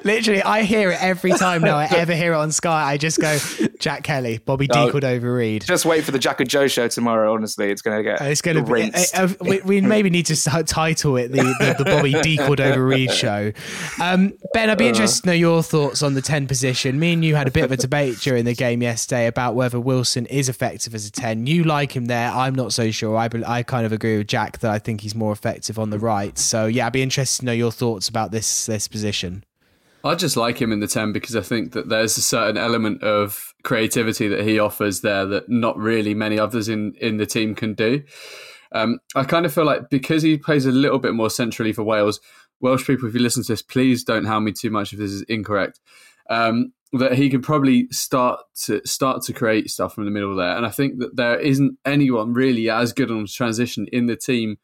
Literally, 0.04 0.42
I 0.42 0.64
hear 0.64 0.92
it 0.92 1.02
every 1.02 1.32
time 1.32 1.62
now 1.62 1.78
I 1.78 1.86
ever 1.92 2.14
hear 2.14 2.34
it 2.34 2.38
on 2.38 2.52
Sky. 2.52 2.92
I 2.92 2.98
just 2.98 3.20
go, 3.20 3.38
Jack 3.80 4.04
Kelly, 4.04 4.40
Bobby 4.40 4.68
no, 4.68 4.86
D. 4.86 4.92
Cordova-Reid. 4.92 5.66
Just 5.66 5.86
wait 5.86 6.04
for 6.04 6.12
the 6.12 6.20
Jack 6.20 6.40
and 6.40 6.50
Joe 6.50 6.68
show 6.68 6.88
tomorrow, 6.88 7.34
honestly. 7.34 7.70
It's 7.70 7.82
going 7.82 7.98
to 7.98 8.04
get. 8.04 8.22
It's 8.22 8.42
going 8.42 8.64
to 8.64 8.74
be. 8.74 8.92
Uh, 9.14 9.30
we, 9.42 9.62
we, 9.62 9.82
maybe 9.82 10.10
need 10.10 10.26
to 10.28 10.64
title 10.64 11.18
it 11.18 11.30
the, 11.30 11.38
the, 11.38 11.76
the 11.80 11.86
Bobby 11.86 12.14
D. 12.22 12.38
Cordova-Reid 12.38 13.12
show. 13.14 13.52
Um, 14.02 14.34
ben, 14.54 14.70
I'd 14.70 14.78
be 14.78 14.86
uh. 14.86 14.90
interested 14.90 15.24
to 15.24 15.28
know 15.28 15.34
your 15.34 15.64
thoughts 15.64 16.02
on 16.02 16.14
the 16.14 16.22
10 16.22 16.48
position. 16.48 17.00
Me 17.00 17.14
and 17.14 17.24
you 17.24 17.36
had 17.36 17.48
a 17.48 17.52
bit 17.52 17.64
of 17.64 17.72
a 17.72 17.78
debate 17.78 18.18
during 18.20 18.46
the 18.46 18.56
game 18.56 18.82
yesterday 18.82 19.28
about 19.28 19.56
whether 19.56 19.80
Wilson 19.80 20.26
is 20.28 20.50
effective 20.50 20.96
as 20.96 21.06
a 21.08 21.12
10. 21.12 21.48
You 21.48 21.64
like 21.64 21.96
him 21.96 22.06
there. 22.06 22.30
I'm 22.30 22.56
not 22.56 22.74
so 22.74 22.92
sure. 22.92 23.18
I, 23.18 23.30
I 23.46 23.64
kind 23.64 23.86
of 23.86 23.92
agree 23.92 24.18
with 24.18 24.28
Jack 24.28 24.60
that 24.60 24.72
I 24.72 24.80
think 24.80 25.02
he's 25.02 25.16
more 25.16 25.32
effective 25.32 25.78
on 25.78 25.90
the 25.90 26.00
right. 26.00 26.38
So, 26.38 26.66
yeah, 26.66 26.88
I'd 26.88 26.94
be 26.94 27.02
interested 27.02 27.42
to 27.42 27.46
know 27.46 27.51
your 27.52 27.72
thoughts 27.72 28.08
about 28.10 28.32
this 28.32 28.66
this 28.66 28.88
position. 28.88 29.44
I 30.04 30.16
just 30.16 30.36
like 30.36 30.60
him 30.60 30.72
in 30.72 30.80
the 30.80 30.88
10 30.88 31.14
because 31.14 31.36
I 31.36 31.42
think 31.42 31.74
that 31.74 31.90
there's 31.90 32.18
a 32.18 32.24
certain 32.24 32.58
element 32.58 33.04
of 33.04 33.54
creativity 33.64 34.28
that 34.30 34.44
he 34.44 34.58
offers 34.58 35.02
there 35.02 35.26
that 35.28 35.48
not 35.48 35.78
really 35.78 36.16
many 36.16 36.40
others 36.40 36.70
in, 36.70 36.96
in 37.00 37.18
the 37.18 37.28
team 37.28 37.54
can 37.54 37.76
do. 37.76 38.04
Um, 38.72 39.00
I 39.16 39.26
kind 39.26 39.46
of 39.46 39.54
feel 39.54 39.66
like 39.66 39.90
because 39.90 40.24
he 40.24 40.38
plays 40.38 40.66
a 40.66 40.72
little 40.72 40.98
bit 40.98 41.14
more 41.14 41.30
centrally 41.30 41.72
for 41.72 41.84
Wales, 41.84 42.20
Welsh 42.62 42.88
people, 42.88 43.08
if 43.08 43.14
you 43.14 43.20
listen 43.20 43.44
to 43.44 43.52
this, 43.52 43.62
please 43.62 44.04
don't 44.04 44.26
hound 44.26 44.46
me 44.46 44.54
too 44.54 44.70
much 44.70 44.94
if 44.94 45.00
this 45.00 45.12
is 45.12 45.24
incorrect. 45.24 45.80
Um, 46.30 46.74
that 46.94 47.14
he 47.14 47.30
can 47.30 47.42
probably 47.42 47.88
start 47.90 48.42
to 48.64 48.86
start 48.86 49.22
to 49.24 49.34
create 49.34 49.70
stuff 49.70 49.94
from 49.94 50.06
the 50.06 50.12
middle 50.12 50.36
there, 50.36 50.58
and 50.58 50.66
I 50.66 50.70
think 50.70 51.00
that 51.00 51.16
there 51.16 51.40
isn't 51.40 51.78
anyone 51.86 52.34
really 52.34 52.70
as 52.70 52.92
good 52.92 53.10
on 53.10 53.26
transition 53.28 53.88
in 53.94 54.08
the 54.08 54.18
team 54.18 54.58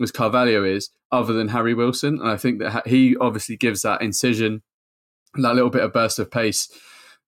as 0.00 0.12
Carvalho 0.12 0.64
is, 0.64 0.90
other 1.12 1.34
than 1.34 1.48
Harry 1.48 1.74
Wilson. 1.74 2.18
And 2.20 2.28
I 2.28 2.36
think 2.36 2.58
that 2.58 2.88
he 2.88 3.16
obviously 3.16 3.56
gives 3.56 3.82
that 3.82 4.02
incision, 4.02 4.62
that 5.34 5.54
little 5.54 5.70
bit 5.70 5.82
of 5.82 5.92
burst 5.92 6.18
of 6.18 6.30
pace 6.30 6.68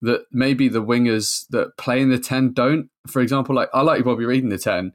that 0.00 0.24
maybe 0.32 0.68
the 0.68 0.82
wingers 0.82 1.46
that 1.50 1.76
play 1.76 2.00
in 2.00 2.10
the 2.10 2.18
10 2.18 2.52
don't. 2.52 2.90
For 3.06 3.22
example, 3.22 3.54
like 3.54 3.68
I 3.72 3.82
like 3.82 4.04
Bobby 4.04 4.24
Reid 4.24 4.42
in 4.42 4.48
the 4.48 4.58
10, 4.58 4.92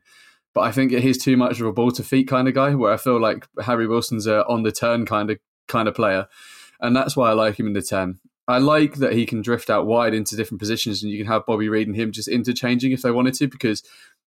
but 0.54 0.62
I 0.62 0.72
think 0.72 0.92
he's 0.92 1.24
too 1.24 1.38
much 1.38 1.60
of 1.60 1.68
a 1.68 1.72
ball 1.72 1.92
to 1.92 2.04
feet 2.04 2.28
kind 2.28 2.48
of 2.48 2.54
guy 2.54 2.76
where 2.76 2.92
I 2.92 2.98
feel 2.98 3.20
like 3.20 3.48
Harry 3.62 3.88
Wilson's 3.88 4.28
a 4.28 4.46
on 4.48 4.64
the 4.64 4.72
turn 4.72 5.06
kind 5.06 5.30
of 5.30 5.40
kind 5.68 5.88
of 5.88 5.96
player. 5.96 6.28
And 6.82 6.96
that's 6.96 7.16
why 7.16 7.30
I 7.30 7.34
like 7.34 7.60
him 7.60 7.68
in 7.68 7.74
the 7.74 7.82
10. 7.82 8.20
I 8.48 8.58
like 8.58 8.96
that 8.96 9.14
he 9.14 9.28
can 9.28 9.42
drift 9.42 9.70
out 9.70 9.86
wide 9.86 10.16
into 10.16 10.36
different 10.36 10.60
positions 10.60 11.04
and 11.04 11.12
you 11.12 11.20
can 11.20 11.28
have 11.28 11.46
Bobby 11.46 11.70
Reid 11.70 11.88
and 11.88 11.96
him 11.96 12.12
just 12.12 12.28
interchanging 12.28 12.92
if 12.92 13.04
they 13.04 13.12
wanted 13.12 13.36
to, 13.36 13.48
because 13.48 13.84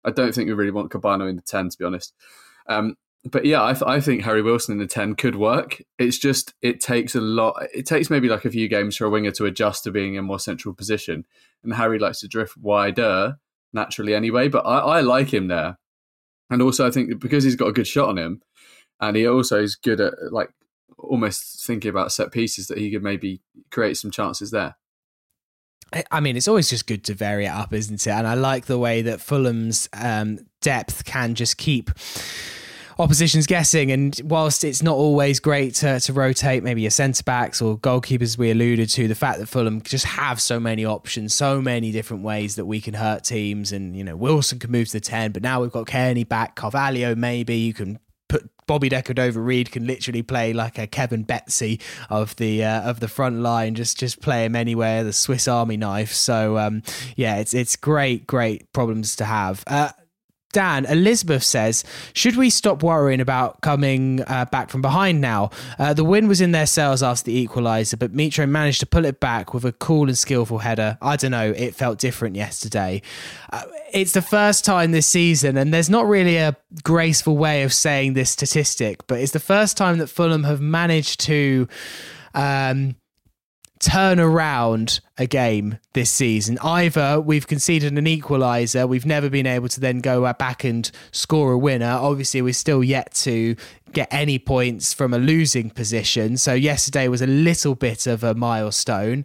I 0.04 0.10
don't 0.10 0.34
think 0.34 0.48
we 0.48 0.54
really 0.54 0.72
want 0.72 0.90
Kebano 0.90 1.28
in 1.28 1.36
the 1.36 1.42
10, 1.42 1.68
to 1.70 1.78
be 1.78 1.84
honest. 1.84 2.12
Um, 2.66 2.96
but 3.24 3.44
yeah, 3.44 3.62
I, 3.62 3.72
th- 3.72 3.84
I 3.86 4.00
think 4.00 4.22
Harry 4.22 4.42
Wilson 4.42 4.72
in 4.72 4.78
the 4.78 4.86
10 4.86 5.14
could 5.14 5.36
work. 5.36 5.82
It's 5.98 6.18
just, 6.18 6.54
it 6.62 6.80
takes 6.80 7.14
a 7.14 7.20
lot, 7.20 7.62
it 7.74 7.84
takes 7.84 8.08
maybe 8.08 8.28
like 8.28 8.44
a 8.44 8.50
few 8.50 8.66
games 8.66 8.96
for 8.96 9.04
a 9.04 9.10
winger 9.10 9.30
to 9.32 9.44
adjust 9.44 9.84
to 9.84 9.90
being 9.90 10.14
in 10.14 10.20
a 10.20 10.22
more 10.22 10.38
central 10.38 10.74
position. 10.74 11.26
And 11.62 11.74
Harry 11.74 11.98
likes 11.98 12.20
to 12.20 12.28
drift 12.28 12.56
wider 12.56 13.36
naturally 13.72 14.14
anyway, 14.14 14.48
but 14.48 14.64
I, 14.66 14.78
I 14.78 15.00
like 15.00 15.32
him 15.32 15.48
there. 15.48 15.78
And 16.48 16.62
also, 16.62 16.86
I 16.86 16.90
think 16.90 17.20
because 17.20 17.44
he's 17.44 17.56
got 17.56 17.68
a 17.68 17.72
good 17.72 17.86
shot 17.86 18.08
on 18.08 18.18
him, 18.18 18.42
and 19.00 19.16
he 19.16 19.26
also 19.26 19.62
is 19.62 19.76
good 19.76 20.00
at 20.00 20.14
like 20.32 20.50
almost 20.98 21.64
thinking 21.64 21.90
about 21.90 22.12
set 22.12 22.32
pieces 22.32 22.66
that 22.66 22.78
he 22.78 22.90
could 22.90 23.02
maybe 23.02 23.40
create 23.70 23.96
some 23.96 24.10
chances 24.10 24.50
there. 24.50 24.76
I 26.10 26.20
mean, 26.20 26.36
it's 26.36 26.48
always 26.48 26.68
just 26.70 26.86
good 26.86 27.04
to 27.04 27.14
vary 27.14 27.46
it 27.46 27.50
up, 27.50 27.72
isn't 27.72 28.06
it? 28.06 28.10
And 28.10 28.26
I 28.26 28.34
like 28.34 28.66
the 28.66 28.78
way 28.78 29.02
that 29.02 29.20
Fulham's 29.20 29.88
um, 29.92 30.38
depth 30.60 31.04
can 31.04 31.34
just 31.34 31.56
keep 31.56 31.90
opposition's 33.00 33.46
guessing. 33.46 33.90
And 33.90 34.20
whilst 34.24 34.62
it's 34.62 34.82
not 34.82 34.94
always 34.96 35.40
great 35.40 35.74
to, 35.76 35.98
to 36.00 36.12
rotate 36.12 36.62
maybe 36.62 36.82
your 36.82 36.90
centre 36.90 37.22
backs 37.22 37.62
or 37.62 37.78
goalkeepers, 37.78 38.36
we 38.36 38.50
alluded 38.50 38.88
to 38.90 39.08
the 39.08 39.14
fact 39.14 39.38
that 39.38 39.46
Fulham 39.46 39.80
just 39.82 40.04
have 40.04 40.40
so 40.40 40.60
many 40.60 40.84
options, 40.84 41.34
so 41.34 41.60
many 41.60 41.92
different 41.92 42.22
ways 42.22 42.56
that 42.56 42.66
we 42.66 42.80
can 42.80 42.94
hurt 42.94 43.24
teams. 43.24 43.72
And, 43.72 43.96
you 43.96 44.04
know, 44.04 44.16
Wilson 44.16 44.58
can 44.58 44.70
move 44.70 44.88
to 44.88 44.92
the 44.94 45.00
10, 45.00 45.32
but 45.32 45.42
now 45.42 45.60
we've 45.60 45.72
got 45.72 45.86
Cairney 45.86 46.28
back, 46.28 46.56
Carvalho 46.56 47.14
maybe. 47.14 47.56
You 47.56 47.74
can 47.74 47.98
put 48.28 48.48
Bobby 48.66 48.88
Decordova-Reid 48.88 49.72
can 49.72 49.84
literally 49.84 50.22
play 50.22 50.52
like 50.52 50.78
a 50.78 50.86
Kevin 50.86 51.24
Betsy 51.24 51.80
of 52.08 52.36
the 52.36 52.62
uh, 52.64 52.82
of 52.82 53.00
the 53.00 53.08
front 53.08 53.40
line, 53.40 53.74
just 53.74 53.98
just 53.98 54.22
play 54.22 54.44
him 54.44 54.54
anywhere, 54.54 55.02
the 55.02 55.12
Swiss 55.12 55.48
Army 55.48 55.76
knife. 55.76 56.12
So 56.12 56.56
um, 56.56 56.84
yeah, 57.16 57.38
it's 57.38 57.52
it's 57.52 57.74
great, 57.74 58.28
great 58.28 58.72
problems 58.72 59.16
to 59.16 59.24
have. 59.24 59.64
Uh, 59.66 59.90
Dan, 60.52 60.84
Elizabeth 60.86 61.44
says, 61.44 61.84
should 62.12 62.36
we 62.36 62.50
stop 62.50 62.82
worrying 62.82 63.20
about 63.20 63.60
coming 63.60 64.22
uh, 64.26 64.46
back 64.46 64.68
from 64.68 64.82
behind 64.82 65.20
now? 65.20 65.50
Uh, 65.78 65.94
the 65.94 66.04
win 66.04 66.26
was 66.26 66.40
in 66.40 66.50
their 66.50 66.66
sails 66.66 67.02
after 67.02 67.24
the 67.24 67.46
equaliser, 67.46 67.98
but 67.98 68.12
Mitro 68.12 68.48
managed 68.48 68.80
to 68.80 68.86
pull 68.86 69.04
it 69.04 69.20
back 69.20 69.54
with 69.54 69.64
a 69.64 69.72
cool 69.72 70.08
and 70.08 70.18
skillful 70.18 70.58
header. 70.58 70.98
I 71.00 71.16
don't 71.16 71.30
know, 71.30 71.52
it 71.56 71.74
felt 71.74 71.98
different 71.98 72.34
yesterday. 72.34 73.02
Uh, 73.52 73.62
it's 73.92 74.12
the 74.12 74.22
first 74.22 74.64
time 74.64 74.90
this 74.90 75.06
season, 75.06 75.56
and 75.56 75.72
there's 75.72 75.90
not 75.90 76.06
really 76.06 76.36
a 76.36 76.56
graceful 76.82 77.36
way 77.36 77.62
of 77.62 77.72
saying 77.72 78.14
this 78.14 78.30
statistic, 78.30 79.06
but 79.06 79.20
it's 79.20 79.32
the 79.32 79.40
first 79.40 79.76
time 79.76 79.98
that 79.98 80.08
Fulham 80.08 80.44
have 80.44 80.60
managed 80.60 81.20
to. 81.20 81.68
Um, 82.34 82.96
turn 83.80 84.20
around 84.20 85.00
a 85.16 85.26
game 85.26 85.78
this 85.94 86.10
season. 86.10 86.58
Either 86.62 87.20
we've 87.20 87.46
conceded 87.46 87.96
an 87.96 88.04
equaliser, 88.04 88.86
we've 88.88 89.06
never 89.06 89.28
been 89.28 89.46
able 89.46 89.68
to 89.68 89.80
then 89.80 90.00
go 90.00 90.30
back 90.34 90.64
and 90.64 90.90
score 91.12 91.52
a 91.52 91.58
winner. 91.58 91.90
Obviously, 91.90 92.42
we're 92.42 92.52
still 92.52 92.84
yet 92.84 93.12
to 93.14 93.56
get 93.92 94.06
any 94.12 94.38
points 94.38 94.92
from 94.92 95.12
a 95.12 95.18
losing 95.18 95.70
position. 95.70 96.36
So, 96.36 96.52
yesterday 96.52 97.08
was 97.08 97.22
a 97.22 97.26
little 97.26 97.74
bit 97.74 98.06
of 98.06 98.22
a 98.22 98.34
milestone. 98.34 99.24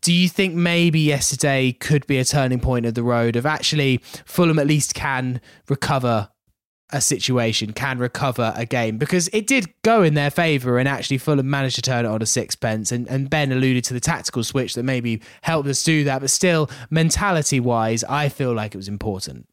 Do 0.00 0.12
you 0.12 0.28
think 0.28 0.54
maybe 0.54 1.00
yesterday 1.00 1.72
could 1.72 2.06
be 2.08 2.18
a 2.18 2.24
turning 2.24 2.58
point 2.58 2.86
of 2.86 2.94
the 2.94 3.04
road 3.04 3.36
of 3.36 3.46
actually 3.46 3.98
Fulham 4.24 4.58
at 4.58 4.66
least 4.66 4.94
can 4.94 5.40
recover 5.68 6.28
a 6.92 7.00
situation, 7.00 7.72
can 7.72 7.98
recover 7.98 8.52
a 8.56 8.66
game 8.66 8.98
because 8.98 9.28
it 9.32 9.46
did 9.46 9.72
go 9.82 10.02
in 10.02 10.14
their 10.14 10.30
favour 10.30 10.78
and 10.78 10.88
actually 10.88 11.18
Fulham 11.18 11.48
managed 11.48 11.76
to 11.76 11.82
turn 11.82 12.04
it 12.04 12.08
on 12.08 12.22
a 12.22 12.26
sixpence. 12.26 12.92
And, 12.92 13.08
and 13.08 13.28
Ben 13.28 13.52
alluded 13.52 13.84
to 13.84 13.94
the 13.94 14.00
tactical 14.00 14.44
switch 14.44 14.74
that 14.74 14.82
maybe 14.82 15.22
helped 15.42 15.68
us 15.68 15.82
do 15.82 16.04
that, 16.04 16.20
but 16.20 16.30
still, 16.30 16.70
mentality 16.90 17.60
wise, 17.60 18.04
I 18.04 18.28
feel 18.28 18.52
like 18.52 18.74
it 18.74 18.78
was 18.78 18.88
important. 18.88 19.48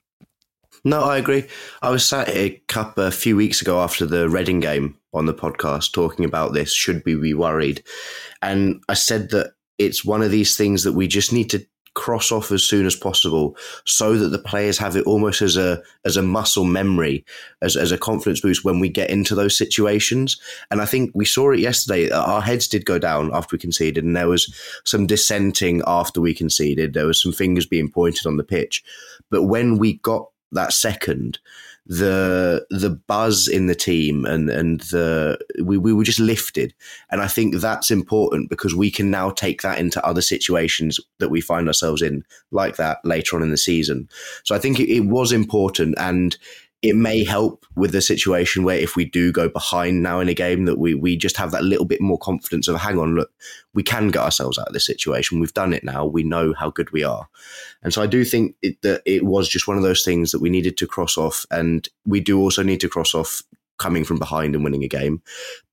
No, 0.85 1.01
I 1.01 1.17
agree. 1.17 1.45
I 1.81 1.89
was 1.89 2.05
sat 2.05 2.29
here 2.29 2.45
a 2.45 2.63
couple 2.67 3.03
a 3.03 3.11
few 3.11 3.35
weeks 3.35 3.61
ago 3.61 3.81
after 3.81 4.05
the 4.05 4.29
Reading 4.29 4.59
game 4.59 4.97
on 5.13 5.25
the 5.25 5.33
podcast 5.33 5.91
talking 5.91 6.23
about 6.23 6.53
this. 6.53 6.73
Should 6.73 7.03
we 7.05 7.15
be 7.15 7.33
worried? 7.33 7.83
And 8.41 8.81
I 8.87 8.93
said 8.93 9.31
that 9.31 9.53
it's 9.77 10.05
one 10.05 10.21
of 10.21 10.31
these 10.31 10.55
things 10.55 10.83
that 10.83 10.93
we 10.93 11.07
just 11.07 11.33
need 11.33 11.49
to 11.49 11.65
cross 11.99 12.31
off 12.31 12.49
as 12.49 12.63
soon 12.63 12.85
as 12.85 12.95
possible 12.95 13.57
so 13.85 14.15
that 14.15 14.29
the 14.29 14.39
players 14.39 14.77
have 14.77 14.95
it 14.95 15.05
almost 15.05 15.41
as 15.41 15.57
a 15.57 15.83
as 16.05 16.15
a 16.15 16.21
muscle 16.21 16.63
memory 16.63 17.25
as, 17.61 17.75
as 17.75 17.91
a 17.91 17.97
confidence 17.97 18.39
boost 18.39 18.63
when 18.63 18.79
we 18.79 18.87
get 18.87 19.09
into 19.09 19.35
those 19.35 19.57
situations. 19.57 20.39
And 20.71 20.81
i 20.81 20.85
think 20.85 21.11
we 21.13 21.25
saw 21.25 21.51
it 21.51 21.59
yesterday. 21.59 22.09
Our 22.09 22.41
heads 22.41 22.69
did 22.69 22.85
go 22.85 22.99
down 22.99 23.31
after 23.33 23.55
we 23.55 23.59
conceded 23.59 24.05
and 24.05 24.15
there 24.15 24.29
was 24.29 24.55
some 24.85 25.07
dissenting 25.07 25.81
after 25.85 26.21
we 26.21 26.33
conceded. 26.33 26.93
There 26.93 27.05
was 27.05 27.21
some 27.21 27.33
fingers 27.33 27.65
being 27.65 27.91
pointed 27.91 28.25
on 28.25 28.37
the 28.37 28.45
pitch. 28.45 28.81
But 29.29 29.43
when 29.43 29.77
we 29.77 29.97
got 29.97 30.29
that 30.53 30.71
second 30.71 31.39
the 31.89 32.67
the 32.69 32.91
buzz 32.91 33.47
in 33.47 33.65
the 33.65 33.73
team 33.73 34.23
and 34.23 34.47
and 34.47 34.81
the 34.81 35.39
we, 35.63 35.75
we 35.75 35.91
were 35.91 36.03
just 36.03 36.19
lifted. 36.19 36.71
And 37.09 37.19
i 37.19 37.27
think 37.27 37.55
that's 37.55 37.89
important 37.89 38.49
because 38.49 38.75
we 38.75 38.91
can 38.91 39.09
now 39.09 39.31
take 39.31 39.63
that 39.63 39.79
into 39.79 40.05
other 40.05 40.21
situations 40.21 40.99
that 41.17 41.29
we 41.29 41.41
find 41.41 41.67
ourselves 41.67 42.03
in 42.03 42.23
like 42.51 42.75
that 42.75 42.99
later 43.03 43.35
on 43.35 43.41
in 43.41 43.49
the 43.49 43.57
season. 43.57 44.07
So 44.43 44.53
i 44.55 44.59
think 44.59 44.79
it, 44.79 44.89
it 44.89 45.05
was 45.05 45.31
important. 45.31 45.95
And 45.97 46.37
it 46.81 46.95
may 46.95 47.23
help 47.23 47.65
with 47.75 47.91
the 47.91 48.01
situation 48.01 48.63
where 48.63 48.77
if 48.77 48.95
we 48.95 49.03
do 49.03 49.31
go 49.31 49.49
behind 49.49 50.01
now 50.01 50.19
in 50.19 50.29
a 50.29 50.33
game 50.33 50.65
that 50.65 50.77
we 50.77 50.93
we 50.93 51.17
just 51.17 51.37
have 51.37 51.51
that 51.51 51.63
little 51.63 51.85
bit 51.85 52.01
more 52.01 52.17
confidence 52.17 52.67
of 52.67 52.79
hang 52.79 52.97
on 52.97 53.15
look 53.15 53.31
we 53.73 53.83
can 53.83 54.09
get 54.09 54.21
ourselves 54.21 54.57
out 54.57 54.67
of 54.67 54.73
this 54.73 54.85
situation. 54.85 55.39
We've 55.39 55.53
done 55.53 55.73
it 55.73 55.83
now. 55.83 56.05
We 56.05 56.23
know 56.23 56.53
how 56.53 56.71
good 56.71 56.91
we 56.91 57.03
are. 57.03 57.27
And 57.83 57.93
so 57.93 58.01
I 58.01 58.07
do 58.07 58.25
think 58.25 58.55
it, 58.61 58.81
that 58.81 59.01
it 59.05 59.25
was 59.25 59.47
just 59.47 59.67
one 59.67 59.77
of 59.77 59.83
those 59.83 60.03
things 60.03 60.31
that 60.31 60.41
we 60.41 60.49
needed 60.49 60.77
to 60.77 60.87
cross 60.87 61.17
off 61.17 61.45
and 61.51 61.87
we 62.05 62.19
do 62.19 62.39
also 62.39 62.63
need 62.63 62.81
to 62.81 62.89
cross 62.89 63.13
off 63.13 63.43
coming 63.77 64.03
from 64.03 64.19
behind 64.19 64.55
and 64.55 64.63
winning 64.63 64.83
a 64.83 64.87
game. 64.87 65.21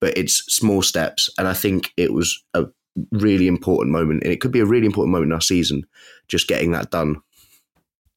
But 0.01 0.17
it's 0.17 0.45
small 0.55 0.83
steps 0.83 1.31
and 1.39 1.49
I 1.49 1.55
think 1.55 1.93
it 1.97 2.13
was 2.13 2.43
a 2.55 2.67
really 3.11 3.49
important 3.49 3.93
moment 3.93 4.23
and 4.23 4.33
it 4.33 4.41
could 4.41 4.53
be 4.53 4.61
a 4.61 4.67
really 4.67 4.87
important 4.87 5.13
moment 5.13 5.31
in 5.31 5.35
our 5.35 5.41
season 5.41 5.87
just 6.29 6.49
getting 6.49 6.73
that 6.73 6.91
done 6.91 7.21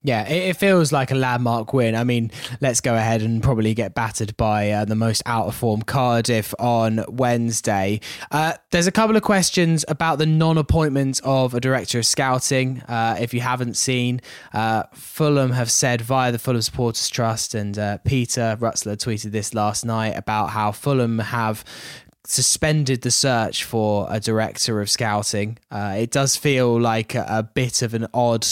yeah, 0.02 0.26
it, 0.30 0.56
feels 0.56 0.94
like 0.94 1.12
a 1.12 1.16
landmark 1.16 1.74
win. 1.74 1.94
I 1.94 2.06
mean, 2.06 2.32
let's 2.62 2.80
go 2.80 2.96
ahead 2.96 3.22
and 3.22 3.44
probably 3.44 3.74
get 3.74 3.94
battered 3.94 4.36
by 4.38 4.72
uh, 4.72 4.86
the 4.86 4.96
most 4.96 5.22
out 5.26 5.48
of 5.48 5.56
form 5.56 5.82
Cardiff 5.82 6.54
on 6.58 7.04
Wednesday. 7.10 8.00
Uh, 8.32 8.54
there's 8.72 8.88
a 8.88 8.94
couple 8.94 9.18
of 9.18 9.24
questions 9.24 9.84
about 9.90 10.18
the 10.18 10.26
non 10.26 10.58
appointment 10.58 11.20
of 11.26 11.54
a 11.54 11.60
director 11.60 12.00
of 12.00 12.06
scouting. 12.06 12.82
Uh, 12.84 13.18
if 13.20 13.34
you 13.34 13.42
haven't 13.42 13.76
seen, 13.76 14.22
uh, 14.54 14.84
Fulham 14.94 15.52
have 15.52 15.70
said 15.70 16.02
via 16.02 16.32
the 16.32 16.40
Fulham 16.40 16.62
Supporters 16.62 17.10
Trust, 17.10 17.54
and 17.54 17.78
uh, 17.78 17.98
Peter 18.06 18.58
Rutzler 18.58 18.96
tweeted 18.96 19.32
this 19.32 19.54
last 19.54 19.84
night 19.84 20.16
about 20.16 20.52
how 20.52 20.72
Fulham 20.72 21.20
have 21.20 21.66
suspended 22.26 23.02
the 23.02 23.12
search 23.12 23.66
for 23.66 24.08
a 24.10 24.22
director 24.22 24.80
of 24.80 24.90
scouting. 24.90 25.58
Uh, 25.70 25.96
it 25.98 26.12
does 26.12 26.38
feel 26.38 26.80
like 26.80 27.16
a, 27.16 27.26
a 27.28 27.44
bit 27.44 27.82
of 27.82 27.94
an 27.94 28.08
odd 28.14 28.48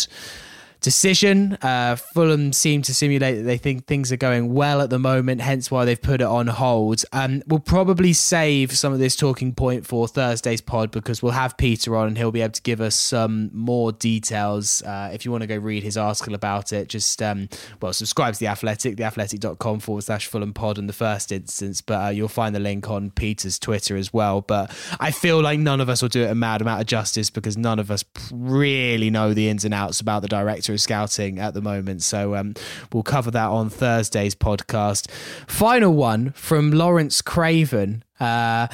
decision. 0.88 1.58
Uh, 1.62 1.98
Fulham 1.98 2.54
seem 2.54 2.82
to 2.82 2.94
simulate 2.94 3.36
that 3.36 3.42
they 3.44 3.58
think 3.58 3.88
things 3.88 4.10
are 4.10 4.16
going 4.18 4.54
well 4.54 4.80
at 4.80 4.90
the 4.90 4.98
moment, 4.98 5.42
hence 5.42 5.70
why 5.70 5.84
they've 5.84 6.02
put 6.02 6.22
it 6.22 6.28
on 6.28 6.48
hold. 6.48 7.04
Um, 7.12 7.44
we'll 7.46 7.60
probably 7.60 8.14
save 8.14 8.72
some 8.72 8.94
of 8.94 9.00
this 9.00 9.18
talking 9.18 9.54
point 9.54 9.86
for 9.86 10.08
Thursday's 10.08 10.62
pod 10.62 10.92
because 10.92 11.22
we'll 11.22 11.34
have 11.34 11.58
Peter 11.58 11.98
on 11.98 12.08
and 12.08 12.18
he'll 12.18 12.32
be 12.32 12.42
able 12.42 12.54
to 12.54 12.62
give 12.62 12.80
us 12.80 12.96
some 12.96 13.50
more 13.52 13.92
details. 13.92 14.82
Uh, 14.82 15.10
if 15.12 15.26
you 15.26 15.32
want 15.32 15.42
to 15.42 15.48
go 15.48 15.58
read 15.58 15.84
his 15.84 15.98
article 15.98 16.34
about 16.34 16.72
it, 16.72 16.88
just 16.88 17.22
um, 17.22 17.50
well, 17.82 17.92
subscribe 17.92 18.36
to 18.36 18.40
the 18.40 18.48
Athletic, 18.48 18.96
theathletic.com 18.96 19.82
forward 19.82 20.06
slash 20.06 20.28
Fulham 20.28 20.54
pod 20.54 20.78
in 20.78 20.88
the 20.88 20.94
first 20.94 21.34
instance, 21.34 21.82
but 21.82 22.06
uh, 22.06 22.08
you'll 22.08 22.30
find 22.30 22.56
the 22.56 22.62
link 22.62 22.90
on 22.90 23.12
Peter's 23.12 23.60
Twitter 23.60 23.98
as 23.98 24.14
well. 24.14 24.40
But 24.40 24.72
I 25.02 25.12
feel 25.12 25.42
like 25.42 25.60
none 25.60 25.82
of 25.82 25.90
us 25.90 26.02
will 26.02 26.08
do 26.08 26.24
it 26.24 26.32
a 26.32 26.36
mad 26.36 26.62
amount 26.62 26.80
of 26.80 26.88
justice 26.88 27.30
because 27.30 27.58
none 27.58 27.78
of 27.78 27.92
us 27.92 28.06
really 28.32 29.10
know 29.10 29.34
the 29.34 29.50
ins 29.50 29.66
and 29.66 29.74
outs 29.74 30.00
about 30.00 30.22
the 30.22 30.30
director 30.30 30.77
scouting 30.78 31.40
at 31.40 31.54
the 31.54 31.62
moment. 31.62 32.04
So 32.04 32.36
um, 32.36 32.54
we'll 32.92 33.04
cover 33.04 33.32
that 33.32 33.48
on 33.48 33.70
Thursday's 33.70 34.36
podcast. 34.36 35.10
Final 35.48 35.94
one 35.94 36.32
from 36.32 36.72
Lawrence 36.72 37.22
Craven. 37.22 38.04
Uh, 38.20 38.68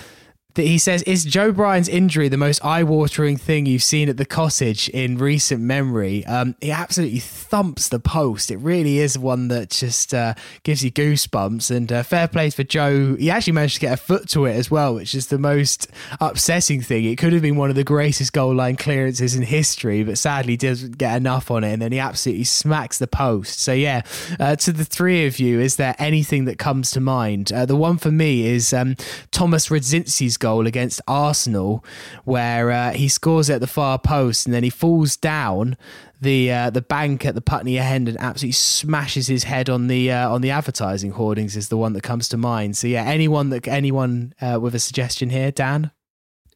that 0.56 0.64
he 0.64 0.78
says 0.78 1.02
is 1.04 1.26
Joe 1.26 1.52
Bryan's 1.52 1.90
injury 1.90 2.28
the 2.28 2.38
most 2.38 2.64
eye-watering 2.64 3.38
thing 3.38 3.66
you've 3.66 3.84
seen 3.84 4.10
at 4.10 4.18
the 4.18 4.26
cottage 4.26 4.88
in 4.90 5.18
recent 5.18 5.62
memory. 5.62 6.26
Um, 6.26 6.56
he 6.62 6.72
absolutely 6.72 7.20
thumps 7.20 7.90
the 7.90 8.00
post. 8.00 8.52
It 8.52 8.58
really 8.58 9.00
is 9.00 9.18
one 9.18 9.48
that 9.48 9.72
just 9.72 10.14
uh, 10.14 10.36
gives 10.64 10.84
you 10.84 10.92
goosebumps. 10.92 11.76
And 11.76 11.92
uh, 11.92 12.04
fair 12.04 12.28
play 12.28 12.50
for 12.50 12.64
Joe. 12.64 13.16
He 13.16 13.32
actually 13.32 13.54
managed 13.54 13.76
to 13.76 13.82
get 13.82 13.94
a 13.94 13.98
foot 13.98 14.30
to 14.30 14.46
it 14.46 14.54
as 14.54 14.70
well, 14.70 14.96
which 14.96 15.16
is 15.16 15.28
the 15.28 15.40
most 15.40 15.88
upsetting 16.20 16.82
thing. 16.82 17.06
It 17.06 17.18
could 17.18 17.34
have 17.34 17.42
been 17.42 17.56
one 17.56 17.70
of 17.70 17.76
the 17.76 17.84
greatest 17.84 18.34
goal 18.34 18.54
line 18.54 18.76
clearances 18.76 19.36
in 19.36 19.44
history, 19.44 20.04
but 20.04 20.18
sadly 20.18 20.56
doesn't 20.56 20.98
get 20.98 21.18
enough 21.18 21.50
on 21.50 21.64
it. 21.64 21.74
And 21.74 21.82
then 21.82 21.92
he 21.92 22.00
absolutely 22.00 22.44
smacks 22.44 23.00
the 23.00 23.08
post. 23.08 23.60
So 23.60 23.74
yeah, 23.74 24.02
uh, 24.40 24.56
to 24.58 24.72
the 24.72 24.86
three 24.86 25.26
of 25.26 25.40
you, 25.40 25.60
is 25.60 25.78
there 25.78 25.96
anything 25.98 26.46
that 26.46 26.60
comes 26.60 26.92
to 26.92 27.00
mind? 27.00 27.52
Uh, 27.52 27.66
the 27.66 27.76
one 27.76 27.98
for 27.98 28.12
me 28.12 28.46
is 28.46 28.74
um, 28.74 28.96
Thomas 29.32 29.70
Radzinski's 29.70 30.38
goal 30.44 30.68
against 30.68 31.02
Arsenal, 31.08 31.84
where 32.26 32.70
uh, 32.70 32.92
he 32.92 33.08
scores 33.08 33.50
at 33.50 33.62
the 33.62 33.68
far 33.68 33.98
post 33.98 34.46
and 34.46 34.54
then 34.54 34.64
he 34.64 34.70
falls 34.70 35.16
down. 35.16 35.78
the 36.22 36.52
uh, 36.52 36.70
the 36.70 36.82
bank 36.82 37.26
at 37.26 37.36
the 37.36 37.42
Putney 37.42 37.80
end 37.80 38.08
and 38.08 38.18
absolutely 38.20 38.54
smashes 38.54 39.28
his 39.28 39.44
head 39.44 39.70
on 39.70 39.88
the 39.88 40.12
uh, 40.12 40.30
on 40.30 40.42
the 40.42 40.52
advertising 40.52 41.12
hoardings 41.12 41.56
is 41.56 41.70
the 41.70 41.78
one 41.78 41.94
that 41.94 42.04
comes 42.04 42.28
to 42.30 42.38
mind. 42.38 42.76
So 42.78 42.88
yeah, 42.88 43.04
anyone 43.04 43.50
that 43.50 43.68
anyone 43.68 44.34
uh, 44.42 44.60
with 44.62 44.76
a 44.76 44.80
suggestion 44.80 45.30
here, 45.30 45.52
Dan. 45.52 45.92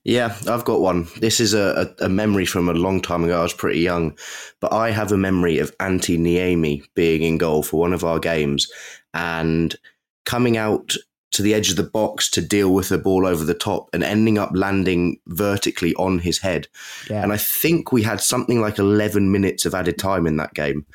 Yeah, 0.03 0.37
I've 0.47 0.63
got 0.63 0.79
one. 0.79 1.07
This 1.19 1.41
is 1.41 1.53
a, 1.53 1.93
a, 1.99 2.07
memory 2.07 2.45
from 2.45 2.69
a 2.69 2.73
long 2.73 3.01
time 3.01 3.25
ago. 3.25 3.39
I 3.39 3.43
was 3.43 3.53
pretty 3.53 3.81
young, 3.81 4.17
but 4.61 4.71
I 4.71 4.91
have 4.91 5.11
a 5.11 5.17
memory 5.17 5.59
of 5.59 5.77
Antti 5.79 6.17
Niemi 6.17 6.81
being 6.95 7.23
in 7.23 7.37
goal 7.37 7.61
for 7.61 7.77
one 7.81 7.91
of 7.91 8.05
our 8.05 8.17
games 8.17 8.71
and 9.13 9.75
coming 10.23 10.55
out 10.55 10.95
to 11.31 11.41
the 11.41 11.53
edge 11.53 11.69
of 11.69 11.75
the 11.75 11.83
box 11.83 12.29
to 12.31 12.41
deal 12.41 12.73
with 12.73 12.89
the 12.89 12.97
ball 12.97 13.27
over 13.27 13.43
the 13.43 13.53
top 13.53 13.89
and 13.93 14.03
ending 14.03 14.37
up 14.37 14.51
landing 14.53 15.19
vertically 15.27 15.93
on 15.95 16.19
his 16.19 16.39
head. 16.39 16.67
Yeah. 17.09 17.21
And 17.21 17.33
I 17.33 17.37
think 17.37 17.91
we 17.91 18.03
had 18.03 18.21
something 18.21 18.61
like 18.61 18.79
11 18.79 19.31
minutes 19.31 19.65
of 19.65 19.75
added 19.75 19.97
time 19.97 20.25
in 20.25 20.37
that 20.37 20.53
game. 20.53 20.85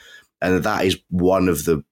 And 0.41 0.65
that 0.65 0.85
is 0.85 0.99
one 1.11 1.49
of 1.49 1.65
the 1.65 1.85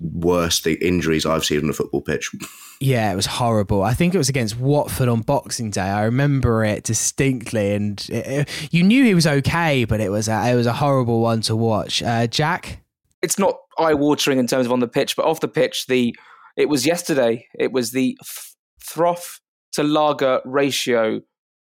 worst 0.00 0.66
injuries 0.66 1.26
I've 1.26 1.44
seen 1.44 1.62
on 1.62 1.70
a 1.70 1.74
football 1.74 2.02
pitch. 2.02 2.30
Yeah, 2.82 3.12
it 3.12 3.16
was 3.16 3.26
horrible. 3.26 3.82
I 3.82 3.92
think 3.92 4.14
it 4.14 4.18
was 4.18 4.30
against 4.30 4.58
Watford 4.58 5.06
on 5.06 5.20
Boxing 5.20 5.70
Day. 5.70 5.82
I 5.82 6.04
remember 6.04 6.64
it 6.64 6.82
distinctly, 6.82 7.74
and 7.74 8.00
it, 8.08 8.26
it, 8.26 8.68
you 8.70 8.82
knew 8.82 9.04
he 9.04 9.12
was 9.12 9.26
okay, 9.26 9.84
but 9.84 10.00
it 10.00 10.08
was 10.08 10.28
a, 10.28 10.50
it 10.50 10.54
was 10.54 10.64
a 10.64 10.72
horrible 10.72 11.20
one 11.20 11.42
to 11.42 11.54
watch. 11.54 12.02
Uh, 12.02 12.26
Jack, 12.26 12.82
it's 13.20 13.38
not 13.38 13.58
eye 13.76 13.92
watering 13.92 14.38
in 14.38 14.46
terms 14.46 14.64
of 14.64 14.72
on 14.72 14.80
the 14.80 14.88
pitch, 14.88 15.14
but 15.14 15.26
off 15.26 15.40
the 15.40 15.48
pitch, 15.48 15.88
the 15.88 16.16
it 16.60 16.68
was 16.68 16.86
yesterday. 16.86 17.46
It 17.58 17.72
was 17.72 17.92
the 17.92 18.18
froth 18.78 19.40
to 19.72 19.82
lager 19.82 20.40
ratio 20.44 21.20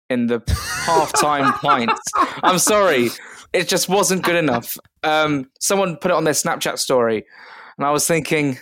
in 0.09 0.27
the 0.27 0.41
half-time 0.85 1.53
pints. 1.61 2.01
I'm 2.15 2.59
sorry, 2.59 3.09
it 3.53 3.67
just 3.67 3.89
wasn't 3.89 4.23
good 4.23 4.35
enough. 4.35 4.77
Um, 5.03 5.49
someone 5.59 5.97
put 5.97 6.11
it 6.11 6.15
on 6.15 6.23
their 6.23 6.33
Snapchat 6.33 6.77
story, 6.77 7.25
and 7.77 7.85
I 7.85 7.91
was 7.91 8.07
thinking, 8.07 8.57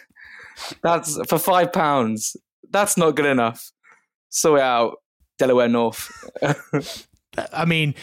that's 0.81 1.19
for 1.27 1.37
five 1.37 1.71
pounds. 1.73 2.35
That's 2.69 2.97
not 2.97 3.15
good 3.15 3.25
enough. 3.25 3.71
So 4.29 4.57
out, 4.57 4.97
Delaware 5.37 5.69
North. 5.69 6.11
I 7.53 7.65
mean, 7.65 7.95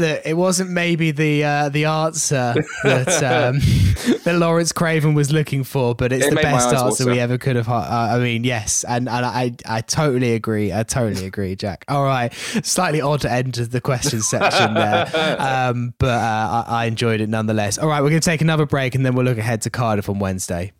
it 0.00 0.36
wasn't 0.36 0.70
maybe 0.70 1.10
the 1.10 1.44
uh, 1.44 1.68
the 1.68 1.84
answer 1.86 2.54
that 2.84 3.22
um, 3.22 3.58
that 4.24 4.36
Lawrence 4.36 4.72
Craven 4.72 5.14
was 5.14 5.32
looking 5.32 5.64
for, 5.64 5.94
but 5.94 6.12
it's 6.12 6.26
it 6.26 6.30
the 6.30 6.36
best 6.36 6.74
answer 6.74 7.06
we 7.06 7.20
ever 7.20 7.38
could 7.38 7.56
have. 7.56 7.68
Uh, 7.68 7.84
I 8.12 8.18
mean, 8.18 8.44
yes, 8.44 8.84
and, 8.84 9.08
and 9.08 9.26
I 9.26 9.52
I 9.66 9.80
totally 9.80 10.34
agree. 10.34 10.72
I 10.72 10.82
totally 10.82 11.26
agree, 11.26 11.56
Jack. 11.56 11.84
All 11.88 12.04
right, 12.04 12.32
slightly 12.62 13.00
odd 13.00 13.24
end 13.24 13.58
of 13.58 13.70
the 13.70 13.80
question 13.80 14.20
section 14.22 14.74
there, 14.74 15.36
um, 15.38 15.94
but 15.98 16.08
uh, 16.08 16.64
I, 16.68 16.82
I 16.82 16.84
enjoyed 16.86 17.20
it 17.20 17.28
nonetheless. 17.28 17.78
All 17.78 17.88
right, 17.88 18.02
we're 18.02 18.10
going 18.10 18.20
to 18.20 18.30
take 18.30 18.40
another 18.40 18.66
break, 18.66 18.94
and 18.94 19.04
then 19.04 19.14
we'll 19.14 19.24
look 19.24 19.38
ahead 19.38 19.62
to 19.62 19.70
Cardiff 19.70 20.08
on 20.08 20.18
Wednesday. 20.18 20.72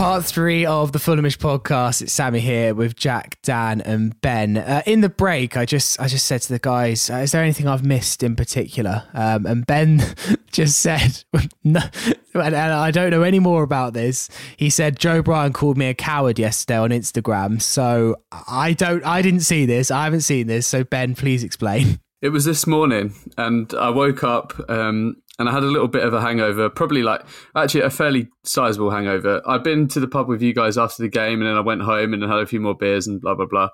Part 0.00 0.24
three 0.24 0.64
of 0.64 0.92
the 0.92 0.98
Fulhamish 0.98 1.36
podcast. 1.36 2.00
It's 2.00 2.14
Sammy 2.14 2.40
here 2.40 2.74
with 2.74 2.96
Jack, 2.96 3.36
Dan, 3.42 3.82
and 3.82 4.18
Ben. 4.22 4.56
Uh, 4.56 4.80
in 4.86 5.02
the 5.02 5.10
break, 5.10 5.58
I 5.58 5.66
just 5.66 6.00
I 6.00 6.08
just 6.08 6.24
said 6.24 6.40
to 6.40 6.48
the 6.48 6.58
guys, 6.58 7.10
uh, 7.10 7.16
"Is 7.16 7.32
there 7.32 7.42
anything 7.42 7.68
I've 7.68 7.84
missed 7.84 8.22
in 8.22 8.34
particular?" 8.34 9.02
Um, 9.12 9.44
and 9.44 9.66
Ben 9.66 10.02
just 10.52 10.78
said, 10.78 11.22
no, 11.64 11.82
and 12.32 12.56
I 12.56 12.90
don't 12.90 13.10
know 13.10 13.20
any 13.20 13.40
more 13.40 13.62
about 13.62 13.92
this. 13.92 14.30
He 14.56 14.70
said 14.70 14.98
Joe 14.98 15.20
Bryan 15.20 15.52
called 15.52 15.76
me 15.76 15.90
a 15.90 15.94
coward 15.94 16.38
yesterday 16.38 16.78
on 16.78 16.88
Instagram. 16.88 17.60
So 17.60 18.16
I 18.48 18.72
don't, 18.72 19.04
I 19.04 19.20
didn't 19.20 19.40
see 19.40 19.66
this. 19.66 19.90
I 19.90 20.04
haven't 20.04 20.22
seen 20.22 20.46
this. 20.46 20.66
So 20.66 20.82
Ben, 20.82 21.14
please 21.14 21.44
explain. 21.44 22.00
It 22.22 22.30
was 22.30 22.46
this 22.46 22.66
morning, 22.66 23.14
and 23.36 23.72
I 23.74 23.90
woke 23.90 24.24
up 24.24 24.54
um, 24.70 25.16
and 25.40 25.48
I 25.48 25.52
had 25.52 25.62
a 25.62 25.66
little 25.66 25.88
bit 25.88 26.04
of 26.04 26.12
a 26.12 26.20
hangover, 26.20 26.68
probably 26.68 27.02
like 27.02 27.22
actually 27.56 27.80
a 27.80 27.88
fairly 27.88 28.28
sizable 28.44 28.90
hangover. 28.90 29.40
I'd 29.46 29.64
been 29.64 29.88
to 29.88 29.98
the 29.98 30.06
pub 30.06 30.28
with 30.28 30.42
you 30.42 30.52
guys 30.52 30.76
after 30.76 31.02
the 31.02 31.08
game, 31.08 31.40
and 31.40 31.48
then 31.48 31.56
I 31.56 31.60
went 31.60 31.80
home 31.80 32.12
and 32.12 32.22
had 32.22 32.40
a 32.40 32.46
few 32.46 32.60
more 32.60 32.74
beers 32.74 33.06
and 33.06 33.22
blah 33.22 33.34
blah 33.34 33.46
blah. 33.46 33.70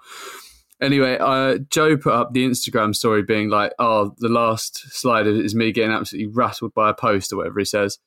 Anyway, 0.80 1.18
uh, 1.18 1.58
Joe 1.68 1.96
put 1.96 2.12
up 2.12 2.32
the 2.32 2.46
Instagram 2.46 2.94
story 2.94 3.24
being 3.24 3.50
like, 3.50 3.72
"Oh, 3.80 4.14
the 4.18 4.28
last 4.28 4.92
slide 4.92 5.26
is 5.26 5.56
me 5.56 5.72
getting 5.72 5.90
absolutely 5.90 6.32
rattled 6.32 6.72
by 6.72 6.88
a 6.90 6.94
post 6.94 7.32
or 7.32 7.38
whatever 7.38 7.58
he 7.58 7.64
says," 7.64 7.98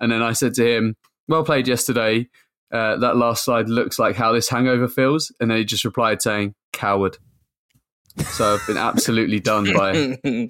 and 0.00 0.10
then 0.10 0.20
I 0.20 0.32
said 0.32 0.54
to 0.54 0.66
him, 0.66 0.96
"Well 1.28 1.44
played 1.44 1.68
yesterday. 1.68 2.28
Uh, 2.72 2.96
that 2.96 3.16
last 3.16 3.44
slide 3.44 3.68
looks 3.68 3.96
like 3.96 4.16
how 4.16 4.32
this 4.32 4.48
hangover 4.48 4.88
feels," 4.88 5.32
and 5.38 5.52
then 5.52 5.58
he 5.58 5.64
just 5.64 5.84
replied 5.84 6.20
saying, 6.20 6.56
"Coward." 6.72 7.18
So 8.32 8.54
I've 8.54 8.66
been 8.66 8.76
absolutely 8.76 9.38
done 9.38 9.72
by 9.72 10.18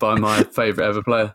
by 0.00 0.16
my 0.16 0.42
favourite 0.42 0.88
ever 0.88 1.04
player. 1.04 1.34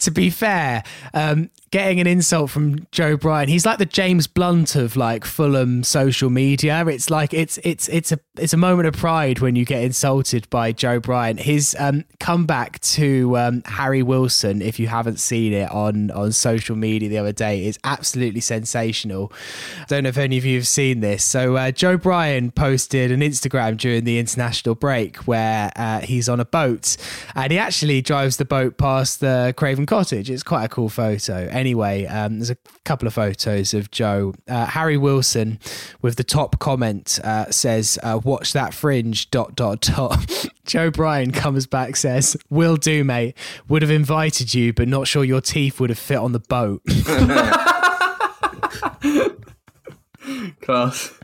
To 0.00 0.10
be 0.10 0.30
fair, 0.30 0.82
um, 1.12 1.50
getting 1.74 1.98
an 1.98 2.06
insult 2.06 2.50
from 2.50 2.86
Joe 2.92 3.16
Bryan, 3.16 3.48
he's 3.48 3.66
like 3.66 3.78
the 3.78 3.84
James 3.84 4.28
Blunt 4.28 4.76
of 4.76 4.94
like 4.94 5.24
Fulham 5.24 5.82
social 5.82 6.30
media. 6.30 6.86
It's 6.86 7.10
like 7.10 7.34
it's 7.34 7.58
it's 7.64 7.88
it's 7.88 8.12
a 8.12 8.20
it's 8.36 8.52
a 8.52 8.56
moment 8.56 8.86
of 8.86 8.94
pride 8.94 9.40
when 9.40 9.56
you 9.56 9.64
get 9.64 9.82
insulted 9.82 10.48
by 10.50 10.70
Joe 10.70 11.00
Bryan. 11.00 11.36
His 11.36 11.74
um, 11.80 12.04
comeback 12.20 12.78
to 12.80 13.36
um, 13.36 13.62
Harry 13.66 14.04
Wilson, 14.04 14.62
if 14.62 14.78
you 14.78 14.86
haven't 14.86 15.18
seen 15.18 15.52
it 15.52 15.68
on 15.72 16.12
on 16.12 16.30
social 16.30 16.76
media 16.76 17.08
the 17.08 17.18
other 17.18 17.32
day, 17.32 17.66
is 17.66 17.76
absolutely 17.82 18.40
sensational. 18.40 19.32
I 19.80 19.86
don't 19.86 20.04
know 20.04 20.10
if 20.10 20.18
any 20.18 20.38
of 20.38 20.44
you 20.44 20.58
have 20.58 20.68
seen 20.68 21.00
this. 21.00 21.24
So 21.24 21.56
uh, 21.56 21.72
Joe 21.72 21.96
Bryan 21.96 22.52
posted 22.52 23.10
an 23.10 23.18
Instagram 23.18 23.78
during 23.78 24.04
the 24.04 24.20
international 24.20 24.76
break 24.76 25.16
where 25.26 25.72
uh, 25.74 26.02
he's 26.02 26.28
on 26.28 26.38
a 26.38 26.44
boat 26.44 26.96
and 27.34 27.50
he 27.50 27.58
actually 27.58 28.00
drives 28.00 28.36
the 28.36 28.44
boat 28.44 28.78
past 28.78 29.18
the 29.18 29.52
Craven 29.56 29.86
Cottage. 29.86 30.30
It's 30.30 30.44
quite 30.44 30.66
a 30.66 30.68
cool 30.68 30.88
photo. 30.88 31.48
Anyway, 31.64 32.04
um, 32.04 32.40
there's 32.40 32.50
a 32.50 32.58
couple 32.84 33.08
of 33.08 33.14
photos 33.14 33.72
of 33.72 33.90
Joe. 33.90 34.34
Uh, 34.46 34.66
Harry 34.66 34.98
Wilson 34.98 35.58
with 36.02 36.16
the 36.16 36.22
top 36.22 36.58
comment 36.58 37.18
uh, 37.24 37.50
says, 37.50 37.98
uh, 38.02 38.20
"Watch 38.22 38.52
that 38.52 38.74
fringe." 38.74 39.30
Dot 39.30 39.56
dot 39.56 39.80
dot. 39.80 40.46
Joe 40.66 40.90
Bryan 40.90 41.32
comes 41.32 41.66
back 41.66 41.96
says, 41.96 42.36
"Will 42.50 42.76
do, 42.76 43.02
mate. 43.02 43.34
Would 43.66 43.80
have 43.80 43.90
invited 43.90 44.52
you, 44.52 44.74
but 44.74 44.88
not 44.88 45.08
sure 45.08 45.24
your 45.24 45.40
teeth 45.40 45.80
would 45.80 45.88
have 45.88 45.98
fit 45.98 46.18
on 46.18 46.32
the 46.32 46.38
boat." 46.38 46.82
Class 50.60 51.18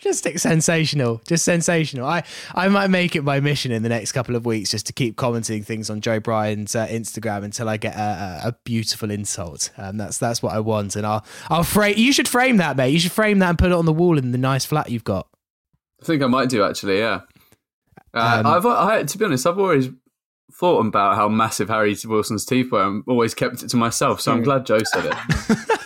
just 0.00 0.26
it's 0.26 0.42
sensational, 0.42 1.20
just 1.26 1.44
sensational. 1.44 2.06
I, 2.06 2.22
I 2.54 2.68
might 2.68 2.88
make 2.88 3.14
it 3.14 3.22
my 3.22 3.40
mission 3.40 3.72
in 3.72 3.82
the 3.82 3.88
next 3.88 4.12
couple 4.12 4.36
of 4.36 4.46
weeks 4.46 4.70
just 4.70 4.86
to 4.86 4.92
keep 4.92 5.16
commenting 5.16 5.62
things 5.62 5.90
on 5.90 6.00
Joe 6.00 6.20
Bryan's 6.20 6.74
uh, 6.74 6.86
Instagram 6.86 7.44
until 7.44 7.68
I 7.68 7.76
get 7.76 7.94
a, 7.94 8.40
a, 8.44 8.56
beautiful 8.64 9.10
insult. 9.10 9.70
Um, 9.76 9.96
that's 9.96 10.18
that's 10.18 10.42
what 10.42 10.54
I 10.54 10.60
want, 10.60 10.96
and 10.96 11.06
I'll 11.06 11.24
I'll 11.48 11.64
frame. 11.64 11.94
You 11.96 12.12
should 12.12 12.28
frame 12.28 12.56
that, 12.58 12.76
mate. 12.76 12.90
You 12.90 12.98
should 12.98 13.12
frame 13.12 13.38
that 13.40 13.50
and 13.50 13.58
put 13.58 13.70
it 13.70 13.74
on 13.74 13.86
the 13.86 13.92
wall 13.92 14.18
in 14.18 14.32
the 14.32 14.38
nice 14.38 14.64
flat 14.64 14.90
you've 14.90 15.04
got. 15.04 15.28
I 16.02 16.04
think 16.04 16.22
I 16.22 16.26
might 16.26 16.48
do 16.48 16.64
actually. 16.64 16.98
Yeah. 16.98 17.20
Uh, 18.12 18.42
um, 18.44 18.46
I've 18.46 18.66
I, 18.66 19.02
to 19.02 19.18
be 19.18 19.24
honest, 19.24 19.46
I've 19.46 19.58
always 19.58 19.88
thought 20.52 20.84
about 20.84 21.16
how 21.16 21.28
massive 21.28 21.68
Harry 21.68 21.96
Wilson's 22.04 22.44
teeth 22.44 22.72
were. 22.72 22.82
and 22.82 23.04
always 23.06 23.34
kept 23.34 23.62
it 23.62 23.68
to 23.70 23.76
myself. 23.76 24.20
So 24.20 24.32
I'm 24.32 24.42
glad 24.42 24.66
Joe 24.66 24.80
said 24.82 25.06
it. 25.06 25.68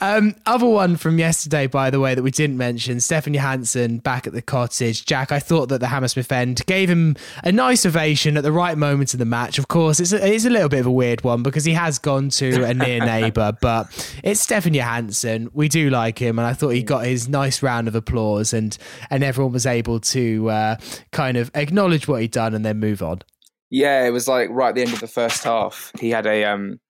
Um, 0.00 0.34
other 0.46 0.66
one 0.66 0.96
from 0.96 1.18
yesterday, 1.18 1.66
by 1.66 1.90
the 1.90 2.00
way, 2.00 2.14
that 2.14 2.22
we 2.22 2.30
didn't 2.30 2.56
mention, 2.56 3.00
Stefan 3.00 3.34
Johansen 3.34 4.02
back 4.02 4.26
at 4.26 4.32
the 4.32 4.42
cottage. 4.42 5.04
Jack, 5.04 5.32
I 5.32 5.38
thought 5.38 5.68
that 5.68 5.80
the 5.80 5.88
Hammersmith 5.88 6.30
end 6.30 6.64
gave 6.66 6.88
him 6.88 7.16
a 7.44 7.52
nice 7.52 7.84
ovation 7.84 8.36
at 8.36 8.42
the 8.42 8.52
right 8.52 8.76
moment 8.76 9.12
in 9.14 9.18
the 9.18 9.24
match. 9.24 9.58
Of 9.58 9.68
course, 9.68 10.00
it's 10.00 10.12
a, 10.12 10.26
it's 10.26 10.44
a 10.44 10.50
little 10.50 10.68
bit 10.68 10.80
of 10.80 10.86
a 10.86 10.92
weird 10.92 11.24
one 11.24 11.42
because 11.42 11.64
he 11.64 11.72
has 11.72 11.98
gone 11.98 12.28
to 12.30 12.64
a 12.64 12.74
near 12.74 13.00
neighbour, 13.04 13.56
but 13.60 13.86
it's 14.22 14.40
Stefan 14.40 14.74
Johansen. 14.74 15.50
We 15.52 15.68
do 15.68 15.90
like 15.90 16.18
him, 16.18 16.38
and 16.38 16.46
I 16.46 16.52
thought 16.52 16.70
he 16.70 16.82
got 16.82 17.04
his 17.04 17.28
nice 17.28 17.62
round 17.62 17.88
of 17.88 17.94
applause, 17.94 18.52
and 18.52 18.76
and 19.10 19.22
everyone 19.22 19.52
was 19.52 19.66
able 19.66 20.00
to 20.00 20.50
uh, 20.50 20.76
kind 21.12 21.36
of 21.36 21.50
acknowledge 21.54 22.08
what 22.08 22.20
he'd 22.20 22.32
done 22.32 22.54
and 22.54 22.64
then 22.64 22.78
move 22.78 23.02
on. 23.02 23.22
Yeah, 23.70 24.04
it 24.06 24.10
was 24.10 24.28
like 24.28 24.48
right 24.50 24.70
at 24.70 24.74
the 24.74 24.82
end 24.82 24.92
of 24.92 25.00
the 25.00 25.06
first 25.06 25.44
half. 25.44 25.92
He 26.00 26.10
had 26.10 26.26
a 26.26 26.44
um, 26.44 26.80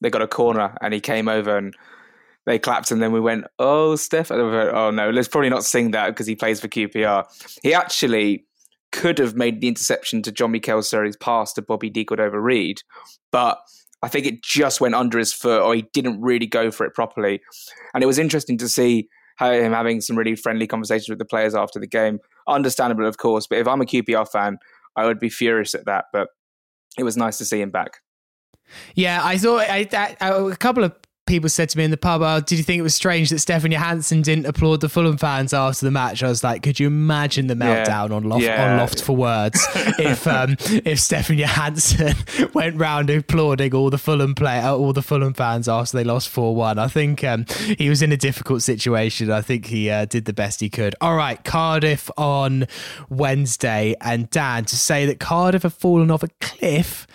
they 0.00 0.10
got 0.10 0.22
a 0.22 0.28
corner, 0.28 0.76
and 0.80 0.92
he 0.92 1.00
came 1.00 1.28
over 1.28 1.56
and 1.56 1.74
they 2.46 2.58
clapped 2.58 2.90
and 2.90 3.02
then 3.02 3.12
we 3.12 3.20
went, 3.20 3.44
oh, 3.58 3.96
Steph. 3.96 4.30
Oh, 4.30 4.90
no, 4.90 5.10
let's 5.10 5.28
probably 5.28 5.50
not 5.50 5.64
sing 5.64 5.90
that 5.90 6.08
because 6.08 6.26
he 6.26 6.36
plays 6.36 6.60
for 6.60 6.68
QPR. 6.68 7.24
He 7.62 7.74
actually 7.74 8.46
could 8.92 9.18
have 9.18 9.34
made 9.34 9.60
the 9.60 9.68
interception 9.68 10.22
to 10.22 10.32
Jean 10.32 10.52
Michel 10.52 10.82
Seri's 10.82 11.16
pass 11.16 11.52
to 11.54 11.62
Bobby 11.62 11.90
Decordova-Reid, 11.90 12.82
but 13.32 13.58
I 14.02 14.08
think 14.08 14.26
it 14.26 14.42
just 14.42 14.80
went 14.80 14.94
under 14.94 15.18
his 15.18 15.32
foot 15.32 15.62
or 15.62 15.74
he 15.74 15.82
didn't 15.92 16.20
really 16.20 16.46
go 16.46 16.70
for 16.70 16.86
it 16.86 16.94
properly. 16.94 17.40
And 17.92 18.04
it 18.04 18.06
was 18.06 18.18
interesting 18.18 18.58
to 18.58 18.68
see 18.68 19.08
him 19.40 19.72
having 19.72 20.00
some 20.00 20.16
really 20.16 20.36
friendly 20.36 20.66
conversations 20.66 21.08
with 21.08 21.18
the 21.18 21.24
players 21.24 21.54
after 21.54 21.80
the 21.80 21.86
game. 21.86 22.20
Understandable, 22.46 23.06
of 23.06 23.18
course, 23.18 23.46
but 23.46 23.58
if 23.58 23.66
I'm 23.66 23.80
a 23.80 23.86
QPR 23.86 24.28
fan, 24.28 24.58
I 24.94 25.06
would 25.06 25.18
be 25.18 25.28
furious 25.28 25.74
at 25.74 25.86
that. 25.86 26.06
But 26.12 26.28
it 26.96 27.02
was 27.02 27.16
nice 27.16 27.38
to 27.38 27.44
see 27.44 27.60
him 27.60 27.70
back. 27.70 27.98
Yeah, 28.94 29.20
I 29.22 29.38
thought 29.38 29.66
I, 29.68 29.88
I, 30.20 30.28
a 30.28 30.56
couple 30.56 30.84
of 30.84 30.94
people 31.26 31.48
said 31.48 31.68
to 31.70 31.78
me 31.78 31.84
in 31.84 31.90
the 31.90 31.96
pub, 31.96 32.22
oh, 32.22 32.40
"Did 32.40 32.58
you 32.58 32.64
think 32.64 32.78
it 32.78 32.82
was 32.82 32.94
strange 32.94 33.30
that 33.30 33.40
Stefan 33.40 33.70
Johansen 33.72 34.22
didn't 34.22 34.46
applaud 34.46 34.80
the 34.80 34.88
Fulham 34.88 35.16
fans 35.16 35.52
after 35.52 35.84
the 35.84 35.90
match?" 35.90 36.22
I 36.22 36.28
was 36.28 36.42
like, 36.42 36.62
"Could 36.62 36.80
you 36.80 36.86
imagine 36.86 37.48
the 37.48 37.54
meltdown 37.54 38.10
yeah. 38.10 38.14
on 38.14 38.24
Loft 38.24 38.42
yeah. 38.42 38.70
on 38.70 38.78
Loft 38.78 39.02
for 39.02 39.16
Words 39.16 39.66
if 39.98 40.26
um, 40.26 40.56
if 40.60 41.00
Stefan 41.00 41.36
Johansen 41.36 42.54
went 42.54 42.76
round 42.76 43.10
applauding 43.10 43.74
all 43.74 43.90
the 43.90 43.98
Fulham 43.98 44.34
play 44.34 44.60
uh, 44.60 44.74
all 44.74 44.92
the 44.92 45.02
Fulham 45.02 45.34
fans 45.34 45.68
after 45.68 45.96
they 45.96 46.04
lost 46.04 46.28
four 46.28 46.54
one? 46.54 46.78
I 46.78 46.88
think 46.88 47.22
um, 47.24 47.44
he 47.78 47.88
was 47.88 48.02
in 48.02 48.12
a 48.12 48.16
difficult 48.16 48.62
situation. 48.62 49.30
I 49.30 49.42
think 49.42 49.66
he 49.66 49.90
uh, 49.90 50.04
did 50.06 50.24
the 50.24 50.32
best 50.32 50.60
he 50.60 50.70
could. 50.70 50.94
All 51.00 51.16
right, 51.16 51.42
Cardiff 51.44 52.10
on 52.16 52.66
Wednesday, 53.08 53.94
and 54.00 54.30
Dan 54.30 54.64
to 54.66 54.76
say 54.76 55.06
that 55.06 55.20
Cardiff 55.20 55.62
have 55.64 55.74
fallen 55.74 56.10
off 56.10 56.22
a 56.22 56.28
cliff 56.40 57.06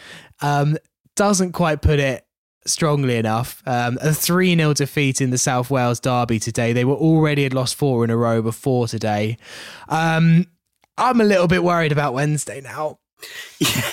um, 0.41 0.77
doesn't 1.15 1.51
quite 1.53 1.81
put 1.81 1.99
it 1.99 2.25
strongly 2.65 3.15
enough. 3.15 3.61
Um, 3.65 3.97
a 4.01 4.13
3 4.13 4.55
0 4.55 4.73
defeat 4.73 5.21
in 5.21 5.29
the 5.29 5.37
South 5.37 5.69
Wales 5.69 5.99
Derby 5.99 6.39
today. 6.39 6.73
They 6.73 6.85
were 6.85 6.95
already 6.95 7.43
had 7.43 7.53
lost 7.53 7.75
four 7.75 8.03
in 8.03 8.09
a 8.09 8.17
row 8.17 8.41
before 8.41 8.87
today. 8.87 9.37
Um, 9.89 10.47
I'm 10.97 11.21
a 11.21 11.25
little 11.25 11.47
bit 11.47 11.63
worried 11.63 11.91
about 11.91 12.13
Wednesday 12.13 12.61
now. 12.61 12.99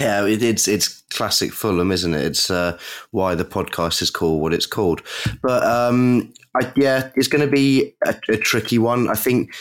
Yeah, 0.01 0.25
it, 0.27 0.43
it's 0.43 0.67
it's 0.67 1.03
classic 1.11 1.53
Fulham, 1.53 1.93
isn't 1.93 2.15
it? 2.15 2.25
It's 2.25 2.51
uh, 2.51 2.79
why 3.11 3.35
the 3.35 3.45
podcast 3.45 4.01
is 4.01 4.11
called 4.11 4.41
what 4.41 4.55
it's 4.55 4.67
called. 4.67 5.03
But 5.43 5.63
um, 5.65 6.33
I, 6.55 6.73
yeah, 6.77 7.11
it's 7.15 7.29
going 7.29 7.45
to 7.45 7.51
be 7.51 7.95
a, 8.07 8.15
a 8.31 8.37
tricky 8.37 8.79
one. 8.79 9.09
I 9.11 9.15
think 9.15 9.55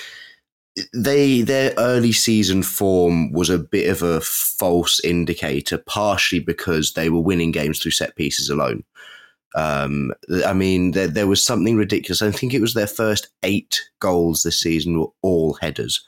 they 0.94 1.42
their 1.42 1.74
early 1.78 2.12
season 2.12 2.64
form 2.64 3.32
was 3.32 3.50
a 3.50 3.58
bit 3.58 3.90
of 3.90 4.02
a 4.02 4.22
false 4.22 5.00
indicator, 5.04 5.78
partially 5.78 6.40
because 6.40 6.94
they 6.94 7.10
were 7.10 7.20
winning 7.20 7.52
games 7.52 7.80
through 7.80 7.92
set 7.92 8.16
pieces 8.16 8.50
alone. 8.50 8.84
Um, 9.56 10.12
I 10.46 10.54
mean, 10.54 10.92
there, 10.92 11.08
there, 11.08 11.28
was 11.28 11.44
something 11.44 11.78
ridiculous. 11.78 12.22
I 12.22 12.32
think 12.32 12.54
it 12.54 12.62
was 12.62 12.74
their 12.74 12.88
first 12.88 13.30
eight 13.44 13.82
goals 14.00 14.44
this 14.44 14.60
season 14.60 15.00
were 15.00 15.08
all 15.22 15.54
headers, 15.62 16.04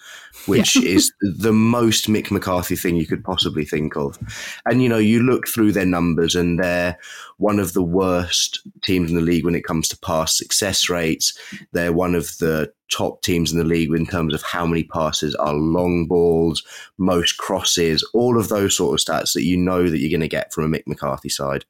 which 0.46 0.76
yeah. 0.76 0.90
is 0.90 1.12
the 1.22 1.54
most 1.54 2.08
Mick 2.08 2.32
McCarthy 2.32 2.76
thing 2.76 2.96
you 2.96 3.08
could 3.08 3.24
possibly 3.24 3.66
think 3.66 3.96
of. 3.96 4.20
And, 4.66 4.84
you 4.84 4.90
know, 4.90 4.98
you 4.98 5.24
look 5.24 5.48
through 5.48 5.72
their 5.72 5.86
numbers 5.86 6.36
and 6.36 6.60
they're 6.60 6.98
one 7.38 7.60
of 7.60 7.74
the 7.74 7.84
worst 7.84 8.62
teams 8.84 9.10
in 9.10 9.16
the 9.16 9.22
league 9.22 9.46
when 9.46 9.56
it 9.56 9.64
comes 9.64 9.88
to 9.88 10.00
pass 10.00 10.38
success 10.38 10.90
rates. 10.90 11.38
They're 11.72 11.94
one 11.94 12.16
of 12.16 12.38
the 12.40 12.72
top 12.92 13.22
teams 13.22 13.52
in 13.52 13.58
the 13.58 13.64
league 13.64 13.92
in 13.92 14.06
terms 14.06 14.34
of 14.34 14.42
how 14.44 14.66
many 14.66 14.84
passes 14.84 15.34
are 15.36 15.54
long 15.54 16.08
balls, 16.08 16.64
most 16.98 17.38
crosses, 17.38 18.08
all 18.14 18.38
of 18.38 18.50
those 18.50 18.76
sort 18.76 19.00
of 19.00 19.06
stats 19.06 19.34
that 19.34 19.44
you 19.44 19.58
know 19.58 19.90
that 19.90 20.00
you're 20.00 20.10
going 20.10 20.20
to 20.20 20.28
get 20.28 20.54
from 20.54 20.66
a 20.66 20.78
Mick 20.78 20.84
McCarthy 20.86 21.30
side. 21.30 21.66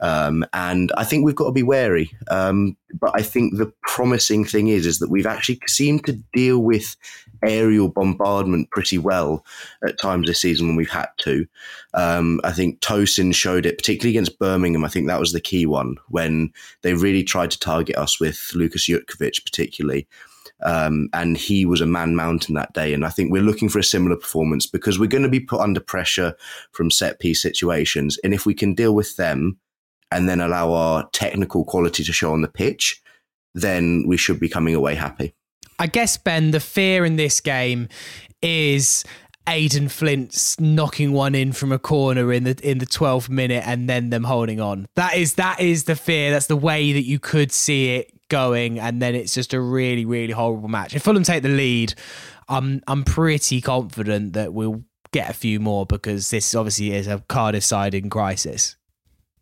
Um, 0.00 0.44
and 0.52 0.92
I 0.96 1.04
think 1.04 1.24
we've 1.24 1.34
got 1.34 1.46
to 1.46 1.52
be 1.52 1.62
wary. 1.62 2.10
Um, 2.30 2.76
but 3.00 3.12
I 3.14 3.22
think 3.22 3.56
the 3.56 3.72
promising 3.82 4.44
thing 4.44 4.68
is 4.68 4.86
is 4.86 4.98
that 4.98 5.10
we've 5.10 5.26
actually 5.26 5.60
seemed 5.66 6.04
to 6.06 6.20
deal 6.34 6.58
with 6.58 6.96
aerial 7.42 7.88
bombardment 7.88 8.70
pretty 8.70 8.98
well 8.98 9.44
at 9.86 9.98
times 9.98 10.26
this 10.26 10.40
season 10.40 10.66
when 10.66 10.76
we've 10.76 10.90
had 10.90 11.08
to. 11.18 11.46
Um, 11.94 12.40
I 12.44 12.52
think 12.52 12.80
Tosin 12.80 13.34
showed 13.34 13.66
it, 13.66 13.78
particularly 13.78 14.16
against 14.16 14.38
Birmingham. 14.38 14.84
I 14.84 14.88
think 14.88 15.06
that 15.06 15.20
was 15.20 15.32
the 15.32 15.40
key 15.40 15.66
one 15.66 15.96
when 16.08 16.52
they 16.82 16.94
really 16.94 17.24
tried 17.24 17.50
to 17.52 17.58
target 17.58 17.96
us 17.96 18.20
with 18.20 18.50
Lucas 18.54 18.88
Jutkiewicz, 18.88 19.42
particularly. 19.44 20.06
Um, 20.64 21.10
and 21.12 21.36
he 21.36 21.66
was 21.66 21.82
a 21.82 21.86
man 21.86 22.16
mountain 22.16 22.54
that 22.54 22.72
day. 22.72 22.94
And 22.94 23.04
I 23.04 23.10
think 23.10 23.30
we're 23.30 23.42
looking 23.42 23.68
for 23.68 23.78
a 23.78 23.84
similar 23.84 24.16
performance 24.16 24.66
because 24.66 24.98
we're 24.98 25.06
going 25.06 25.22
to 25.22 25.28
be 25.28 25.40
put 25.40 25.60
under 25.60 25.80
pressure 25.80 26.34
from 26.72 26.90
set 26.90 27.20
piece 27.20 27.42
situations. 27.42 28.18
And 28.24 28.32
if 28.32 28.46
we 28.46 28.54
can 28.54 28.74
deal 28.74 28.94
with 28.94 29.16
them, 29.16 29.58
and 30.10 30.28
then 30.28 30.40
allow 30.40 30.72
our 30.72 31.08
technical 31.12 31.64
quality 31.64 32.04
to 32.04 32.12
show 32.12 32.32
on 32.32 32.42
the 32.42 32.48
pitch, 32.48 33.02
then 33.54 34.04
we 34.06 34.16
should 34.16 34.38
be 34.38 34.48
coming 34.48 34.74
away 34.74 34.94
happy. 34.94 35.34
I 35.78 35.86
guess 35.86 36.16
Ben, 36.16 36.52
the 36.52 36.60
fear 36.60 37.04
in 37.04 37.16
this 37.16 37.40
game 37.40 37.88
is 38.40 39.04
Aden 39.48 39.88
Flint's 39.88 40.58
knocking 40.58 41.12
one 41.12 41.34
in 41.34 41.52
from 41.52 41.70
a 41.70 41.78
corner 41.78 42.32
in 42.32 42.44
the 42.44 42.58
in 42.62 42.78
the 42.78 42.86
12th 42.86 43.28
minute 43.28 43.62
and 43.66 43.88
then 43.88 44.10
them 44.10 44.24
holding 44.24 44.60
on. 44.60 44.86
That 44.96 45.16
is 45.16 45.34
that 45.34 45.60
is 45.60 45.84
the 45.84 45.96
fear. 45.96 46.30
That's 46.30 46.46
the 46.46 46.56
way 46.56 46.92
that 46.92 47.04
you 47.04 47.18
could 47.18 47.52
see 47.52 47.96
it 47.96 48.12
going, 48.28 48.80
and 48.80 49.00
then 49.00 49.14
it's 49.14 49.34
just 49.34 49.54
a 49.54 49.60
really 49.60 50.04
really 50.04 50.32
horrible 50.32 50.68
match. 50.68 50.94
If 50.94 51.02
Fulham 51.02 51.22
take 51.22 51.42
the 51.42 51.48
lead, 51.48 51.94
I'm 52.48 52.82
I'm 52.88 53.04
pretty 53.04 53.60
confident 53.60 54.32
that 54.32 54.52
we'll 54.52 54.82
get 55.12 55.30
a 55.30 55.34
few 55.34 55.60
more 55.60 55.86
because 55.86 56.30
this 56.30 56.54
obviously 56.54 56.92
is 56.92 57.06
a 57.06 57.22
Cardiff 57.28 57.64
side 57.64 57.94
in 57.94 58.10
crisis. 58.10 58.76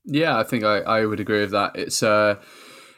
Yeah, 0.05 0.38
I 0.38 0.42
think 0.42 0.64
I, 0.64 0.78
I 0.80 1.07
would 1.07 1.20
agree 1.20 1.40
with 1.40 1.52
that. 1.52 1.76
It's 1.76 2.02
uh, 2.02 2.36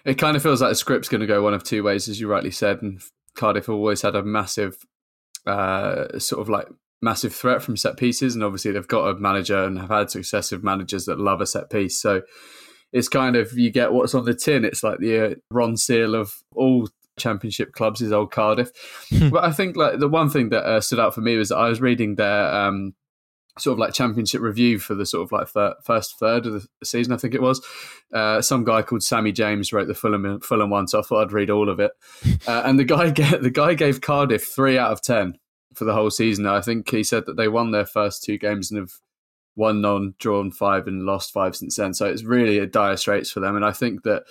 it 0.04 0.18
kind 0.18 0.36
of 0.36 0.42
feels 0.42 0.60
like 0.60 0.70
the 0.70 0.76
script's 0.76 1.08
going 1.08 1.20
to 1.20 1.26
go 1.26 1.42
one 1.42 1.54
of 1.54 1.62
two 1.62 1.82
ways, 1.82 2.08
as 2.08 2.20
you 2.20 2.28
rightly 2.28 2.50
said. 2.50 2.82
And 2.82 3.00
Cardiff 3.36 3.68
always 3.68 4.02
had 4.02 4.16
a 4.16 4.22
massive, 4.22 4.76
uh, 5.46 6.18
sort 6.18 6.42
of 6.42 6.48
like 6.48 6.66
massive 7.02 7.34
threat 7.34 7.62
from 7.62 7.76
set 7.76 7.96
pieces, 7.96 8.34
and 8.34 8.42
obviously 8.42 8.72
they've 8.72 8.88
got 8.88 9.08
a 9.08 9.18
manager 9.18 9.64
and 9.64 9.78
have 9.78 9.90
had 9.90 10.10
successive 10.10 10.64
managers 10.64 11.04
that 11.06 11.20
love 11.20 11.40
a 11.40 11.46
set 11.46 11.70
piece. 11.70 11.98
So 12.00 12.22
it's 12.92 13.08
kind 13.08 13.36
of 13.36 13.52
you 13.52 13.70
get 13.70 13.92
what's 13.92 14.14
on 14.14 14.24
the 14.24 14.34
tin. 14.34 14.64
It's 14.64 14.82
like 14.82 14.98
the 14.98 15.18
uh, 15.18 15.34
Ronseal 15.52 16.18
of 16.18 16.32
all 16.54 16.88
championship 17.18 17.72
clubs 17.72 18.00
is 18.00 18.12
old 18.12 18.30
Cardiff. 18.30 18.70
Hmm. 19.10 19.30
but 19.30 19.44
I 19.44 19.52
think 19.52 19.76
like 19.76 19.98
the 19.98 20.08
one 20.08 20.30
thing 20.30 20.50
that 20.50 20.64
uh, 20.64 20.80
stood 20.80 21.00
out 21.00 21.14
for 21.14 21.20
me 21.20 21.36
was 21.36 21.52
I 21.52 21.68
was 21.68 21.80
reading 21.80 22.16
their 22.16 22.52
um, 22.52 22.94
sort 23.58 23.74
of 23.74 23.78
like 23.78 23.94
championship 23.94 24.40
review 24.40 24.78
for 24.78 24.94
the 24.94 25.06
sort 25.06 25.24
of 25.24 25.32
like 25.32 25.76
first 25.82 26.18
third 26.18 26.46
of 26.46 26.52
the 26.52 26.86
season, 26.86 27.12
I 27.12 27.16
think 27.16 27.34
it 27.34 27.42
was. 27.42 27.64
Uh, 28.12 28.40
some 28.42 28.64
guy 28.64 28.82
called 28.82 29.02
Sammy 29.02 29.32
James 29.32 29.72
wrote 29.72 29.88
the 29.88 29.94
Fulham 29.94 30.40
Fulham 30.40 30.70
one, 30.70 30.88
so 30.88 31.00
I 31.00 31.02
thought 31.02 31.22
I'd 31.22 31.32
read 31.32 31.50
all 31.50 31.68
of 31.68 31.80
it. 31.80 31.92
Uh, 32.46 32.62
and 32.64 32.78
the 32.78 32.84
guy 32.84 33.10
get, 33.10 33.42
the 33.42 33.50
guy 33.50 33.74
gave 33.74 34.00
Cardiff 34.00 34.44
three 34.44 34.78
out 34.78 34.92
of 34.92 35.02
ten 35.02 35.36
for 35.74 35.84
the 35.84 35.92
whole 35.92 36.10
season. 36.10 36.46
I 36.46 36.60
think 36.60 36.88
he 36.88 37.02
said 37.02 37.26
that 37.26 37.36
they 37.36 37.48
won 37.48 37.70
their 37.72 37.86
first 37.86 38.22
two 38.22 38.38
games 38.38 38.70
and 38.70 38.78
have 38.78 38.92
won 39.56 39.80
non, 39.80 40.14
drawn 40.18 40.52
five, 40.52 40.86
and 40.86 41.02
lost 41.02 41.32
five 41.32 41.56
since 41.56 41.76
then. 41.76 41.92
So 41.92 42.06
it's 42.06 42.22
really 42.22 42.58
a 42.58 42.66
dire 42.66 42.96
straits 42.96 43.30
for 43.30 43.40
them. 43.40 43.56
And 43.56 43.64
I 43.64 43.72
think 43.72 44.04
that 44.04 44.24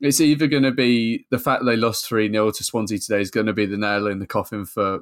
it's 0.00 0.20
either 0.20 0.46
going 0.46 0.64
to 0.64 0.72
be 0.72 1.26
the 1.30 1.38
fact 1.38 1.64
they 1.64 1.76
lost 1.76 2.06
3 2.06 2.30
0 2.30 2.50
to 2.50 2.64
Swansea 2.64 2.98
today 2.98 3.20
is 3.20 3.30
going 3.30 3.46
to 3.46 3.52
be 3.52 3.66
the 3.66 3.78
nail 3.78 4.06
in 4.06 4.18
the 4.18 4.26
coffin 4.26 4.66
for 4.66 5.00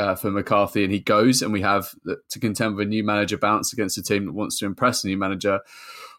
uh, 0.00 0.14
for 0.14 0.30
McCarthy 0.30 0.82
and 0.82 0.92
he 0.92 1.00
goes, 1.00 1.42
and 1.42 1.52
we 1.52 1.60
have 1.60 1.94
to 2.30 2.38
contend 2.38 2.76
with 2.76 2.86
a 2.86 2.90
new 2.90 3.04
manager 3.04 3.36
bounce 3.36 3.72
against 3.72 3.98
a 3.98 4.02
team 4.02 4.26
that 4.26 4.32
wants 4.32 4.58
to 4.58 4.66
impress 4.66 5.04
a 5.04 5.06
new 5.06 5.18
manager, 5.18 5.60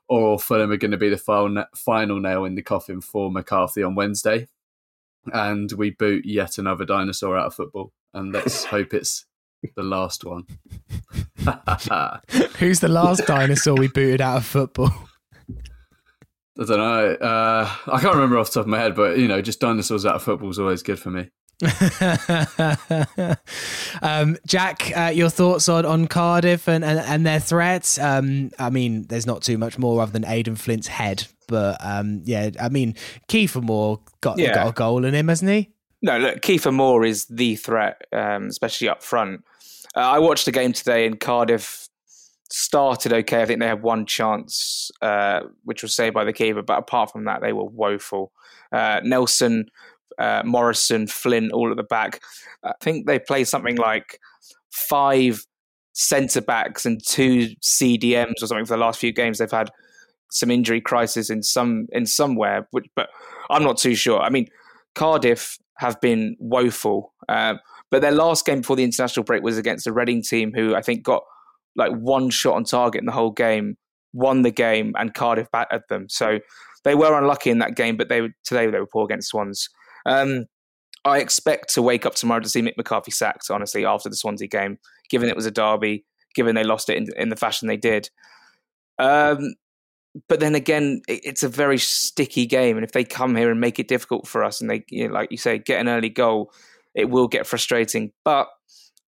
or 0.07 0.37
Fulham 0.39 0.71
are 0.71 0.77
going 0.77 0.91
to 0.91 0.97
be 0.97 1.09
the 1.09 1.17
final, 1.17 1.65
final 1.75 2.19
nail 2.19 2.45
in 2.45 2.55
the 2.55 2.61
coffin 2.61 3.01
for 3.01 3.31
McCarthy 3.31 3.81
on 3.81 3.95
Wednesday. 3.95 4.47
And 5.33 5.71
we 5.73 5.91
boot 5.91 6.25
yet 6.25 6.57
another 6.57 6.85
dinosaur 6.85 7.37
out 7.37 7.47
of 7.47 7.55
football. 7.55 7.91
And 8.13 8.31
let's 8.31 8.63
hope 8.65 8.93
it's 8.93 9.25
the 9.75 9.83
last 9.83 10.23
one. 10.23 10.45
Who's 12.59 12.79
the 12.79 12.87
last 12.87 13.25
dinosaur 13.25 13.75
we 13.75 13.87
booted 13.87 14.21
out 14.21 14.37
of 14.37 14.45
football? 14.45 14.91
I 16.59 16.65
don't 16.65 16.77
know. 16.77 17.13
Uh, 17.13 17.71
I 17.87 17.99
can't 17.99 18.13
remember 18.13 18.37
off 18.37 18.47
the 18.47 18.55
top 18.55 18.65
of 18.65 18.67
my 18.67 18.79
head, 18.79 18.95
but 18.95 19.17
you 19.17 19.27
know, 19.27 19.41
just 19.41 19.61
dinosaurs 19.61 20.05
out 20.05 20.15
of 20.15 20.23
football 20.23 20.49
is 20.49 20.59
always 20.59 20.83
good 20.83 20.99
for 20.99 21.09
me. 21.09 21.29
um, 24.01 24.37
Jack, 24.47 24.91
uh, 24.95 25.11
your 25.13 25.29
thoughts 25.29 25.69
on, 25.69 25.85
on 25.85 26.07
Cardiff 26.07 26.67
and, 26.67 26.83
and, 26.83 26.99
and 26.99 27.25
their 27.25 27.39
threats? 27.39 27.99
Um, 27.99 28.51
I 28.57 28.69
mean, 28.69 29.05
there's 29.07 29.27
not 29.27 29.43
too 29.43 29.57
much 29.57 29.77
more 29.77 30.01
other 30.01 30.11
than 30.11 30.25
Aden 30.25 30.55
Flint's 30.55 30.87
head, 30.87 31.27
but 31.47 31.77
um, 31.85 32.21
yeah, 32.25 32.49
I 32.59 32.69
mean, 32.69 32.95
Kiefer 33.27 33.61
Moore 33.61 34.01
got, 34.21 34.39
yeah. 34.39 34.55
got 34.55 34.67
a 34.67 34.73
goal 34.73 35.05
in 35.05 35.13
him, 35.13 35.27
hasn't 35.27 35.51
he? 35.51 35.69
No, 36.01 36.17
look, 36.17 36.41
Kiefer 36.41 36.73
Moore 36.73 37.05
is 37.05 37.25
the 37.25 37.55
threat, 37.55 38.01
um, 38.11 38.47
especially 38.47 38.89
up 38.89 39.03
front. 39.03 39.43
Uh, 39.95 39.99
I 39.99 40.19
watched 40.19 40.45
the 40.45 40.51
game 40.51 40.73
today, 40.73 41.05
and 41.05 41.19
Cardiff 41.19 41.87
started 42.49 43.13
okay. 43.13 43.41
I 43.41 43.45
think 43.45 43.59
they 43.59 43.67
had 43.67 43.83
one 43.83 44.05
chance, 44.05 44.89
uh, 45.01 45.41
which 45.63 45.83
was 45.83 45.95
saved 45.95 46.13
by 46.13 46.23
the 46.23 46.33
keeper, 46.33 46.61
but 46.61 46.79
apart 46.79 47.11
from 47.11 47.25
that, 47.25 47.41
they 47.41 47.53
were 47.53 47.65
woeful. 47.65 48.31
Uh, 48.71 49.01
Nelson 49.03 49.65
uh, 50.17 50.43
Morrison, 50.45 51.07
Flint, 51.07 51.51
all 51.51 51.71
at 51.71 51.77
the 51.77 51.83
back. 51.83 52.21
I 52.63 52.73
think 52.81 53.07
they 53.07 53.19
play 53.19 53.43
something 53.43 53.75
like 53.75 54.19
five 54.71 55.45
centre 55.93 56.41
backs 56.41 56.85
and 56.85 57.03
two 57.05 57.49
CDMs 57.61 58.41
or 58.41 58.47
something 58.47 58.65
for 58.65 58.75
the 58.75 58.83
last 58.83 58.99
few 58.99 59.11
games. 59.11 59.37
They've 59.37 59.51
had 59.51 59.69
some 60.31 60.49
injury 60.49 60.81
crisis 60.81 61.29
in 61.29 61.43
some 61.43 61.87
in 61.91 62.05
somewhere, 62.05 62.67
which, 62.71 62.85
but 62.95 63.09
I'm 63.49 63.63
not 63.63 63.77
too 63.77 63.95
sure. 63.95 64.19
I 64.19 64.29
mean, 64.29 64.47
Cardiff 64.95 65.57
have 65.77 65.99
been 66.01 66.35
woeful, 66.39 67.13
uh, 67.27 67.55
but 67.89 68.01
their 68.01 68.11
last 68.11 68.45
game 68.45 68.61
before 68.61 68.75
the 68.75 68.83
international 68.83 69.23
break 69.23 69.43
was 69.43 69.57
against 69.57 69.87
a 69.87 69.93
Reading 69.93 70.23
team 70.23 70.53
who 70.55 70.75
I 70.75 70.81
think 70.81 71.03
got 71.03 71.23
like 71.75 71.91
one 71.91 72.29
shot 72.29 72.55
on 72.55 72.63
target 72.63 73.01
in 73.01 73.05
the 73.05 73.11
whole 73.11 73.31
game, 73.31 73.77
won 74.13 74.41
the 74.41 74.51
game, 74.51 74.93
and 74.97 75.13
Cardiff 75.13 75.51
battered 75.51 75.83
them. 75.89 76.07
So 76.09 76.39
they 76.83 76.95
were 76.95 77.17
unlucky 77.17 77.49
in 77.49 77.59
that 77.59 77.75
game, 77.75 77.97
but 77.97 78.09
they 78.09 78.21
today 78.43 78.67
they 78.67 78.79
were 78.79 78.87
poor 78.87 79.05
against 79.05 79.29
Swans. 79.29 79.69
Um, 80.05 80.45
I 81.03 81.19
expect 81.19 81.73
to 81.73 81.81
wake 81.81 82.05
up 82.05 82.15
tomorrow 82.15 82.41
to 82.41 82.49
see 82.49 82.61
Mick 82.61 82.77
McCarthy 82.77 83.11
sacked, 83.11 83.49
honestly, 83.49 83.85
after 83.85 84.09
the 84.09 84.15
Swansea 84.15 84.47
game, 84.47 84.77
given 85.09 85.29
it 85.29 85.35
was 85.35 85.45
a 85.45 85.51
derby, 85.51 86.05
given 86.35 86.55
they 86.55 86.63
lost 86.63 86.89
it 86.89 86.97
in, 86.97 87.07
in 87.17 87.29
the 87.29 87.35
fashion 87.35 87.67
they 87.67 87.77
did. 87.77 88.09
Um, 88.99 89.55
but 90.27 90.39
then 90.39 90.55
again, 90.55 91.01
it's 91.07 91.43
a 91.43 91.49
very 91.49 91.77
sticky 91.77 92.45
game, 92.45 92.77
and 92.77 92.83
if 92.83 92.91
they 92.91 93.03
come 93.03 93.35
here 93.35 93.49
and 93.49 93.59
make 93.59 93.79
it 93.79 93.87
difficult 93.87 94.27
for 94.27 94.43
us, 94.43 94.61
and 94.61 94.69
they, 94.69 94.83
you 94.89 95.07
know, 95.07 95.13
like 95.13 95.31
you 95.31 95.37
say, 95.37 95.57
get 95.57 95.79
an 95.79 95.87
early 95.87 96.09
goal, 96.09 96.53
it 96.93 97.09
will 97.09 97.27
get 97.27 97.47
frustrating. 97.47 98.11
But 98.25 98.47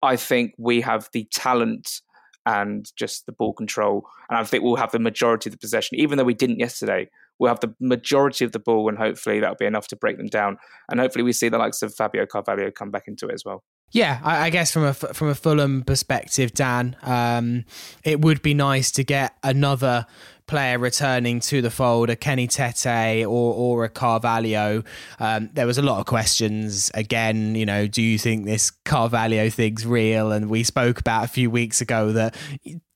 I 0.02 0.16
think 0.16 0.54
we 0.58 0.82
have 0.82 1.10
the 1.14 1.26
talent 1.32 2.02
and 2.46 2.92
just 2.96 3.26
the 3.26 3.32
ball 3.32 3.54
control, 3.54 4.08
and 4.30 4.38
I 4.38 4.44
think 4.44 4.64
we'll 4.64 4.76
have 4.76 4.92
the 4.92 5.00
majority 5.00 5.50
of 5.50 5.54
the 5.54 5.58
possession, 5.58 5.98
even 6.00 6.18
though 6.18 6.24
we 6.24 6.34
didn't 6.34 6.60
yesterday. 6.60 7.10
We'll 7.40 7.50
have 7.50 7.62
the 7.62 7.74
majority 7.80 8.46
of 8.46 8.52
the 8.52 8.60
ball, 8.60 8.90
and 8.90 8.98
hopefully 8.98 9.40
that'll 9.40 9.56
be 9.56 9.66
enough 9.66 9.88
to 9.88 9.96
break 9.96 10.18
them 10.18 10.28
down. 10.28 10.58
And 10.90 11.00
hopefully 11.00 11.24
we 11.24 11.34
see 11.34 11.50
the 11.50 11.58
likes 11.58 11.82
of 11.82 11.94
Fabio 11.96 12.26
Carvalho 12.26 12.70
come 12.72 12.92
back 12.92 13.08
into 13.08 13.28
it 13.28 13.34
as 13.34 13.44
well. 13.46 13.64
Yeah, 13.92 14.20
I, 14.24 14.46
I, 14.46 14.50
guess 14.52 14.72
from 14.72 14.84
a 14.84 14.94
from 14.94 15.30
a 15.30 15.36
Fulham 15.36 15.84
perspective, 15.84 16.54
Dan, 16.54 16.96
um, 17.02 17.66
it 18.04 18.22
would 18.22 18.44
be 18.44 18.54
nice 18.54 18.92
to 18.92 19.04
get 19.04 19.36
another 19.42 20.06
player 20.46 20.78
returning 20.78 21.40
to 21.40 21.62
the 21.62 21.72
fold, 21.72 22.10
a 22.10 22.16
Kenny 22.16 22.48
Tete 22.48 23.26
or 23.26 23.54
or 23.54 23.86
a 23.86 23.90
Carvalho. 23.90 24.84
Um, 25.20 25.50
there 25.54 25.66
was 25.66 25.80
a 25.80 25.82
lot 25.82 26.00
of 26.00 26.06
questions. 26.06 26.92
Again, 26.94 27.56
you 27.56 27.66
know, 27.66 27.88
do 27.88 28.04
you 28.04 28.20
think 28.20 28.46
this 28.46 28.70
Carvalho 28.70 29.50
thing's 29.50 29.88
real? 29.88 30.32
And 30.32 30.52
we 30.52 30.64
spoke 30.64 31.00
about 31.00 31.24
a 31.24 31.28
few 31.28 31.50
weeks 31.50 31.82
ago 31.82 32.12
that 32.12 32.36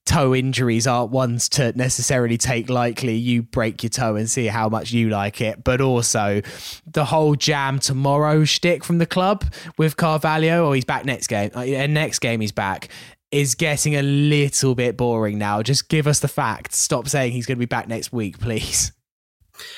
toe 0.05 0.35
injuries 0.35 0.85
aren't 0.85 1.11
ones 1.11 1.47
to 1.49 1.71
necessarily 1.77 2.37
take 2.37 2.69
lightly. 2.69 3.15
You 3.15 3.43
break 3.43 3.83
your 3.83 3.89
toe 3.89 4.15
and 4.15 4.29
see 4.29 4.47
how 4.47 4.69
much 4.69 4.91
you 4.91 5.09
like 5.09 5.41
it. 5.41 5.63
But 5.63 5.81
also 5.81 6.41
the 6.85 7.05
whole 7.05 7.35
jam 7.35 7.79
tomorrow 7.79 8.43
shtick 8.43 8.83
from 8.83 8.97
the 8.97 9.05
club 9.05 9.45
with 9.77 9.97
Carvalho, 9.97 10.67
oh, 10.67 10.71
he's 10.73 10.85
back 10.85 11.05
next 11.05 11.27
game. 11.27 11.51
And 11.55 11.75
uh, 11.75 11.87
next 11.87 12.19
game 12.19 12.41
he's 12.41 12.51
back. 12.51 12.89
Is 13.31 13.55
getting 13.55 13.95
a 13.95 14.03
little 14.03 14.75
bit 14.75 14.95
boring 14.95 15.39
now. 15.39 15.63
Just 15.63 15.89
give 15.89 16.05
us 16.05 16.19
the 16.19 16.27
facts. 16.27 16.77
Stop 16.77 17.07
saying 17.07 17.31
he's 17.31 17.47
going 17.47 17.57
to 17.57 17.59
be 17.59 17.65
back 17.65 17.87
next 17.87 18.13
week, 18.13 18.39
please. 18.39 18.91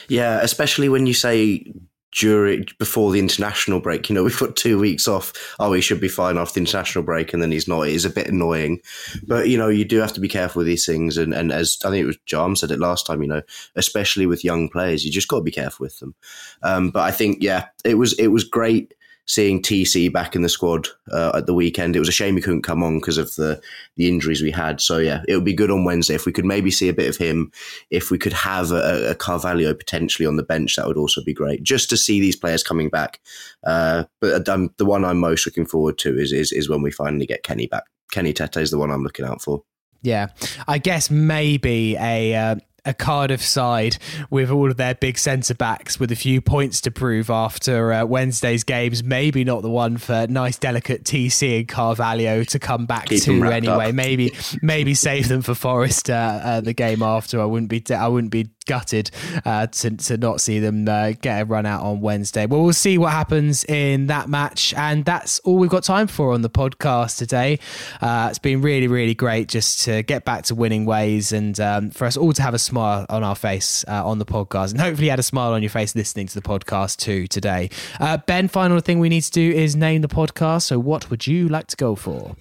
Yeah, 0.09 0.39
especially 0.41 0.89
when 0.89 1.07
you 1.07 1.13
say 1.13 1.71
during 2.15 2.65
before 2.79 3.11
the 3.11 3.19
international 3.19 3.79
break. 3.79 4.09
You 4.09 4.15
know, 4.15 4.23
we've 4.23 4.39
got 4.39 4.55
two 4.55 4.79
weeks 4.79 5.07
off. 5.07 5.33
Oh, 5.59 5.73
he 5.73 5.81
should 5.81 5.99
be 5.99 6.07
fine 6.07 6.37
after 6.37 6.55
the 6.55 6.61
international 6.61 7.03
break, 7.03 7.33
and 7.33 7.41
then 7.41 7.51
he's 7.51 7.67
not. 7.67 7.87
It 7.87 7.93
is 7.93 8.05
a 8.05 8.09
bit 8.09 8.27
annoying, 8.27 8.81
but 9.27 9.49
you 9.49 9.57
know, 9.57 9.67
you 9.67 9.85
do 9.85 9.99
have 9.99 10.13
to 10.13 10.21
be 10.21 10.29
careful 10.29 10.61
with 10.61 10.67
these 10.67 10.85
things. 10.85 11.17
And 11.17 11.33
and 11.33 11.51
as 11.51 11.77
I 11.83 11.89
think 11.89 12.03
it 12.03 12.07
was 12.07 12.17
John 12.25 12.55
said 12.55 12.71
it 12.71 12.79
last 12.79 13.05
time, 13.05 13.21
you 13.21 13.27
know, 13.27 13.41
especially 13.75 14.25
with 14.25 14.45
young 14.45 14.69
players, 14.69 15.05
you 15.05 15.11
just 15.11 15.27
got 15.27 15.37
to 15.37 15.43
be 15.43 15.51
careful 15.51 15.83
with 15.83 15.99
them. 15.99 16.15
Um, 16.63 16.89
but 16.89 17.03
I 17.03 17.11
think 17.11 17.37
yeah, 17.41 17.67
it 17.83 17.95
was 17.95 18.13
it 18.13 18.27
was 18.27 18.43
great 18.43 18.93
seeing 19.27 19.61
TC 19.61 20.11
back 20.11 20.35
in 20.35 20.41
the 20.41 20.49
squad 20.49 20.87
uh, 21.11 21.31
at 21.35 21.45
the 21.45 21.53
weekend. 21.53 21.95
It 21.95 21.99
was 21.99 22.09
a 22.09 22.13
shame 22.13 22.35
he 22.35 22.41
couldn't 22.41 22.61
come 22.61 22.83
on 22.83 22.99
because 22.99 23.17
of 23.17 23.33
the 23.35 23.61
the 23.95 24.07
injuries 24.07 24.41
we 24.41 24.51
had. 24.51 24.81
So 24.81 24.97
yeah, 24.97 25.23
it 25.27 25.35
would 25.35 25.45
be 25.45 25.53
good 25.53 25.71
on 25.71 25.83
Wednesday 25.83 26.15
if 26.15 26.25
we 26.25 26.31
could 26.31 26.45
maybe 26.45 26.71
see 26.71 26.89
a 26.89 26.93
bit 26.93 27.09
of 27.09 27.17
him. 27.17 27.51
If 27.89 28.11
we 28.11 28.17
could 28.17 28.33
have 28.33 28.71
a, 28.71 29.11
a 29.11 29.15
Carvalho 29.15 29.73
potentially 29.73 30.25
on 30.25 30.35
the 30.35 30.43
bench, 30.43 30.75
that 30.75 30.87
would 30.87 30.97
also 30.97 31.23
be 31.23 31.33
great. 31.33 31.63
Just 31.63 31.89
to 31.89 31.97
see 31.97 32.19
these 32.19 32.35
players 32.35 32.63
coming 32.63 32.89
back. 32.89 33.19
Uh, 33.63 34.05
but 34.21 34.47
um, 34.47 34.73
the 34.77 34.85
one 34.85 35.03
I'm 35.03 35.19
most 35.19 35.45
looking 35.45 35.65
forward 35.65 35.97
to 35.99 36.17
is, 36.17 36.31
is 36.31 36.51
is 36.51 36.69
when 36.69 36.81
we 36.81 36.91
finally 36.91 37.25
get 37.25 37.43
Kenny 37.43 37.67
back. 37.67 37.85
Kenny 38.11 38.33
Tete 38.33 38.57
is 38.57 38.71
the 38.71 38.77
one 38.77 38.91
I'm 38.91 39.03
looking 39.03 39.25
out 39.25 39.41
for. 39.41 39.63
Yeah, 40.01 40.27
I 40.67 40.77
guess 40.77 41.09
maybe 41.09 41.97
a 41.97 42.35
uh, 42.35 42.55
a 42.85 42.93
Cardiff 42.93 43.41
side 43.41 43.97
with 44.29 44.51
all 44.51 44.69
of 44.69 44.77
their 44.77 44.95
big 44.95 45.17
centre 45.17 45.53
backs 45.53 45.99
with 45.99 46.11
a 46.11 46.15
few 46.15 46.41
points 46.41 46.81
to 46.81 46.91
prove 46.91 47.29
after 47.29 47.91
uh, 47.91 48.05
Wednesday's 48.05 48.63
games. 48.63 49.03
Maybe 49.03 49.43
not 49.43 49.61
the 49.61 49.69
one 49.69 49.97
for 49.97 50.27
nice, 50.27 50.57
delicate 50.57 51.03
TC 51.03 51.59
and 51.59 51.67
Carvalho 51.67 52.43
to 52.43 52.59
come 52.59 52.85
back 52.85 53.07
Keep 53.07 53.23
to 53.23 53.43
anyway. 53.45 53.89
Up. 53.89 53.95
Maybe 53.95 54.33
maybe 54.61 54.93
save 54.93 55.27
them 55.27 55.41
for 55.41 55.55
Forest 55.55 56.09
uh, 56.09 56.39
uh, 56.43 56.61
the 56.61 56.73
game 56.73 57.01
after. 57.01 57.41
I 57.41 57.45
wouldn't 57.45 57.69
be 57.69 57.83
I 57.93 58.07
wouldn't 58.07 58.31
be 58.31 58.49
gutted 58.65 59.11
uh, 59.45 59.67
to, 59.67 59.91
to 59.95 60.17
not 60.17 60.41
see 60.41 60.59
them 60.59 60.87
uh, 60.87 61.13
get 61.21 61.41
a 61.41 61.45
run 61.45 61.65
out 61.65 61.83
on 61.83 62.01
Wednesday. 62.01 62.45
Well, 62.45 62.63
we'll 62.63 62.73
see 62.73 62.97
what 62.97 63.11
happens 63.11 63.63
in 63.65 64.07
that 64.07 64.27
match. 64.29 64.73
And 64.75 65.05
that's 65.05 65.39
all 65.39 65.57
we've 65.57 65.69
got 65.69 65.83
time 65.83 66.07
for 66.07 66.33
on 66.33 66.41
the 66.41 66.49
podcast 66.49 67.17
today. 67.17 67.59
Uh, 68.01 68.27
it's 68.29 68.39
been 68.39 68.61
really, 68.61 68.87
really 68.87 69.13
great 69.13 69.47
just 69.47 69.83
to 69.85 70.03
get 70.03 70.25
back 70.25 70.43
to 70.45 70.55
winning 70.55 70.85
ways 70.85 71.31
and 71.31 71.59
um, 71.59 71.91
for 71.91 72.05
us 72.05 72.17
all 72.17 72.33
to 72.33 72.41
have 72.41 72.53
a 72.53 72.59
smile 72.75 73.05
on 73.09 73.23
our 73.23 73.35
face 73.35 73.85
uh, 73.87 74.05
on 74.05 74.19
the 74.19 74.25
podcast. 74.25 74.71
And 74.71 74.81
hopefully, 74.81 75.05
you 75.05 75.09
had 75.11 75.19
a 75.19 75.23
smile 75.23 75.53
on 75.53 75.63
your 75.63 75.69
face 75.69 75.95
listening 75.95 76.27
to 76.27 76.33
the 76.33 76.41
podcast 76.41 76.97
too 76.97 77.25
today. 77.27 77.69
Uh, 77.99 78.17
ben, 78.17 78.47
final 78.49 78.79
thing 78.81 78.99
we 78.99 79.07
need 79.07 79.21
to 79.21 79.31
do 79.31 79.51
is 79.51 79.75
name 79.75 80.01
the 80.01 80.09
podcast. 80.09 80.63
So, 80.63 80.77
what 80.79 81.09
would 81.09 81.25
you 81.25 81.47
like 81.47 81.67
to 81.67 81.77
go 81.77 81.95
for? 81.95 82.35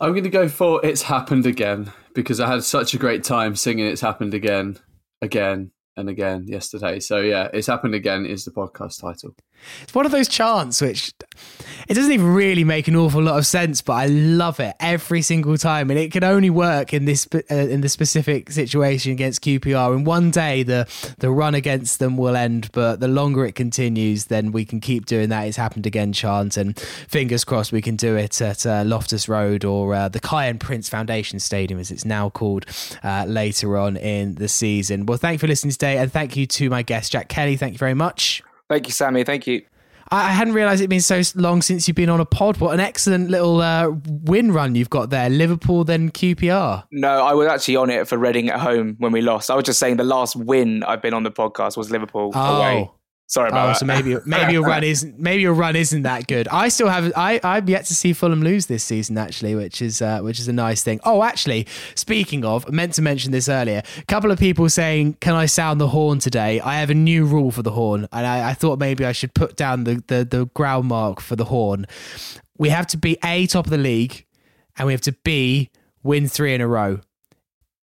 I'm 0.00 0.10
going 0.10 0.24
to 0.24 0.30
go 0.30 0.48
for 0.48 0.84
It's 0.84 1.02
Happened 1.02 1.46
Again 1.46 1.92
because 2.14 2.40
I 2.40 2.48
had 2.50 2.64
such 2.64 2.92
a 2.92 2.98
great 2.98 3.24
time 3.24 3.56
singing 3.56 3.86
It's 3.86 4.00
Happened 4.00 4.34
Again 4.34 4.78
again 5.22 5.70
and 5.96 6.08
again 6.08 6.46
yesterday. 6.46 7.00
So 7.00 7.20
yeah, 7.20 7.48
it's 7.54 7.68
happened 7.68 7.94
again 7.94 8.26
is 8.26 8.44
the 8.44 8.50
podcast 8.50 9.00
title. 9.00 9.34
It's 9.82 9.94
one 9.94 10.06
of 10.06 10.12
those 10.12 10.28
chants 10.28 10.80
which 10.80 11.12
it 11.88 11.94
doesn't 11.94 12.12
even 12.12 12.34
really 12.34 12.64
make 12.64 12.88
an 12.88 12.96
awful 12.96 13.22
lot 13.22 13.38
of 13.38 13.46
sense, 13.46 13.82
but 13.82 13.94
I 13.94 14.06
love 14.06 14.60
it 14.60 14.74
every 14.80 15.22
single 15.22 15.56
time, 15.56 15.90
and 15.90 15.98
it 15.98 16.12
can 16.12 16.24
only 16.24 16.50
work 16.50 16.94
in 16.94 17.04
this 17.04 17.26
uh, 17.34 17.54
in 17.54 17.80
the 17.80 17.88
specific 17.88 18.50
situation 18.50 19.12
against 19.12 19.42
QPR. 19.42 19.94
And 19.94 20.06
one 20.06 20.30
day 20.30 20.62
the 20.62 20.88
the 21.18 21.30
run 21.30 21.54
against 21.54 21.98
them 21.98 22.16
will 22.16 22.36
end, 22.36 22.70
but 22.72 23.00
the 23.00 23.08
longer 23.08 23.44
it 23.44 23.54
continues, 23.54 24.26
then 24.26 24.52
we 24.52 24.64
can 24.64 24.80
keep 24.80 25.06
doing 25.06 25.28
that. 25.30 25.42
It's 25.46 25.56
happened 25.56 25.86
again 25.86 26.12
chant, 26.12 26.56
and 26.56 26.78
fingers 26.78 27.44
crossed 27.44 27.72
we 27.72 27.82
can 27.82 27.96
do 27.96 28.16
it 28.16 28.40
at 28.40 28.64
uh, 28.64 28.84
Loftus 28.84 29.28
Road 29.28 29.64
or 29.64 29.94
uh, 29.94 30.08
the 30.08 30.20
Kiyan 30.20 30.60
Prince 30.60 30.88
Foundation 30.88 31.40
Stadium, 31.40 31.80
as 31.80 31.90
it's 31.90 32.04
now 32.04 32.30
called, 32.30 32.66
uh, 33.02 33.24
later 33.26 33.76
on 33.76 33.96
in 33.96 34.36
the 34.36 34.48
season. 34.48 35.06
Well, 35.06 35.18
thank 35.18 35.34
you 35.34 35.38
for 35.38 35.48
listening 35.48 35.72
today, 35.72 35.98
and 35.98 36.12
thank 36.12 36.36
you 36.36 36.46
to 36.46 36.70
my 36.70 36.82
guest 36.82 37.12
Jack 37.12 37.28
Kelly. 37.28 37.56
Thank 37.56 37.72
you 37.72 37.78
very 37.78 37.94
much. 37.94 38.42
Thank 38.72 38.86
you, 38.86 38.92
Sammy. 38.94 39.22
Thank 39.22 39.46
you. 39.46 39.60
I 40.10 40.30
hadn't 40.30 40.54
realised 40.54 40.80
it'd 40.80 40.88
been 40.88 41.02
so 41.02 41.20
long 41.34 41.60
since 41.60 41.86
you've 41.86 41.94
been 41.94 42.08
on 42.08 42.20
a 42.20 42.24
pod. 42.24 42.56
What 42.56 42.72
an 42.72 42.80
excellent 42.80 43.28
little 43.28 43.60
uh, 43.60 43.90
win 44.06 44.50
run 44.50 44.74
you've 44.74 44.88
got 44.88 45.10
there. 45.10 45.28
Liverpool, 45.28 45.84
then 45.84 46.10
QPR. 46.10 46.84
No, 46.90 47.22
I 47.22 47.34
was 47.34 47.48
actually 47.48 47.76
on 47.76 47.90
it 47.90 48.08
for 48.08 48.16
Reading 48.16 48.48
at 48.48 48.60
home 48.60 48.96
when 48.98 49.12
we 49.12 49.20
lost. 49.20 49.50
I 49.50 49.56
was 49.56 49.64
just 49.64 49.78
saying 49.78 49.98
the 49.98 50.04
last 50.04 50.36
win 50.36 50.84
I've 50.84 51.02
been 51.02 51.12
on 51.12 51.22
the 51.22 51.30
podcast 51.30 51.76
was 51.76 51.90
Liverpool 51.90 52.32
oh. 52.34 52.56
away. 52.56 52.90
Sorry 53.32 53.48
about 53.48 53.64
oh, 53.64 53.66
that. 53.68 53.78
So 53.78 53.86
maybe 53.86 54.14
maybe 54.26 54.52
your 54.52 54.62
run 54.62 54.84
isn't 54.84 55.18
maybe 55.18 55.40
your 55.40 55.54
run 55.54 55.74
isn't 55.74 56.02
that 56.02 56.26
good. 56.26 56.48
I 56.48 56.68
still 56.68 56.90
have 56.90 57.10
I 57.16 57.40
I've 57.42 57.66
yet 57.66 57.86
to 57.86 57.94
see 57.94 58.12
Fulham 58.12 58.42
lose 58.42 58.66
this 58.66 58.84
season 58.84 59.16
actually, 59.16 59.54
which 59.54 59.80
is 59.80 60.02
uh, 60.02 60.20
which 60.20 60.38
is 60.38 60.48
a 60.48 60.52
nice 60.52 60.82
thing. 60.82 61.00
Oh, 61.02 61.22
actually, 61.22 61.66
speaking 61.94 62.44
of, 62.44 62.66
I 62.68 62.72
meant 62.72 62.92
to 62.94 63.02
mention 63.02 63.32
this 63.32 63.48
earlier. 63.48 63.82
A 63.96 64.04
couple 64.04 64.30
of 64.30 64.38
people 64.38 64.68
saying, 64.68 65.14
"Can 65.20 65.32
I 65.32 65.46
sound 65.46 65.80
the 65.80 65.88
horn 65.88 66.18
today?" 66.18 66.60
I 66.60 66.74
have 66.74 66.90
a 66.90 66.94
new 66.94 67.24
rule 67.24 67.50
for 67.50 67.62
the 67.62 67.70
horn, 67.70 68.06
and 68.12 68.26
I, 68.26 68.50
I 68.50 68.52
thought 68.52 68.78
maybe 68.78 69.06
I 69.06 69.12
should 69.12 69.32
put 69.32 69.56
down 69.56 69.84
the, 69.84 70.04
the 70.08 70.26
the 70.26 70.46
ground 70.48 70.88
mark 70.88 71.18
for 71.18 71.34
the 71.34 71.46
horn. 71.46 71.86
We 72.58 72.68
have 72.68 72.86
to 72.88 72.98
be 72.98 73.16
a 73.24 73.46
top 73.46 73.64
of 73.64 73.70
the 73.70 73.78
league, 73.78 74.26
and 74.76 74.86
we 74.86 74.92
have 74.92 75.00
to 75.02 75.12
b 75.24 75.70
win 76.02 76.28
three 76.28 76.52
in 76.52 76.60
a 76.60 76.68
row 76.68 77.00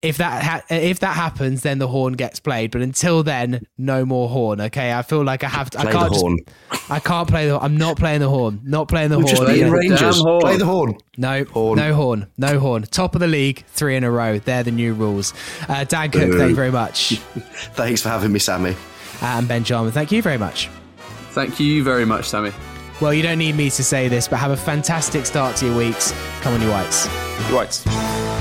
if 0.04 0.18
that 0.18 0.42
ha- 0.42 0.62
if 0.68 1.00
that 1.00 1.16
happens, 1.16 1.62
then 1.62 1.78
the 1.78 1.88
horn 1.88 2.12
gets 2.12 2.38
played. 2.38 2.70
But 2.70 2.82
until 2.82 3.22
then, 3.22 3.66
no 3.78 4.04
more 4.04 4.28
horn. 4.28 4.60
Okay, 4.60 4.92
I 4.92 5.02
feel 5.02 5.24
like 5.24 5.42
I 5.42 5.48
have 5.48 5.70
to. 5.70 5.78
Play 5.78 5.88
I 5.88 5.92
can't 5.92 6.12
the 6.12 6.18
horn. 6.18 6.38
Just, 6.70 6.90
I 6.90 7.00
can't 7.00 7.28
play 7.28 7.48
the. 7.48 7.58
I'm 7.58 7.76
not 7.76 7.96
playing 7.96 8.20
the 8.20 8.28
horn. 8.28 8.60
Not 8.62 8.88
playing 8.88 9.08
the 9.08 9.18
We're 9.18 9.24
horn. 9.24 9.36
Just 9.36 9.46
being 9.46 9.70
Rangers. 9.70 10.18
Horn. 10.18 10.40
Play 10.40 10.56
the 10.58 10.66
horn. 10.66 10.98
No 11.16 11.44
horn. 11.44 11.78
No 11.78 11.94
horn. 11.94 12.26
No 12.36 12.58
horn. 12.58 12.82
Top 12.82 13.14
of 13.14 13.20
the 13.20 13.26
league, 13.26 13.64
three 13.68 13.96
in 13.96 14.04
a 14.04 14.10
row. 14.10 14.38
They're 14.38 14.62
the 14.62 14.70
new 14.70 14.92
rules. 14.92 15.32
Uh, 15.68 15.84
Dan 15.84 16.10
Cook, 16.10 16.32
thank 16.34 16.50
you 16.50 16.54
very 16.54 16.70
much. 16.70 17.10
Thanks 17.74 18.02
for 18.02 18.10
having 18.10 18.32
me, 18.32 18.38
Sammy. 18.38 18.72
Uh, 19.22 19.38
and 19.38 19.48
Ben 19.48 19.64
Jarman, 19.64 19.92
thank 19.92 20.12
you 20.12 20.20
very 20.20 20.38
much. 20.38 20.68
Thank 21.30 21.58
you 21.58 21.82
very 21.82 22.04
much, 22.04 22.26
Sammy. 22.26 22.52
Well, 23.00 23.14
you 23.14 23.22
don't 23.22 23.38
need 23.38 23.56
me 23.56 23.70
to 23.70 23.84
say 23.84 24.08
this, 24.08 24.28
but 24.28 24.36
have 24.36 24.50
a 24.50 24.56
fantastic 24.56 25.24
start 25.26 25.56
to 25.56 25.66
your 25.66 25.76
weeks. 25.76 26.12
Come 26.42 26.54
on, 26.54 26.60
you 26.60 26.68
whites. 26.68 27.06
You 27.48 27.56
whites. 27.56 28.33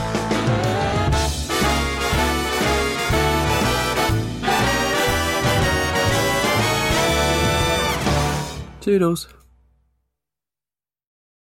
Toodles. 8.84 9.28